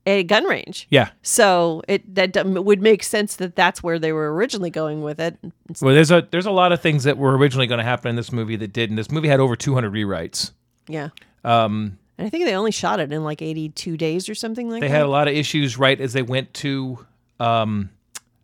[0.08, 0.88] a gun range.
[0.90, 1.10] yeah.
[1.24, 5.38] So it that would make sense that that's where they were originally going with it.
[5.44, 8.10] It's- Well, there's a there's a lot of things that were originally going to happen
[8.10, 8.96] in this movie that didn't.
[8.98, 10.52] This movie had over 200 rewrites.
[10.88, 11.10] yeah,
[11.44, 14.82] Um, and I think they only shot it in like eighty-two days or something like
[14.82, 14.92] they that.
[14.94, 17.06] They had a lot of issues right as they went to
[17.40, 17.90] um,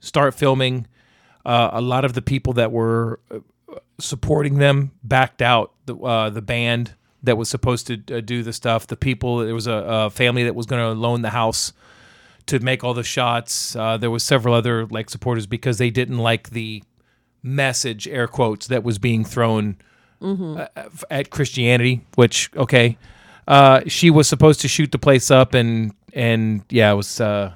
[0.02, 0.88] start filming.
[1.46, 3.40] Uh, a lot of the people that were uh,
[4.00, 5.72] supporting them backed out.
[5.86, 8.88] The uh, the band that was supposed to uh, do the stuff.
[8.88, 11.74] The people there was a, a family that was going to loan the house
[12.48, 13.76] to make all the shots.
[13.76, 16.84] Uh, there was several other like supporters because they didn't like the
[17.44, 19.78] message air quotes that was being thrown
[20.58, 20.68] uh,
[21.10, 22.06] at Christianity.
[22.16, 22.98] Which okay,
[23.48, 27.22] uh, she was supposed to shoot the place up and and yeah, it was.
[27.22, 27.54] Uh,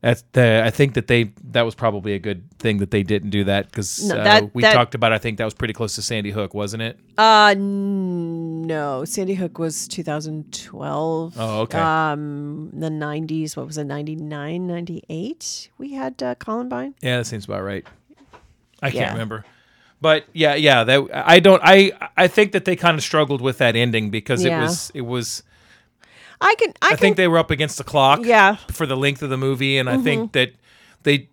[0.00, 0.62] the.
[0.64, 3.66] I think that they that was probably a good thing that they didn't do that
[3.66, 5.12] because No, uh, we that- talked about.
[5.12, 6.98] I think that was pretty close to Sandy Hook, wasn't it?
[7.16, 11.34] Uh, no, Sandy Hook was 2012.
[11.36, 11.78] Oh, okay.
[11.78, 13.56] Um, the 90s.
[13.56, 13.84] What was it?
[13.84, 15.70] 99, 98?
[15.78, 16.94] We had uh, Columbine.
[17.00, 17.84] Yeah, that seems about right.
[18.80, 18.92] I Yeah.
[18.92, 19.44] can't remember,
[20.00, 20.84] but yeah, yeah.
[20.84, 21.60] That I don't.
[21.64, 24.58] I I think that they kind of struggled with that ending because Yeah.
[24.58, 25.42] it was it was.
[26.40, 26.72] I can.
[26.82, 28.20] I, I, can, think they were up against the clock.
[28.24, 28.54] Yeah.
[28.54, 28.72] Mm-hmm.
[28.72, 30.52] For the length of the movie, and I think that
[31.02, 31.28] they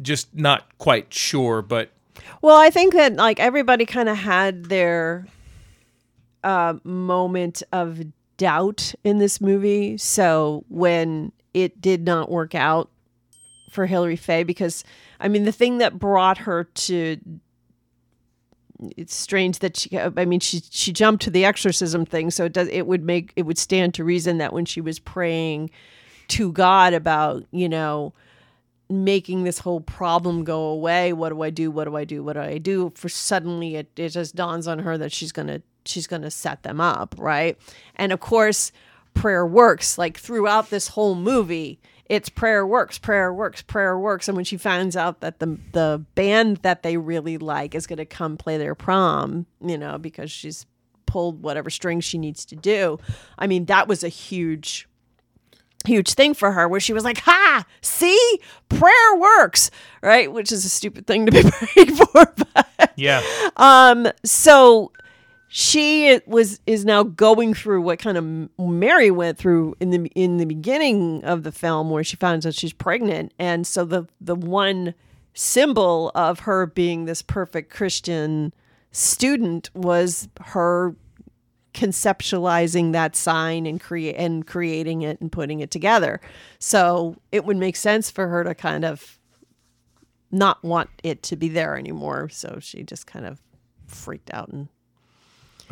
[0.00, 1.90] just not quite sure, but
[2.40, 5.26] Well, I think that like everybody kind of had their
[6.42, 8.00] uh, moment of
[8.36, 9.98] doubt in this movie.
[9.98, 12.90] So when it did not work out
[13.70, 14.84] for Hilary Faye, because
[15.20, 17.18] I mean, the thing that brought her to
[18.96, 22.44] it's strange that she uh, i mean she she jumped to the exorcism thing so
[22.44, 25.70] it does it would make it would stand to reason that when she was praying
[26.28, 28.12] to god about you know
[28.88, 32.34] making this whole problem go away what do i do what do i do what
[32.34, 36.06] do i do for suddenly it, it just dawns on her that she's gonna she's
[36.06, 37.58] gonna set them up right?
[37.96, 38.72] And of course
[39.14, 41.80] prayer works like throughout this whole movie
[42.12, 44.28] it's prayer works, prayer works, prayer works.
[44.28, 47.96] And when she finds out that the the band that they really like is going
[47.96, 50.66] to come play their prom, you know, because she's
[51.06, 52.98] pulled whatever strings she needs to do.
[53.38, 54.86] I mean, that was a huge
[55.86, 58.38] huge thing for her where she was like, "Ha, see?
[58.68, 59.70] Prayer works."
[60.02, 60.30] Right?
[60.30, 62.34] Which is a stupid thing to be praying for.
[62.36, 63.22] But Yeah.
[63.56, 64.92] um so
[65.54, 70.38] she was is now going through what kind of Mary went through in the in
[70.38, 74.34] the beginning of the film where she finds out she's pregnant and so the the
[74.34, 74.94] one
[75.34, 78.54] symbol of her being this perfect Christian
[78.92, 80.96] student was her
[81.74, 86.18] conceptualizing that sign and create and creating it and putting it together.
[86.60, 89.18] So it would make sense for her to kind of
[90.30, 92.30] not want it to be there anymore.
[92.30, 93.42] So she just kind of
[93.86, 94.68] freaked out and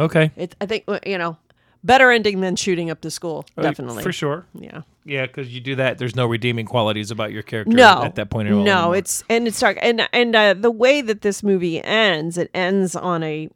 [0.01, 0.31] Okay.
[0.37, 1.37] it, I think you know
[1.85, 3.45] better ending than shooting up the school.
[3.61, 4.47] Definitely Uh, For sure.
[4.55, 4.83] Yeah.
[5.07, 8.03] Yeah, because you do that, there's no redeeming qualities about your character No.
[8.03, 8.63] at that point at all.
[8.63, 8.97] No, anymore.
[8.97, 12.95] it's and it's dark and and uh, the way that this movie ends, it ends
[12.97, 13.49] on a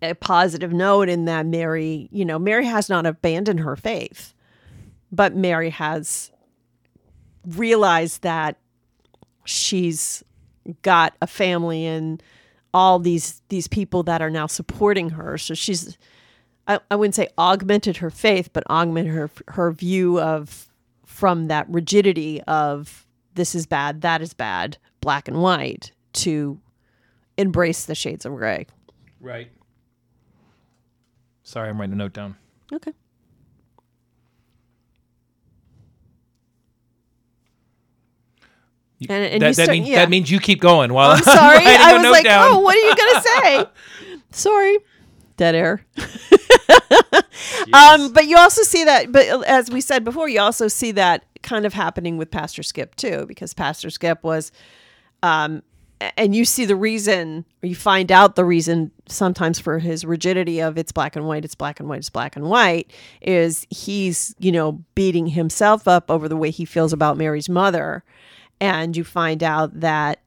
[0.00, 4.34] a positive note in that Mary, you know, Mary has not abandoned her faith,
[5.12, 6.32] but Mary has
[7.46, 8.56] realized that
[9.44, 10.22] she's
[10.82, 12.22] got a family and
[12.74, 15.38] all these these people that are now supporting her.
[15.38, 15.96] So she's
[16.66, 20.68] I, I wouldn't say augmented her faith, but augmented her her view of
[21.04, 26.58] from that rigidity of this is bad, that is bad, black and white, to
[27.36, 28.66] embrace the shades of gray.
[29.20, 29.50] right.
[31.44, 32.36] Sorry, I'm writing a note down.
[32.72, 32.92] Okay.
[39.08, 39.96] And- and that, start- means, yeah.
[39.96, 41.64] that means you keep going while I'm sorry.
[41.64, 42.48] I was like, down.
[42.52, 43.66] oh, what are you going to say?
[44.30, 44.78] sorry.
[45.36, 45.84] Dead air.
[47.72, 51.24] um, but you also see that, but as we said before, you also see that
[51.42, 54.52] kind of happening with Pastor Skip too, because Pastor Skip was,
[55.22, 55.62] um,
[56.16, 60.60] and you see the reason, or you find out the reason sometimes for his rigidity
[60.60, 64.34] of it's black and white, it's black and white, it's black and white, is he's,
[64.38, 68.02] you know, beating himself up over the way he feels about Mary's mother.
[68.62, 70.20] And you find out that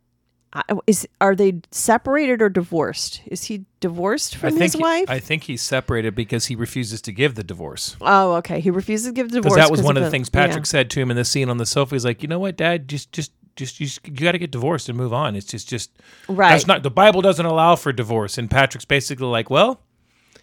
[0.51, 0.75] uh,
[1.21, 3.21] are they separated or divorced?
[3.27, 5.05] Is he divorced I from think his wife?
[5.09, 7.95] I think he's separated because he refuses to give the divorce.
[8.01, 8.59] oh, okay.
[8.59, 10.69] He refuses to give the divorce Because that was one of the things Patrick yeah.
[10.69, 11.95] said to him in the scene on the sofa.
[11.95, 14.89] He's like, you know what, Dad, just just just you, you got to get divorced
[14.89, 15.37] and move on.
[15.37, 15.91] It's just just
[16.27, 16.49] Right.
[16.49, 18.37] That's not the Bible doesn't allow for divorce.
[18.37, 19.79] And Patrick's basically like, well,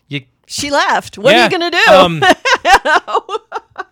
[0.09, 1.19] you She left.
[1.19, 1.93] What yeah, are you gonna do?
[1.93, 2.23] Um,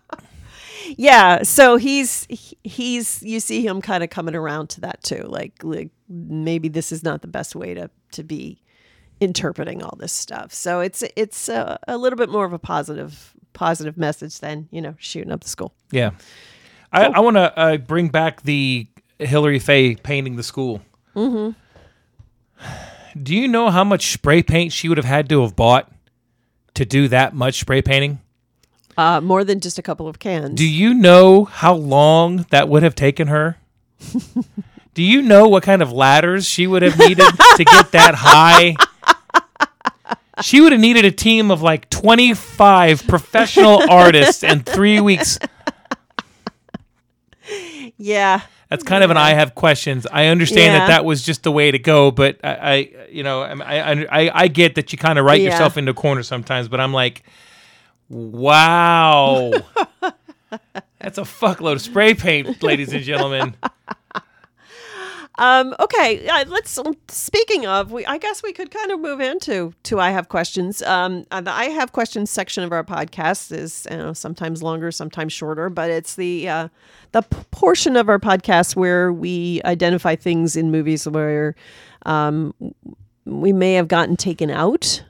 [0.97, 1.43] yeah.
[1.43, 2.27] So he's
[2.63, 5.23] he's you see him kind of coming around to that too.
[5.27, 8.61] Like like maybe this is not the best way to to be
[9.19, 10.53] interpreting all this stuff.
[10.53, 14.81] So it's it's a, a little bit more of a positive positive message than you
[14.81, 15.73] know shooting up the school.
[15.91, 16.11] yeah.
[16.93, 18.85] I, I want to uh, bring back the
[19.17, 20.81] Hilary Faye painting the school.
[21.15, 21.51] Mm-hmm.
[23.23, 25.89] Do you know how much spray paint she would have had to have bought
[26.73, 28.19] to do that much spray painting?
[28.97, 30.55] Uh, more than just a couple of cans.
[30.55, 33.57] Do you know how long that would have taken her?
[34.93, 38.75] Do you know what kind of ladders she would have needed to get that high?
[40.41, 45.39] She would have needed a team of like 25 professional artists in three weeks.
[47.97, 48.41] yeah.
[48.69, 50.07] That's kind of an I have questions.
[50.11, 50.79] I understand Yeah.
[50.79, 53.53] that that was just the way to go, but I, I you know, I,
[53.91, 55.51] I, I, I get that you kind of write Yeah.
[55.51, 57.23] yourself into a corner sometimes, but I'm like,
[58.11, 59.51] wow.
[60.99, 63.55] That's a fuckload of spray paint, ladies and gentlemen.
[65.37, 66.77] Um, okay, let's.
[67.07, 70.83] Speaking of, we I guess we could kind of move into to I have questions.
[70.83, 74.91] Um, uh, the I have questions section of our podcast is you know, sometimes longer,
[74.91, 76.67] sometimes shorter, but it's the uh,
[77.11, 81.55] the portion of our podcast where we identify things in movies where
[82.05, 82.53] um,
[83.25, 85.03] we may have gotten taken out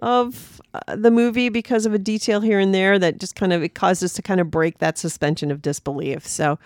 [0.00, 3.62] of Uh, the movie because of a detail here and there that just kind of
[3.62, 6.26] it caused us to kind of break that suspension of disbelief.
[6.26, 6.58] So,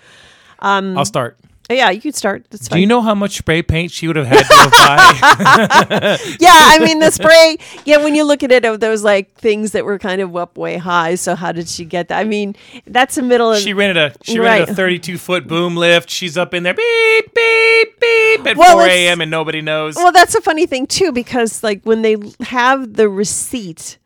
[0.58, 1.38] um, I'll start.
[1.73, 2.47] Yeah, you could start.
[2.51, 6.19] That's Do you know how much spray paint she would have had to apply?
[6.40, 7.57] yeah, I mean the spray.
[7.85, 10.57] Yeah, when you look at it, of those like things that were kind of up
[10.57, 11.15] way high.
[11.16, 12.19] So how did she get that?
[12.19, 13.59] I mean, that's the middle of.
[13.59, 16.11] she rented a she rented a 32 foot boom lift.
[16.11, 19.20] She's up in there beep beep beep at Well, 4 a.m.
[19.20, 19.97] and nobody knows.
[19.97, 23.99] well, that's a funny thing too, because like when they have the receipt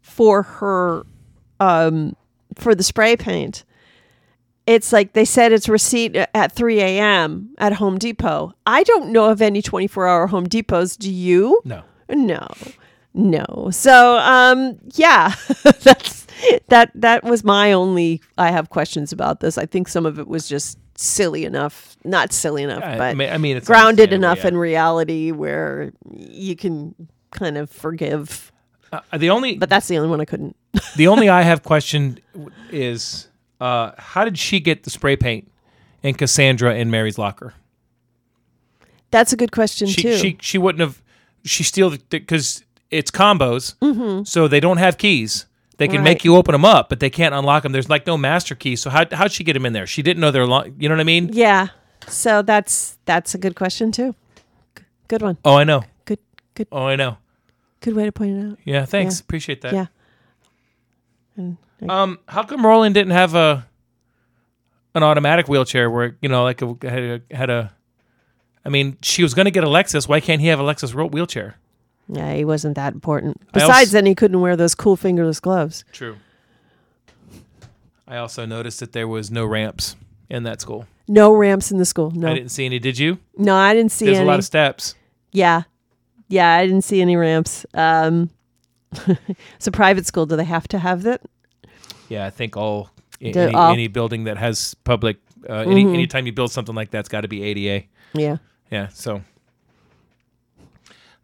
[0.00, 1.04] for her,
[1.58, 2.16] um,
[2.56, 3.64] for the spray paint.
[4.66, 7.50] It's like they said it's receipt at 3 a.m.
[7.58, 8.52] at Home Depot.
[8.66, 10.96] I don't know of any 24 hour Home Depots.
[10.96, 11.60] Do you?
[11.64, 11.82] no.
[12.12, 12.48] No,
[13.14, 13.70] no.
[13.72, 15.32] So, um, yeah,
[15.82, 16.26] that's
[16.68, 18.20] that that was my only.
[18.36, 19.56] I have questions about this.
[19.56, 23.30] I think some of it was just silly enough, not silly enough, I but mean,
[23.30, 24.48] I mean, it's grounded enough yeah.
[24.48, 26.94] in reality where you can
[27.30, 28.52] kind of forgive.
[28.92, 30.56] Uh, the only But that's the only one I couldn't.
[30.96, 32.20] the only I have questioned
[32.70, 33.28] is
[33.60, 35.50] uh, how did she get the spray paint
[36.02, 37.54] in Cassandra in Mary's locker?
[39.10, 40.16] That's a good question She too.
[40.16, 41.02] she she wouldn't have.
[41.44, 43.74] She steal because it's combos,
[44.26, 45.46] so they don't have keys.
[45.78, 46.04] They can Mm-hmm.
[46.04, 46.10] Right.
[46.10, 47.72] make you open them up, but they can't unlock them.
[47.72, 48.76] There's like no master key.
[48.76, 49.86] So how how'd she get them in there?
[49.86, 51.30] She didn't know they're lo- You know what I mean?
[51.32, 51.68] yeah.
[52.06, 54.14] So that's that's a good question too.
[54.78, 55.38] G- Good one.
[55.44, 55.82] Oh, I know.
[56.04, 56.18] Good
[56.54, 57.16] good Oh, I know.
[57.80, 58.58] good way to point it out.
[58.64, 59.16] Yeah, thanks.
[59.18, 59.22] Yeah.
[59.24, 59.72] Appreciate that.
[59.72, 59.86] Yeah.
[61.36, 61.56] And
[61.88, 63.66] Um, how come Roland didn't have a
[64.94, 67.72] an automatic wheelchair where you know like a, had a had a?
[68.64, 70.06] I mean, she was going to get a Lexus.
[70.08, 71.56] Why can't he have a Lexus wheelchair?
[72.12, 73.40] yeah, he wasn't that important.
[73.52, 75.84] Besides, also- then he couldn't wear those cool fingerless gloves.
[75.92, 76.16] True.
[78.06, 79.94] I also noticed that there was no ramps
[80.28, 80.86] in that school.
[81.06, 82.10] No ramps in the school.
[82.10, 82.78] No, I didn't see any.
[82.78, 83.18] Did you?
[83.38, 84.26] no, I didn't see There's any.
[84.26, 84.94] a lot of steps.
[85.32, 85.62] yeah,
[86.28, 87.64] yeah, I didn't see any ramps.
[87.74, 88.30] Um,
[89.56, 90.26] it's a private school.
[90.26, 91.22] Do they have to have that?
[92.10, 95.16] Yeah, I think all Do any, all- any building that has public
[95.48, 95.94] uh, any Mhm.
[95.94, 97.84] anytime you build something like that's got to be ADA.
[98.12, 98.36] Yeah.
[98.70, 99.22] Yeah, so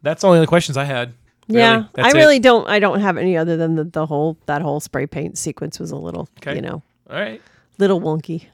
[0.01, 1.13] that's only the only questions I had.
[1.47, 1.61] Really.
[1.61, 2.21] Yeah, That's I it.
[2.21, 2.67] really don't.
[2.69, 5.91] I don't have any other than the, the whole that whole spray paint sequence was
[5.91, 6.55] a little, Okay.
[6.55, 7.41] you know, All right.
[7.77, 8.45] little wonky.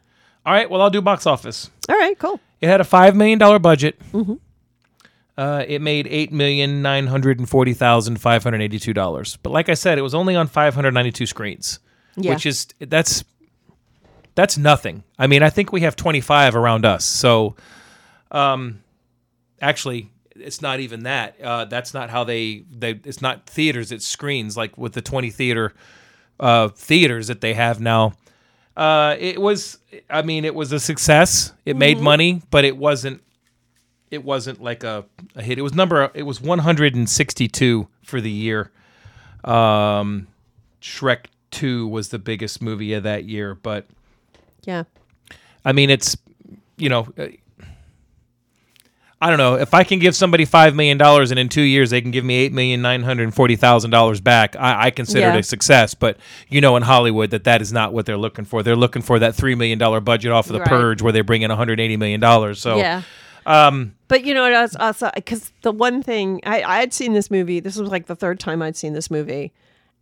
[0.46, 0.70] All right.
[0.70, 1.72] Well, I'll do box office.
[1.90, 2.40] All right, cool.
[2.62, 3.98] It had a five million dollar budget.
[4.12, 4.40] Mhm.
[5.36, 9.38] Uh, it made eight million nine hundred and forty thousand five hundred eighty two dollars.
[9.42, 11.80] But like I said, it was only on five hundred ninety two screens,
[12.16, 13.24] Yeah, which is that's
[14.36, 15.04] that's nothing.
[15.18, 17.06] I mean, I think we have twenty five around us.
[17.06, 17.56] So,
[18.32, 18.84] um,
[19.62, 21.40] actually, it's not even that.
[21.42, 23.00] Uh, that's not how they they.
[23.04, 23.92] It's not theaters.
[23.92, 24.58] It's screens.
[24.58, 25.74] Like with the twenty theater
[26.40, 28.14] uh, theaters that they have now.
[28.76, 29.78] Uh, it was.
[30.10, 31.54] I mean, it was a success.
[31.66, 33.22] It made money, but it wasn't.
[34.10, 35.58] It wasn't like a, a hit.
[35.58, 36.12] It was number.
[36.14, 38.72] It was 162 for the year.
[39.44, 40.28] Um,
[40.82, 43.86] Shrek Two was the biggest movie of that year, but
[44.66, 44.84] yeah,
[45.64, 46.18] I mean, it's
[46.78, 47.28] you know, uh,
[49.22, 51.92] I don't know if I can give somebody five million dollars and in two years
[51.92, 54.56] they can give me eight million nine hundred forty thousand dollars back.
[54.58, 55.36] I, I consider Yeah.
[55.36, 55.94] it a success.
[55.94, 56.18] But
[56.50, 58.64] you know, in Hollywood, that that is not what they're looking for.
[58.64, 60.68] They're looking for that three million dollar budget off of the Right.
[60.68, 62.60] Purge, where they bring in one hundred eighty million dollars.
[62.60, 63.04] So yeah.
[63.46, 64.54] um, But you know what?
[64.54, 67.62] I was also because the one thing I I had seen this movie.
[67.62, 69.54] This was like the third time I'd seen this movie,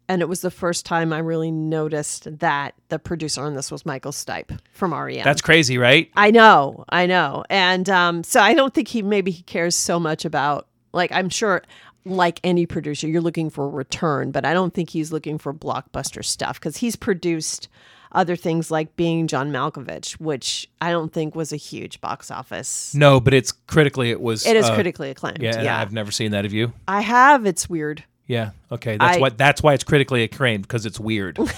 [0.08, 3.86] and it was the first time I really noticed that the producer on this was
[3.86, 5.24] Michael Stipe from REM.
[5.24, 6.10] that's crazy, right?
[6.16, 10.00] I know, I know, and um, so I don't think he maybe he cares so
[10.00, 11.62] much about like I'm sure.
[12.04, 15.54] Like any producer, you're looking for a return, but I don't think he's looking for
[15.54, 17.70] blockbuster stuff because he's produced
[18.12, 22.96] other things like Being John Malkovich, which I don't think was a huge box office.
[22.96, 24.48] No, but it's critically it was.
[24.48, 25.44] It is uh, critically acclaimed.
[25.44, 26.74] Yeah, Yeah, I've never seen that of you.
[26.88, 27.46] I have.
[27.46, 28.04] It's weird.
[28.32, 31.38] Yeah, okay, that's I- why that's why it's critically acclaimed because it's weird.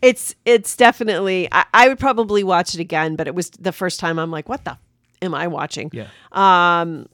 [0.00, 1.48] It's it's definitely.
[1.52, 4.48] I, I would probably watch it again, but it was the first time I'm like,
[4.48, 4.78] what the
[5.20, 5.90] am I watching?
[5.92, 7.06] Yeah, Um.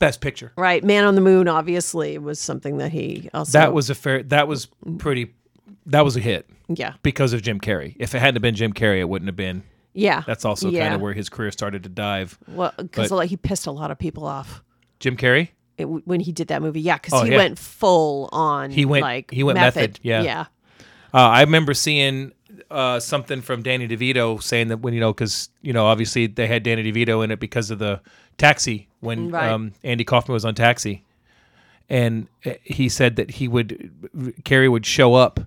[0.00, 0.50] best picture.
[0.56, 0.82] Right.
[0.82, 3.58] Man on the Moon obviously was something that he also.
[3.58, 4.22] That was a fair.
[4.24, 4.66] That was
[4.98, 5.34] pretty.
[5.86, 6.94] That was a hit Yeah.
[7.02, 7.94] because of Jim Carrey.
[7.98, 9.62] If it hadn't been Jim Carrey, it wouldn't have been.
[9.92, 10.22] Yeah.
[10.26, 12.38] That's also kind of where his career started to dive.
[12.48, 14.62] well because like he pissed a lot of people off.
[15.00, 15.48] Jim Carrey.
[15.80, 17.36] It, when he did that movie, yeah, because Oh, he yeah.
[17.38, 18.70] went full on.
[18.70, 20.22] He went- like he went method, yeah.
[20.22, 20.40] yeah,
[21.12, 22.32] Uh, I remember seeing
[22.70, 26.46] uh, something from Danny DeVito saying that when you know because you know obviously they
[26.46, 28.00] had Danny DeVito in it because of the
[28.38, 29.50] Taxi when Right.
[29.50, 31.04] um, Andy Kaufman was on Taxi,
[31.88, 33.90] and uh, he said that he would
[34.44, 35.40] Carrey would show up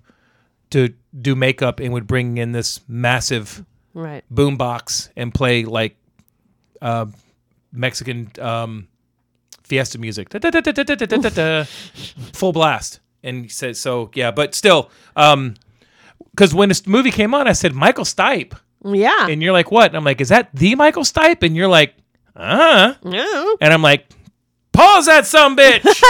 [0.70, 4.24] to do makeup and would bring in this massive right.
[4.32, 5.96] boombox and play like
[6.82, 7.06] uh,
[7.72, 8.88] Mexican um,
[9.64, 10.28] fiesta music,
[12.32, 13.00] full blast.
[13.22, 17.74] And he said, "So yeah, but still, because when this movie came on, I said
[17.74, 18.54] Michael Stipe,
[18.84, 19.28] Yeah.
[19.28, 19.86] and you're like, what?
[19.86, 21.42] And I'm like, is that the Michael Stipe?
[21.42, 21.94] And you're like,
[22.36, 23.54] uh, yeah.
[23.60, 24.06] and I'm like,
[24.72, 25.84] pause that some bitch.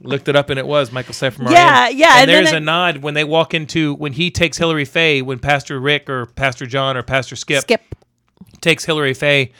[0.00, 1.96] Looked it up and it was Michael Stipe from Yeah, REM.
[1.96, 4.84] yeah, And, and there's it- a nod when they walk into when he takes Hilary
[4.84, 7.80] Faye when Pastor Rick or Pastor John or Pastor Skip Skip.
[8.60, 9.52] takes Hilary Faye.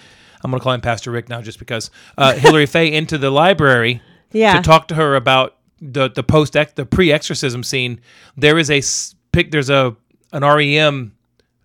[0.43, 4.03] I'm gonna call him Pastor Rick now just because uh, Hilary Faye into the library
[4.33, 4.57] Yeah.
[4.57, 8.01] to talk to her about the the post the pre exorcism scene.
[8.37, 9.51] There is a s- pic.
[9.51, 9.97] There's a
[10.33, 11.13] an REM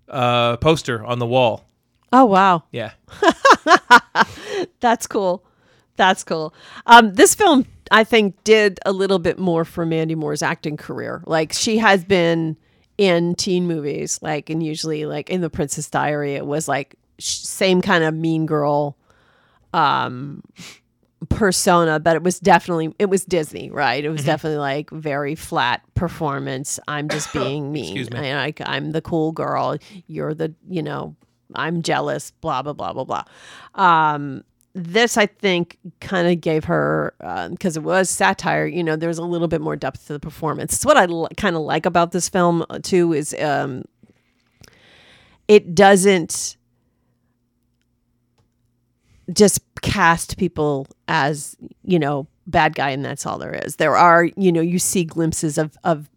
[0.10, 1.66] uh, poster on the wall.
[2.14, 2.64] Oh wow.
[2.72, 2.92] Yeah,
[4.80, 5.44] That's cool.
[5.96, 6.54] That's cool.
[6.86, 11.24] Um, this film I think did a little bit more for Mandy Moore's acting career.
[11.26, 12.58] Like she has been
[12.98, 17.82] in teen movies, like and usually like in The Princess Diary, it was like same
[17.82, 18.98] kind of mean girl
[19.74, 20.42] um
[21.30, 24.06] persona but it was definitely it was disney right?
[24.06, 26.80] It was definitely like very flat performance.
[26.88, 27.86] I'm just being mean.
[27.98, 28.32] Excuse me.
[28.32, 29.78] I, like i'm the cool girl.
[30.08, 31.16] You're the you know
[31.56, 33.24] i'm jealous blah blah blah blah blah.
[33.74, 37.16] Um this i think kind of gave her
[37.50, 40.20] because it was satire you know there was a little bit more depth to the
[40.20, 40.76] performance.
[40.76, 43.86] It's what i l- kind of like about this film uh, too is um
[45.48, 46.57] it doesn't
[49.34, 54.26] just cast people as you know bad guy and that's all there is there are
[54.38, 56.10] you know you see glimpses of of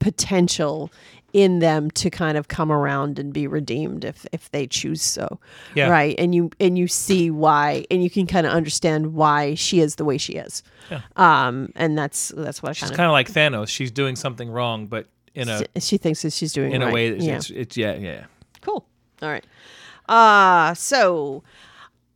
[0.00, 0.90] potential
[1.34, 5.38] in them to kind of come around and be redeemed if if they choose so
[5.74, 5.88] Yeah.
[5.90, 9.80] right and you and you see why and you can kind of understand why she
[9.80, 11.02] is the way she is Yeah.
[11.16, 13.68] um and that's that's what I She's kind of like Thanos.
[13.68, 16.90] She's doing something wrong, but in a she thinks that she's doing in right.
[16.90, 17.36] a way that yeah.
[17.36, 18.24] it's, it's yeah yeah.
[18.62, 18.86] Cool.
[19.22, 19.44] All right.
[20.08, 21.42] Uh so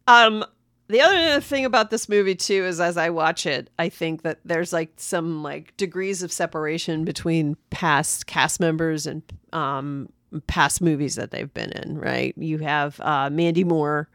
[0.07, 0.45] um
[0.89, 4.41] the other thing about this movie too is as I watch it, I think that
[4.45, 9.23] there's like some like degrees of separation between past cast members and
[9.53, 10.09] um
[10.47, 12.35] past movies that they've been in, right?
[12.37, 14.09] You have uh Mandy Moore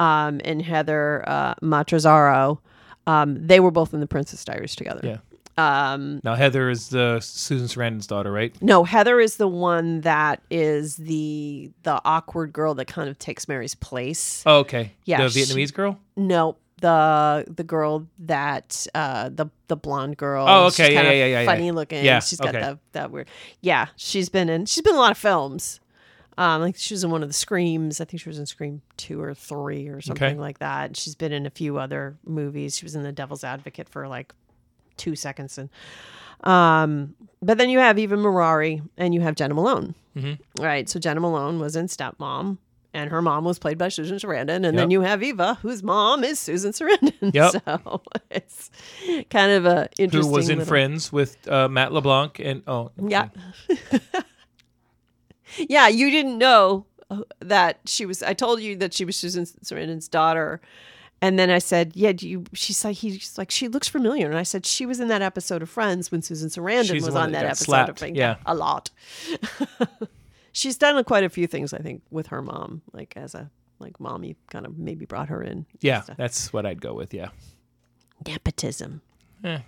[0.00, 2.58] um and Heather uh Matrazzaro.
[3.06, 5.00] Um they were both in the Princess Diaries together.
[5.02, 5.18] Yeah.
[5.58, 8.54] Um Now Heather is the Susan Sarandon's daughter, right?
[8.62, 13.48] no, Heather is the one that is the the awkward girl that kind of takes
[13.48, 14.42] Mary's place.
[14.46, 14.92] Oh, okay.
[15.04, 15.98] Yeah, the she- Vietnamese girl.
[16.16, 20.46] No, the the girl that uh the the blonde girl.
[20.48, 21.72] Oh, She's okay, yeah, kinda yeah, yeah, yeah, Funny yeah.
[21.72, 22.04] looking.
[22.04, 22.60] Yeah, she's got okay.
[22.60, 23.28] that that weird.
[23.60, 25.80] Yeah, she's been in she's been in a lot of films.
[26.38, 28.00] Um, like she was in one of the Screams.
[28.00, 30.96] I think she was in Scream two or three or something like that.
[30.96, 32.78] She's been in a few other movies.
[32.78, 34.32] She was in The Devil's Advocate for like
[34.96, 35.68] two seconds, and
[36.44, 39.94] um, but then you have Eva Amurri and you have Jena Malone.
[40.16, 40.38] Mhm.
[40.58, 40.88] Right.
[40.88, 42.58] So Jena Malone was in Stepmom,
[42.94, 44.74] and her mom was played by Susan Sarandon, and Yep.
[44.74, 47.12] then you have Eva, whose mom is Susan Sarandon.
[47.34, 47.52] Yep.
[47.64, 48.70] So it's
[49.30, 50.30] kind of a interesting.
[50.30, 53.28] Who was in little- Friends with uh, Matt LeBlanc and oh Yeah.
[55.58, 56.86] yeah, you didn't know
[57.40, 58.22] that she was.
[58.22, 60.60] I told you that she was Susan Sarandon's daughter.
[61.22, 64.36] And then I said, "Yeah, do you?" She's like, "He's like, she looks familiar." And
[64.36, 67.30] I said, "She was in that episode of Friends when Susan Sarandon She's was on
[67.30, 68.16] that that episode slapped, of Friends.
[68.18, 68.36] yeah.
[68.44, 68.90] a lot."
[70.52, 73.98] She's done quite a few things, I think, with her mom, like as a like
[74.00, 75.64] mommy kind of maybe brought her in.
[75.80, 77.14] yeah, that's what I'd go with.
[77.14, 77.28] Yeah,
[78.26, 79.00] nepotism,
[79.44, 79.60] eh,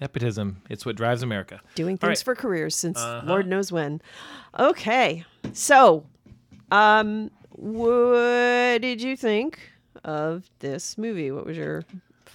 [0.00, 0.62] nepotism.
[0.70, 1.60] It's what drives America.
[1.74, 2.16] doing things right.
[2.16, 2.24] Uh-huh.
[2.24, 4.00] for careers since Lord knows when.
[4.58, 6.06] Okay, so
[6.70, 9.58] um, what did you think
[10.04, 11.30] of this movie?
[11.30, 11.84] What was your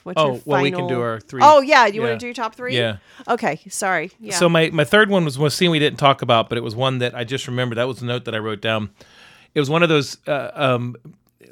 [0.04, 1.42] what's your Oh, well, we can do our three.
[1.44, 2.76] Oh yeah, you want to do your top three?
[2.76, 2.98] Yeah.
[3.28, 4.12] Okay, sorry.
[4.20, 4.36] Yeah.
[4.36, 6.76] So my, my third one was one scene we didn't talk about, but it was
[6.76, 7.76] one that I just remembered.
[7.78, 8.90] That was a note that I wrote down.
[9.54, 10.96] It was one of those uh, um,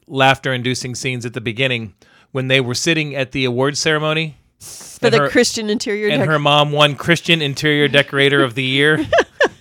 [0.07, 1.95] laughter-inducing scenes at the beginning
[2.32, 6.27] when they were sitting at the awards ceremony, for the her- Christian interior and dec-
[6.27, 9.06] her mom won Christian Interior Decorator of the Year.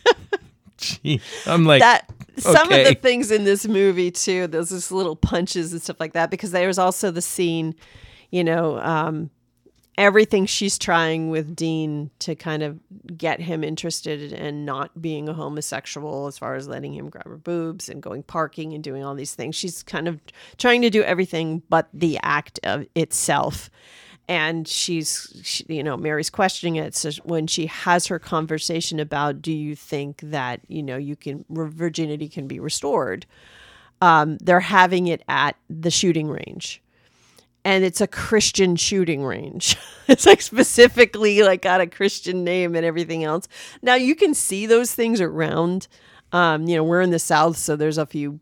[0.76, 5.16] Gee, I'm like, that some of the things in this movie too there's this little
[5.16, 7.74] punches and stuff like that because there's also the scene
[8.30, 9.30] you know um
[9.96, 12.78] everything she's trying with dean to kind of
[13.16, 17.36] get him interested in not being a homosexual as far as letting him grab her
[17.36, 19.54] boobs and going parking and doing all these things.
[19.54, 20.20] She's kind of
[20.58, 23.70] trying to do everything but the act of itself
[24.28, 26.94] and she's she, you know mary's questioning it.
[26.94, 31.44] So when she has her conversation about do you think that you know you can
[31.50, 33.26] virginity can be restored
[34.00, 36.82] um, they're having it at the shooting range.
[37.64, 39.76] And it's a christian shooting range.
[40.06, 43.48] It's like specifically like got a christian name and everything else.
[43.80, 45.88] Now you can see those things around.
[46.32, 48.40] Um, you know we're in the south so there's a few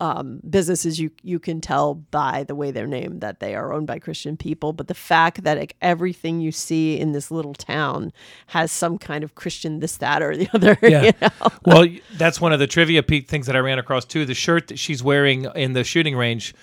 [0.00, 3.86] um, businesses you you can tell by the way they're named that they are owned
[3.86, 4.72] by Christian people.
[4.72, 8.12] But the fact that like, everything you see in this little town
[8.48, 10.78] has some kind of Christian this that or the other.
[10.82, 11.02] Yeah.
[11.04, 11.28] you know?
[11.64, 14.24] well, that's one of the trivia peak things that I ran across too.
[14.24, 16.54] The shirt that she's wearing in the shooting range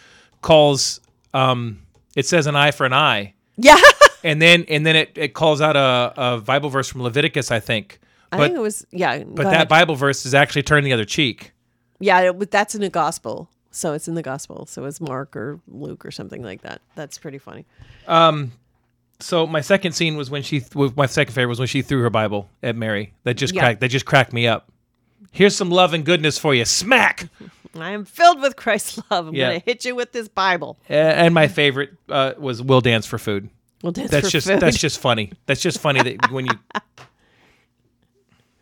[0.41, 1.01] calls.
[1.33, 1.81] Um,
[2.15, 3.77] it says an eye for an eye, yeah.
[4.23, 7.59] and then and then it, it calls out a, a Bible verse from Leviticus, I
[7.59, 7.99] think.
[8.31, 9.23] I think it was yeah.
[9.23, 11.53] but that Bible verse is actually turn the other cheek.
[11.99, 13.49] Yeah, it, but that's in the gospel.
[13.71, 14.65] So it's in the gospel.
[14.67, 16.81] So it's Mark or Luke or something like that.
[16.95, 17.65] That's pretty funny.
[18.07, 18.51] Um,
[19.19, 22.01] So my second scene was when she th- my second favorite was when she threw
[22.01, 23.13] her Bible at Mary.
[23.23, 23.61] That just Yeah.
[23.61, 24.71] cracked that just cracked me up.
[25.31, 26.63] Here's some love and goodness for you.
[26.65, 27.29] Smack.
[27.77, 29.27] I am filled with Christ's love.
[29.27, 29.47] I'm Yeah.
[29.49, 30.77] gonna hit you with this Bible.
[30.89, 33.49] And my favorite uh, was "We'll Dance for Food."
[33.83, 34.59] We'll dance That's for just food.
[34.61, 35.31] that's just funny.
[35.45, 36.53] That's just funny that when you.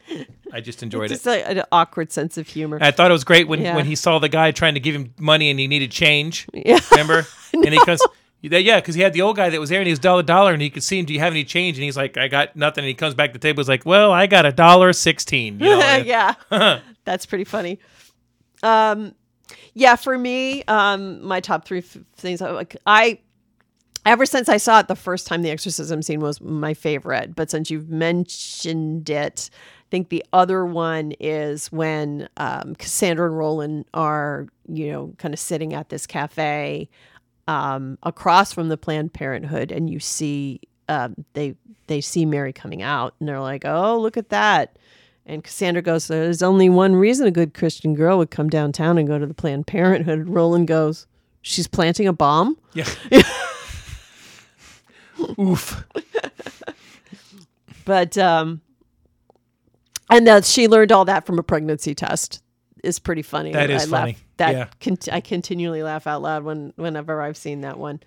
[0.53, 1.30] I just enjoyed just it.
[1.41, 2.77] a, an awkward sense of humor.
[2.80, 3.75] I thought it was great when, Yeah.
[3.75, 6.45] when he saw the guy trying to give him money and he needed change.
[6.53, 6.80] Yeah.
[6.91, 7.25] Remember?
[7.53, 8.01] And he comes,
[8.41, 10.53] yeah, because he had the old guy that was there and he was dollar dollar
[10.53, 11.05] and he could see him.
[11.05, 11.77] Do you have any change?
[11.77, 12.84] And he's like, I got nothing.
[12.84, 13.61] And he comes back to the table.
[13.61, 15.59] He's like, Well, I got a dollar sixteen.
[15.59, 16.34] You know, yeah,
[17.05, 17.80] that's pretty funny.
[18.61, 19.15] Um,
[19.73, 22.41] yeah, for me, um, my top three f- things.
[22.41, 23.19] Like I,
[24.05, 27.35] ever since I saw it the first time, the exorcism scene was my favorite.
[27.35, 29.49] But since you've mentioned it,
[29.93, 35.39] think the other one is when um, Cassandra and Roland are, you know, kind of
[35.39, 36.89] sitting at this cafe
[37.47, 41.55] um, across from the Planned Parenthood, and you see um, they
[41.85, 44.79] they see Mary coming out, and they're like, "Oh, look at that."
[45.27, 49.07] And Cassandra goes, There's only one reason a good Christian girl would come downtown and
[49.07, 50.19] go to the Planned Parenthood.
[50.19, 51.05] And Roland goes,
[51.43, 52.57] She's planting a bomb?
[52.73, 52.89] Yeah.
[55.39, 55.85] Oof.
[57.85, 58.59] But, um,
[60.09, 62.41] and that she learned all that from a pregnancy test
[62.84, 63.51] is pretty funny.
[63.53, 64.17] That is I laugh- funny.
[64.38, 64.67] That Yeah.
[64.81, 68.01] cont- I continually laugh out loud when whenever I've seen that one.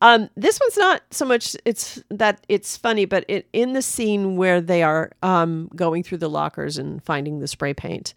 [0.00, 4.36] Um, this one's not so much it's that it's funny, but it in the scene
[4.36, 8.14] where they are um, going through the lockers and finding the spray paint,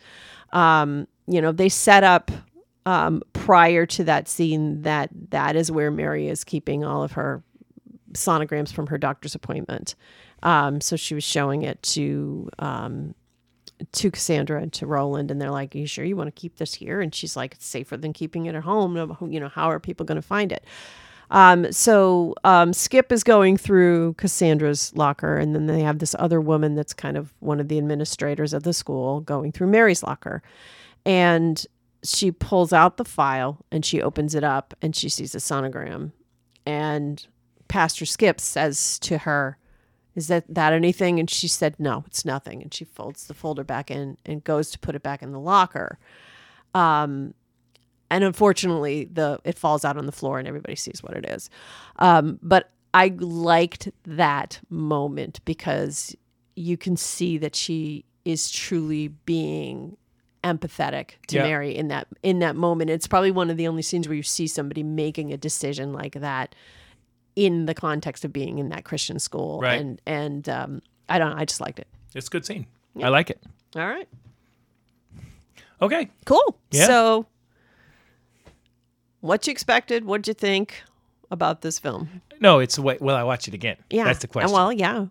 [0.53, 2.29] um, you know, they set up
[2.85, 7.43] um, prior to that scene that that is where Mary is keeping all of her
[8.13, 9.95] sonograms from her doctor's appointment.
[10.43, 13.15] Um, so she was showing it to um,
[13.91, 16.57] to Cassandra and to Roland, and they're like, "Are you sure you want to keep
[16.57, 18.95] this here?" And she's like, "It's safer than keeping it at home.
[19.31, 20.65] You know, how are people going to find it?"
[21.31, 26.41] Um, so um, Skip is going through Cassandra's locker, and then they have this other
[26.41, 30.43] woman that's kind of one of the administrators of the school going through Mary's locker,
[31.05, 31.65] and
[32.03, 36.11] she pulls out the file and she opens it up and she sees a sonogram,
[36.65, 37.27] and
[37.67, 39.57] Pastor Skip says to her,
[40.15, 43.63] "Is that that anything?" And she said, "No, it's nothing." And she folds the folder
[43.63, 45.99] back in and goes to put it back in the locker.
[46.73, 47.33] Um,
[48.09, 51.49] and unfortunately, the it falls out on the floor and everybody sees what it is.
[51.97, 56.15] Um, but I liked that moment because
[56.55, 59.97] you can see that she is truly being
[60.43, 61.41] empathetic to.
[61.41, 62.89] Mary in that in that moment.
[62.89, 66.13] It's probably one of the only scenes where you see somebody making a decision like
[66.13, 66.55] that
[67.35, 69.59] in the context of being in that Christian school.
[69.59, 69.79] Right.
[69.79, 71.87] And and um, I don't I just liked it.
[72.13, 72.65] It's a good scene.
[73.01, 73.41] I like it.
[73.75, 74.07] All right.
[75.81, 76.09] Okay.
[76.25, 76.57] Cool.
[76.71, 76.85] Yeah.
[76.85, 77.25] So
[79.21, 80.05] what you expected?
[80.05, 80.83] What'd you think
[81.29, 82.21] about this film?
[82.39, 82.97] No, it's way.
[82.99, 83.77] Will I watch it again?
[83.89, 84.03] Yeah.
[84.03, 84.51] That's the question.
[84.51, 85.05] Well, yeah.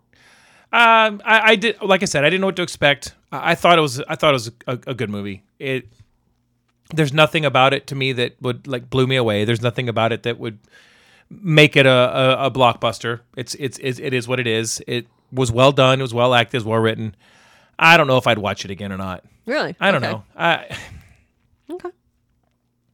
[0.72, 3.14] Um, I, I did, like I said, I didn't know what to expect.
[3.32, 5.42] I, I thought it was, I thought it was a, a good movie.
[5.58, 5.88] It,
[6.94, 9.44] there's nothing about it to me that would like blew me away.
[9.44, 10.58] There's nothing about it that would
[11.30, 13.20] make it a, a, a blockbuster.
[13.36, 14.82] It's, it's, it's, it is what it is.
[14.86, 16.00] It was well done.
[16.00, 16.54] It was well acted.
[16.54, 17.14] It was well written.
[17.78, 19.24] I don't know if I'd watch it again or not.
[19.46, 19.74] Really?
[19.80, 20.12] I don't Okay.
[20.12, 20.24] know.
[20.36, 20.76] I,
[21.70, 21.88] Okay.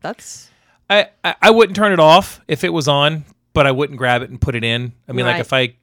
[0.03, 0.51] That's
[0.89, 4.23] I, I I wouldn't turn it off if it was on, but I wouldn't grab
[4.23, 4.93] it and put it in.
[5.09, 5.75] I mean, like if I,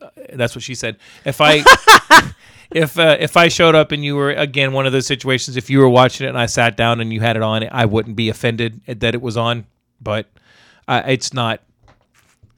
[0.00, 0.96] uh, that's what she said.
[1.24, 1.62] If I,
[2.72, 5.70] if uh, if I showed up and you were again one of those situations, if
[5.70, 8.16] you were watching it and I sat down and you had it on, I wouldn't
[8.16, 9.66] be offended that it was on.
[10.00, 10.28] But
[10.88, 11.62] uh, it's not.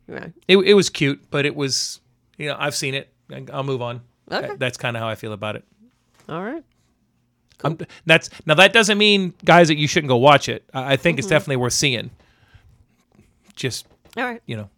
[0.08, 0.32] right.
[0.48, 2.00] It, it was cute, but it was.
[2.38, 3.12] You know, I've seen it.
[3.52, 4.00] I'll move on.
[4.32, 4.46] Okay.
[4.48, 5.64] That- That's kind of how I feel about it.
[6.28, 6.64] All right.
[7.62, 7.76] Um,
[8.06, 10.64] that's now that doesn't mean guys that you shouldn't go watch it.
[10.72, 11.18] I I think Mm-hmm.
[11.18, 12.10] it's definitely worth seeing.
[13.54, 13.86] Just
[14.16, 14.40] All right.
[14.46, 14.70] you know.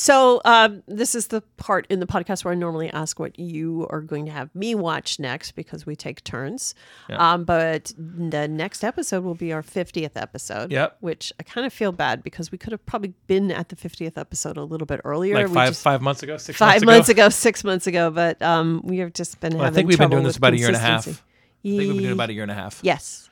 [0.00, 3.84] So um, this is the part in the podcast where I normally ask what you
[3.90, 6.76] are going to have me watch next because we take turns.
[7.10, 10.70] Um, but the next episode will be our 50th episode.
[10.70, 10.98] Yep.
[11.00, 14.16] Which I kind of feel bad because we could have probably been at the 50th
[14.16, 15.34] episode a little bit earlier.
[15.34, 17.24] like five just- five months ago, six five months months ago.
[17.24, 19.98] ago, six months ago, but um, we have just been Well, I having think we've
[19.98, 21.08] been doing this about a year and a half.
[21.08, 21.22] I think
[21.64, 22.78] we've been doing about a year and a half.
[22.84, 23.28] Yes.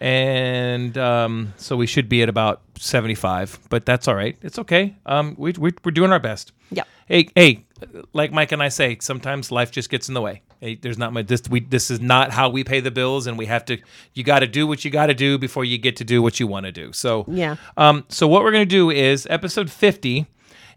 [0.00, 4.36] And um, so we should be at about seventy five, but that's all right.
[4.42, 4.96] It's okay.
[5.06, 6.52] Um, we, we we're doing our best.
[6.70, 7.64] yeah Hey hey,
[8.12, 10.42] like Mike and I say, sometimes life just gets in the way.
[10.60, 11.28] Hey, there's not much.
[11.28, 13.78] This we this is not how we pay the bills, and we have to.
[14.14, 16.40] You got to do what you got to do before you get to do what
[16.40, 16.92] you want to do.
[16.92, 17.56] So Yeah.
[17.76, 20.26] Um, so what we're gonna do is episode fifty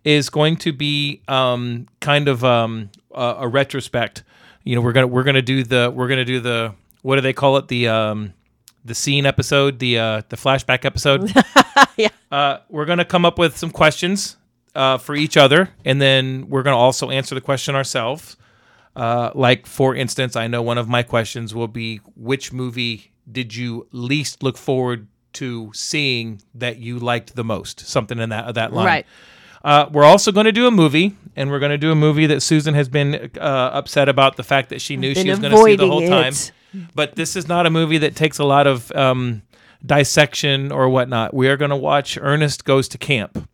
[0.04, 4.24] is going to be um kind of um a, a retrospect.
[4.64, 7.34] You know, we're gonna we're gonna do the we're gonna do the what do they
[7.34, 8.34] call it the um
[8.86, 11.32] the scene episode the uh the flashback episode.
[11.98, 12.10] Yeah.
[12.32, 14.38] Uh, we're gonna come up with some questions
[14.76, 18.38] uh, for each other, and then we're gonna also answer the question ourselves.
[18.96, 23.56] Uh, like for instance, I know one of my questions will be, which movie did
[23.56, 27.82] you least look forward to seeing that you liked the most?
[27.82, 28.86] Something in that that line.
[28.86, 29.06] Right.
[29.64, 32.28] Uh, we're also going to do a movie, and we're going to do a movie
[32.28, 35.52] that Susan has been uh, upset about the fact that she knew she was going
[35.52, 36.34] to see the whole avoiding time.
[36.94, 39.41] But this is not a movie that takes a lot of um,
[39.86, 41.34] dissection or whatnot.
[41.34, 43.48] We are going to watch Ernest Goes to Camp.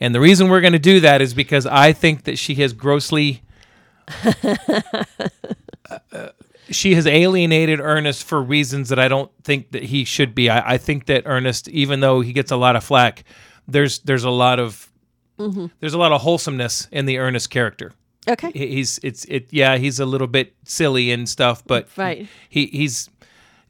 [0.00, 2.72] And the reason we're going to do that is because I think that she has
[2.72, 3.42] grossly.
[6.12, 6.28] uh,
[6.70, 10.50] she has alienated Ernest for reasons that I don't think that he should be.
[10.50, 13.24] I, I think that Ernest, even though he gets a lot of flack,
[13.66, 14.84] there's there's a lot of
[15.38, 15.66] Mm-hmm.
[15.78, 17.92] there's a lot of wholesomeness in the Ernest character.
[18.28, 18.50] Okay.
[18.54, 22.26] He's it's it yeah he's a little bit silly and stuff, but Right.
[22.48, 23.08] he he's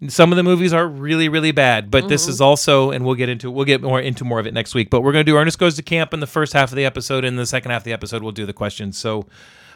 [0.08, 2.30] some of the movies are really really bad, but this Mm-hmm.
[2.30, 4.90] is also and we'll get into we'll get more into more of it next week.
[4.90, 7.24] But we're gonna do Ernest goes to camp in the first half of the episode,
[7.24, 8.96] and in the second half of the episode we'll do the questions.
[8.98, 9.26] So.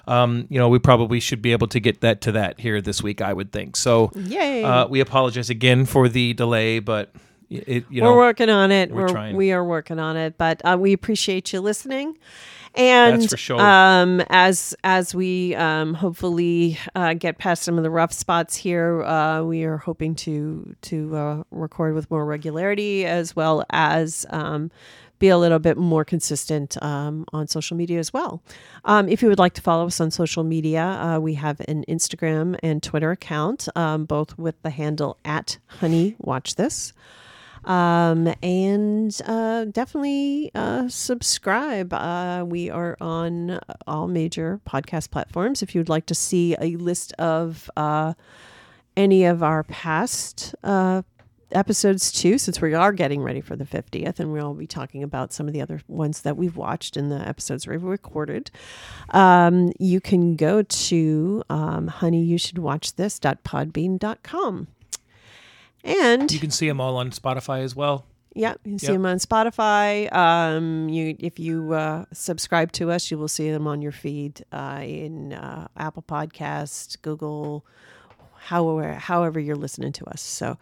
[0.09, 3.05] Um, you know, we probably should be able to get that to that here this
[3.05, 3.77] week, I would think.
[3.77, 4.65] So, Yay.
[4.65, 7.15] uh, we apologize again for the delay, but
[7.49, 8.91] it, you know, we're working on it.
[8.91, 9.37] we're We're, trying.
[9.37, 12.19] we are working on it, but uh, we appreciate you listening.
[12.75, 13.61] And That's for sure.
[13.61, 19.03] um, as as we um, hopefully uh, get past some of the rough spots here,
[19.03, 24.71] uh, we are hoping to to uh, record with more regularity as well as um,
[25.19, 28.43] be a little bit more consistent um, on social media as well.
[28.87, 31.85] Um, if you would like to follow us on social media, uh, we have an
[31.89, 36.93] Instagram and Twitter account, um, both with the handle at Honey Watch This
[37.65, 41.93] um, and uh, definitely uh, subscribe.
[41.93, 45.63] Uh, we are on all major podcast platforms.
[45.63, 48.15] If you'd like to see a list of uh,
[48.97, 51.03] any of our past uh,
[51.53, 55.33] episodes too, since we are getting ready for the 50th, and we'll be talking about
[55.33, 58.51] some of the other ones that we've watched in the episodes we've recorded,
[59.11, 64.67] um, you can go to um, honeyyoushouldwatchthis.podbean.com.
[65.85, 68.05] And you can see them all on Spotify as well.
[68.35, 68.95] yeah, you can see Yep.
[68.95, 70.13] them on Spotify.
[70.15, 74.45] Um, you if you uh, subscribe to us, you will see them on your feed
[74.53, 77.65] uh, in uh, Apple Podcast, Google,
[78.39, 80.21] however however you're listening to us.
[80.23, 80.57] So,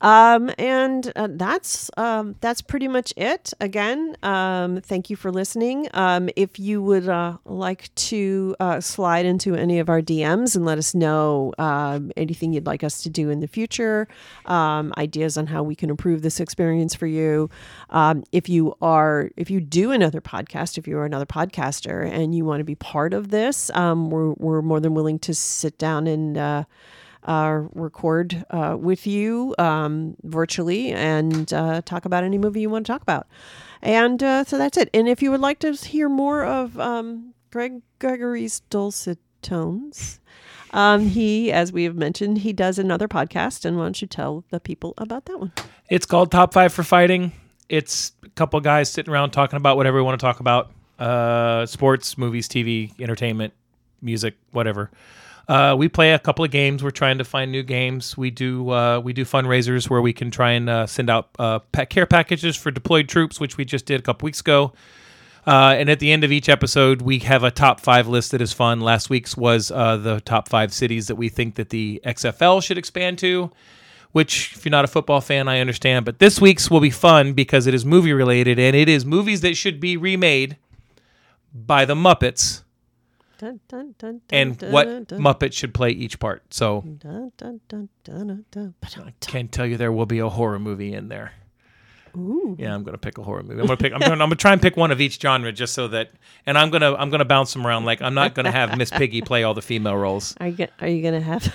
[0.00, 3.52] um, and uh, that's um, that's pretty much it.
[3.60, 5.88] Again, um, thank you for listening.
[5.92, 10.64] Um, if you would uh, like to uh, slide into any of our DMs and
[10.64, 14.08] let us know um, anything you'd like us to do in the future,
[14.46, 17.50] um, ideas on how we can improve this experience for you.
[18.32, 22.44] If you are, if you do another podcast, if you are another podcaster and you
[22.44, 26.66] want to be part of this, we're we're more than willing to sit down and.
[27.22, 32.86] Uh, record uh, with you um, virtually and uh, talk about any movie you want
[32.86, 33.26] to talk about.
[33.82, 34.88] And uh, so that's it.
[34.94, 40.20] And if you would like to hear more of um, Greg Gregory's dulcet tones,
[40.72, 43.64] um, he, as we have mentioned, he does another podcast.
[43.64, 45.52] And why don't you tell the people about that one?
[45.88, 47.32] It's called Top Five for Fighting.
[47.68, 51.66] It's a couple guys sitting around talking about whatever we want to talk about uh,
[51.66, 53.54] sports, movies, TV, entertainment,
[54.02, 54.90] music, whatever.
[55.50, 56.80] Uh, we play a couple of games.
[56.80, 58.16] We're trying to find new games.
[58.16, 61.58] We do uh, we do fundraisers where we can try and uh, send out uh,
[61.88, 64.72] care packages for deployed troops, which we just did a couple weeks ago.
[65.44, 68.40] Uh, and at the end of each episode, we have a top five list that
[68.40, 68.80] is fun.
[68.80, 72.78] Last week's was uh, the top five cities that we think that the XFL should
[72.78, 73.50] expand to
[74.12, 76.04] which if you're not a football fan, I understand.
[76.04, 79.40] But this week's will be fun because it is movie related and it is movies
[79.42, 80.56] that should be remade
[81.54, 82.62] by the Muppets
[83.40, 86.42] Dun, dun, dun, dun, and dun, what dun, dun, Muppet should play each part.
[86.52, 86.84] So.
[87.02, 87.30] I
[89.22, 91.32] can tell you there will be a horror movie in there.
[92.14, 92.54] Ooh.
[92.58, 93.62] Yeah, I'm gonna pick a horror movie.
[93.62, 93.94] I'm gonna pick.
[93.94, 96.10] I'm gonna, I'm gonna try and pick one of each genre just so that,
[96.44, 97.86] and I'm gonna I'm gonna bounce them around.
[97.86, 100.36] Like I'm not gonna have Miss Piggy play all the female roles.
[100.38, 101.54] Are you go- are you gonna have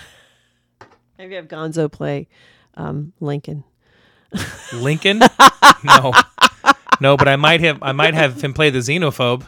[1.19, 2.27] maybe have Gonzo play
[2.73, 3.63] um, Lincoln?
[4.73, 5.21] Lincoln?
[5.83, 6.13] No,
[6.99, 7.15] no.
[7.15, 9.45] But I might have I might have him play the xenophobe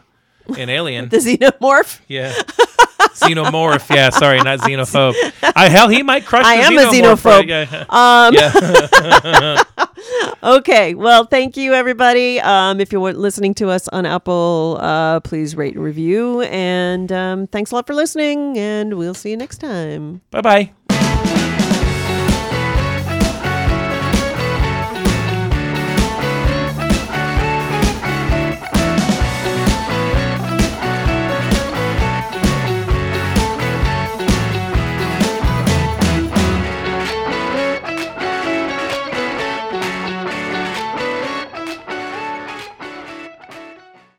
[0.57, 1.09] in Alien.
[1.09, 1.99] The xenomorph.
[2.07, 2.33] Yeah.
[3.13, 3.93] Xenomorph.
[3.93, 5.15] Yeah, sorry, not xenophobe.
[5.55, 6.45] I hell, he might crush.
[6.45, 7.89] I am a xenophobe.
[7.89, 9.63] Um, Yeah.
[10.57, 10.93] okay.
[10.93, 12.39] Well, thank you, everybody.
[12.39, 16.41] Um, if you're listening to us on Apple, uh, please rate and review.
[16.41, 18.57] And um, thanks a lot for listening.
[18.57, 20.21] And we'll see you next time.
[20.31, 20.76] Bye bye.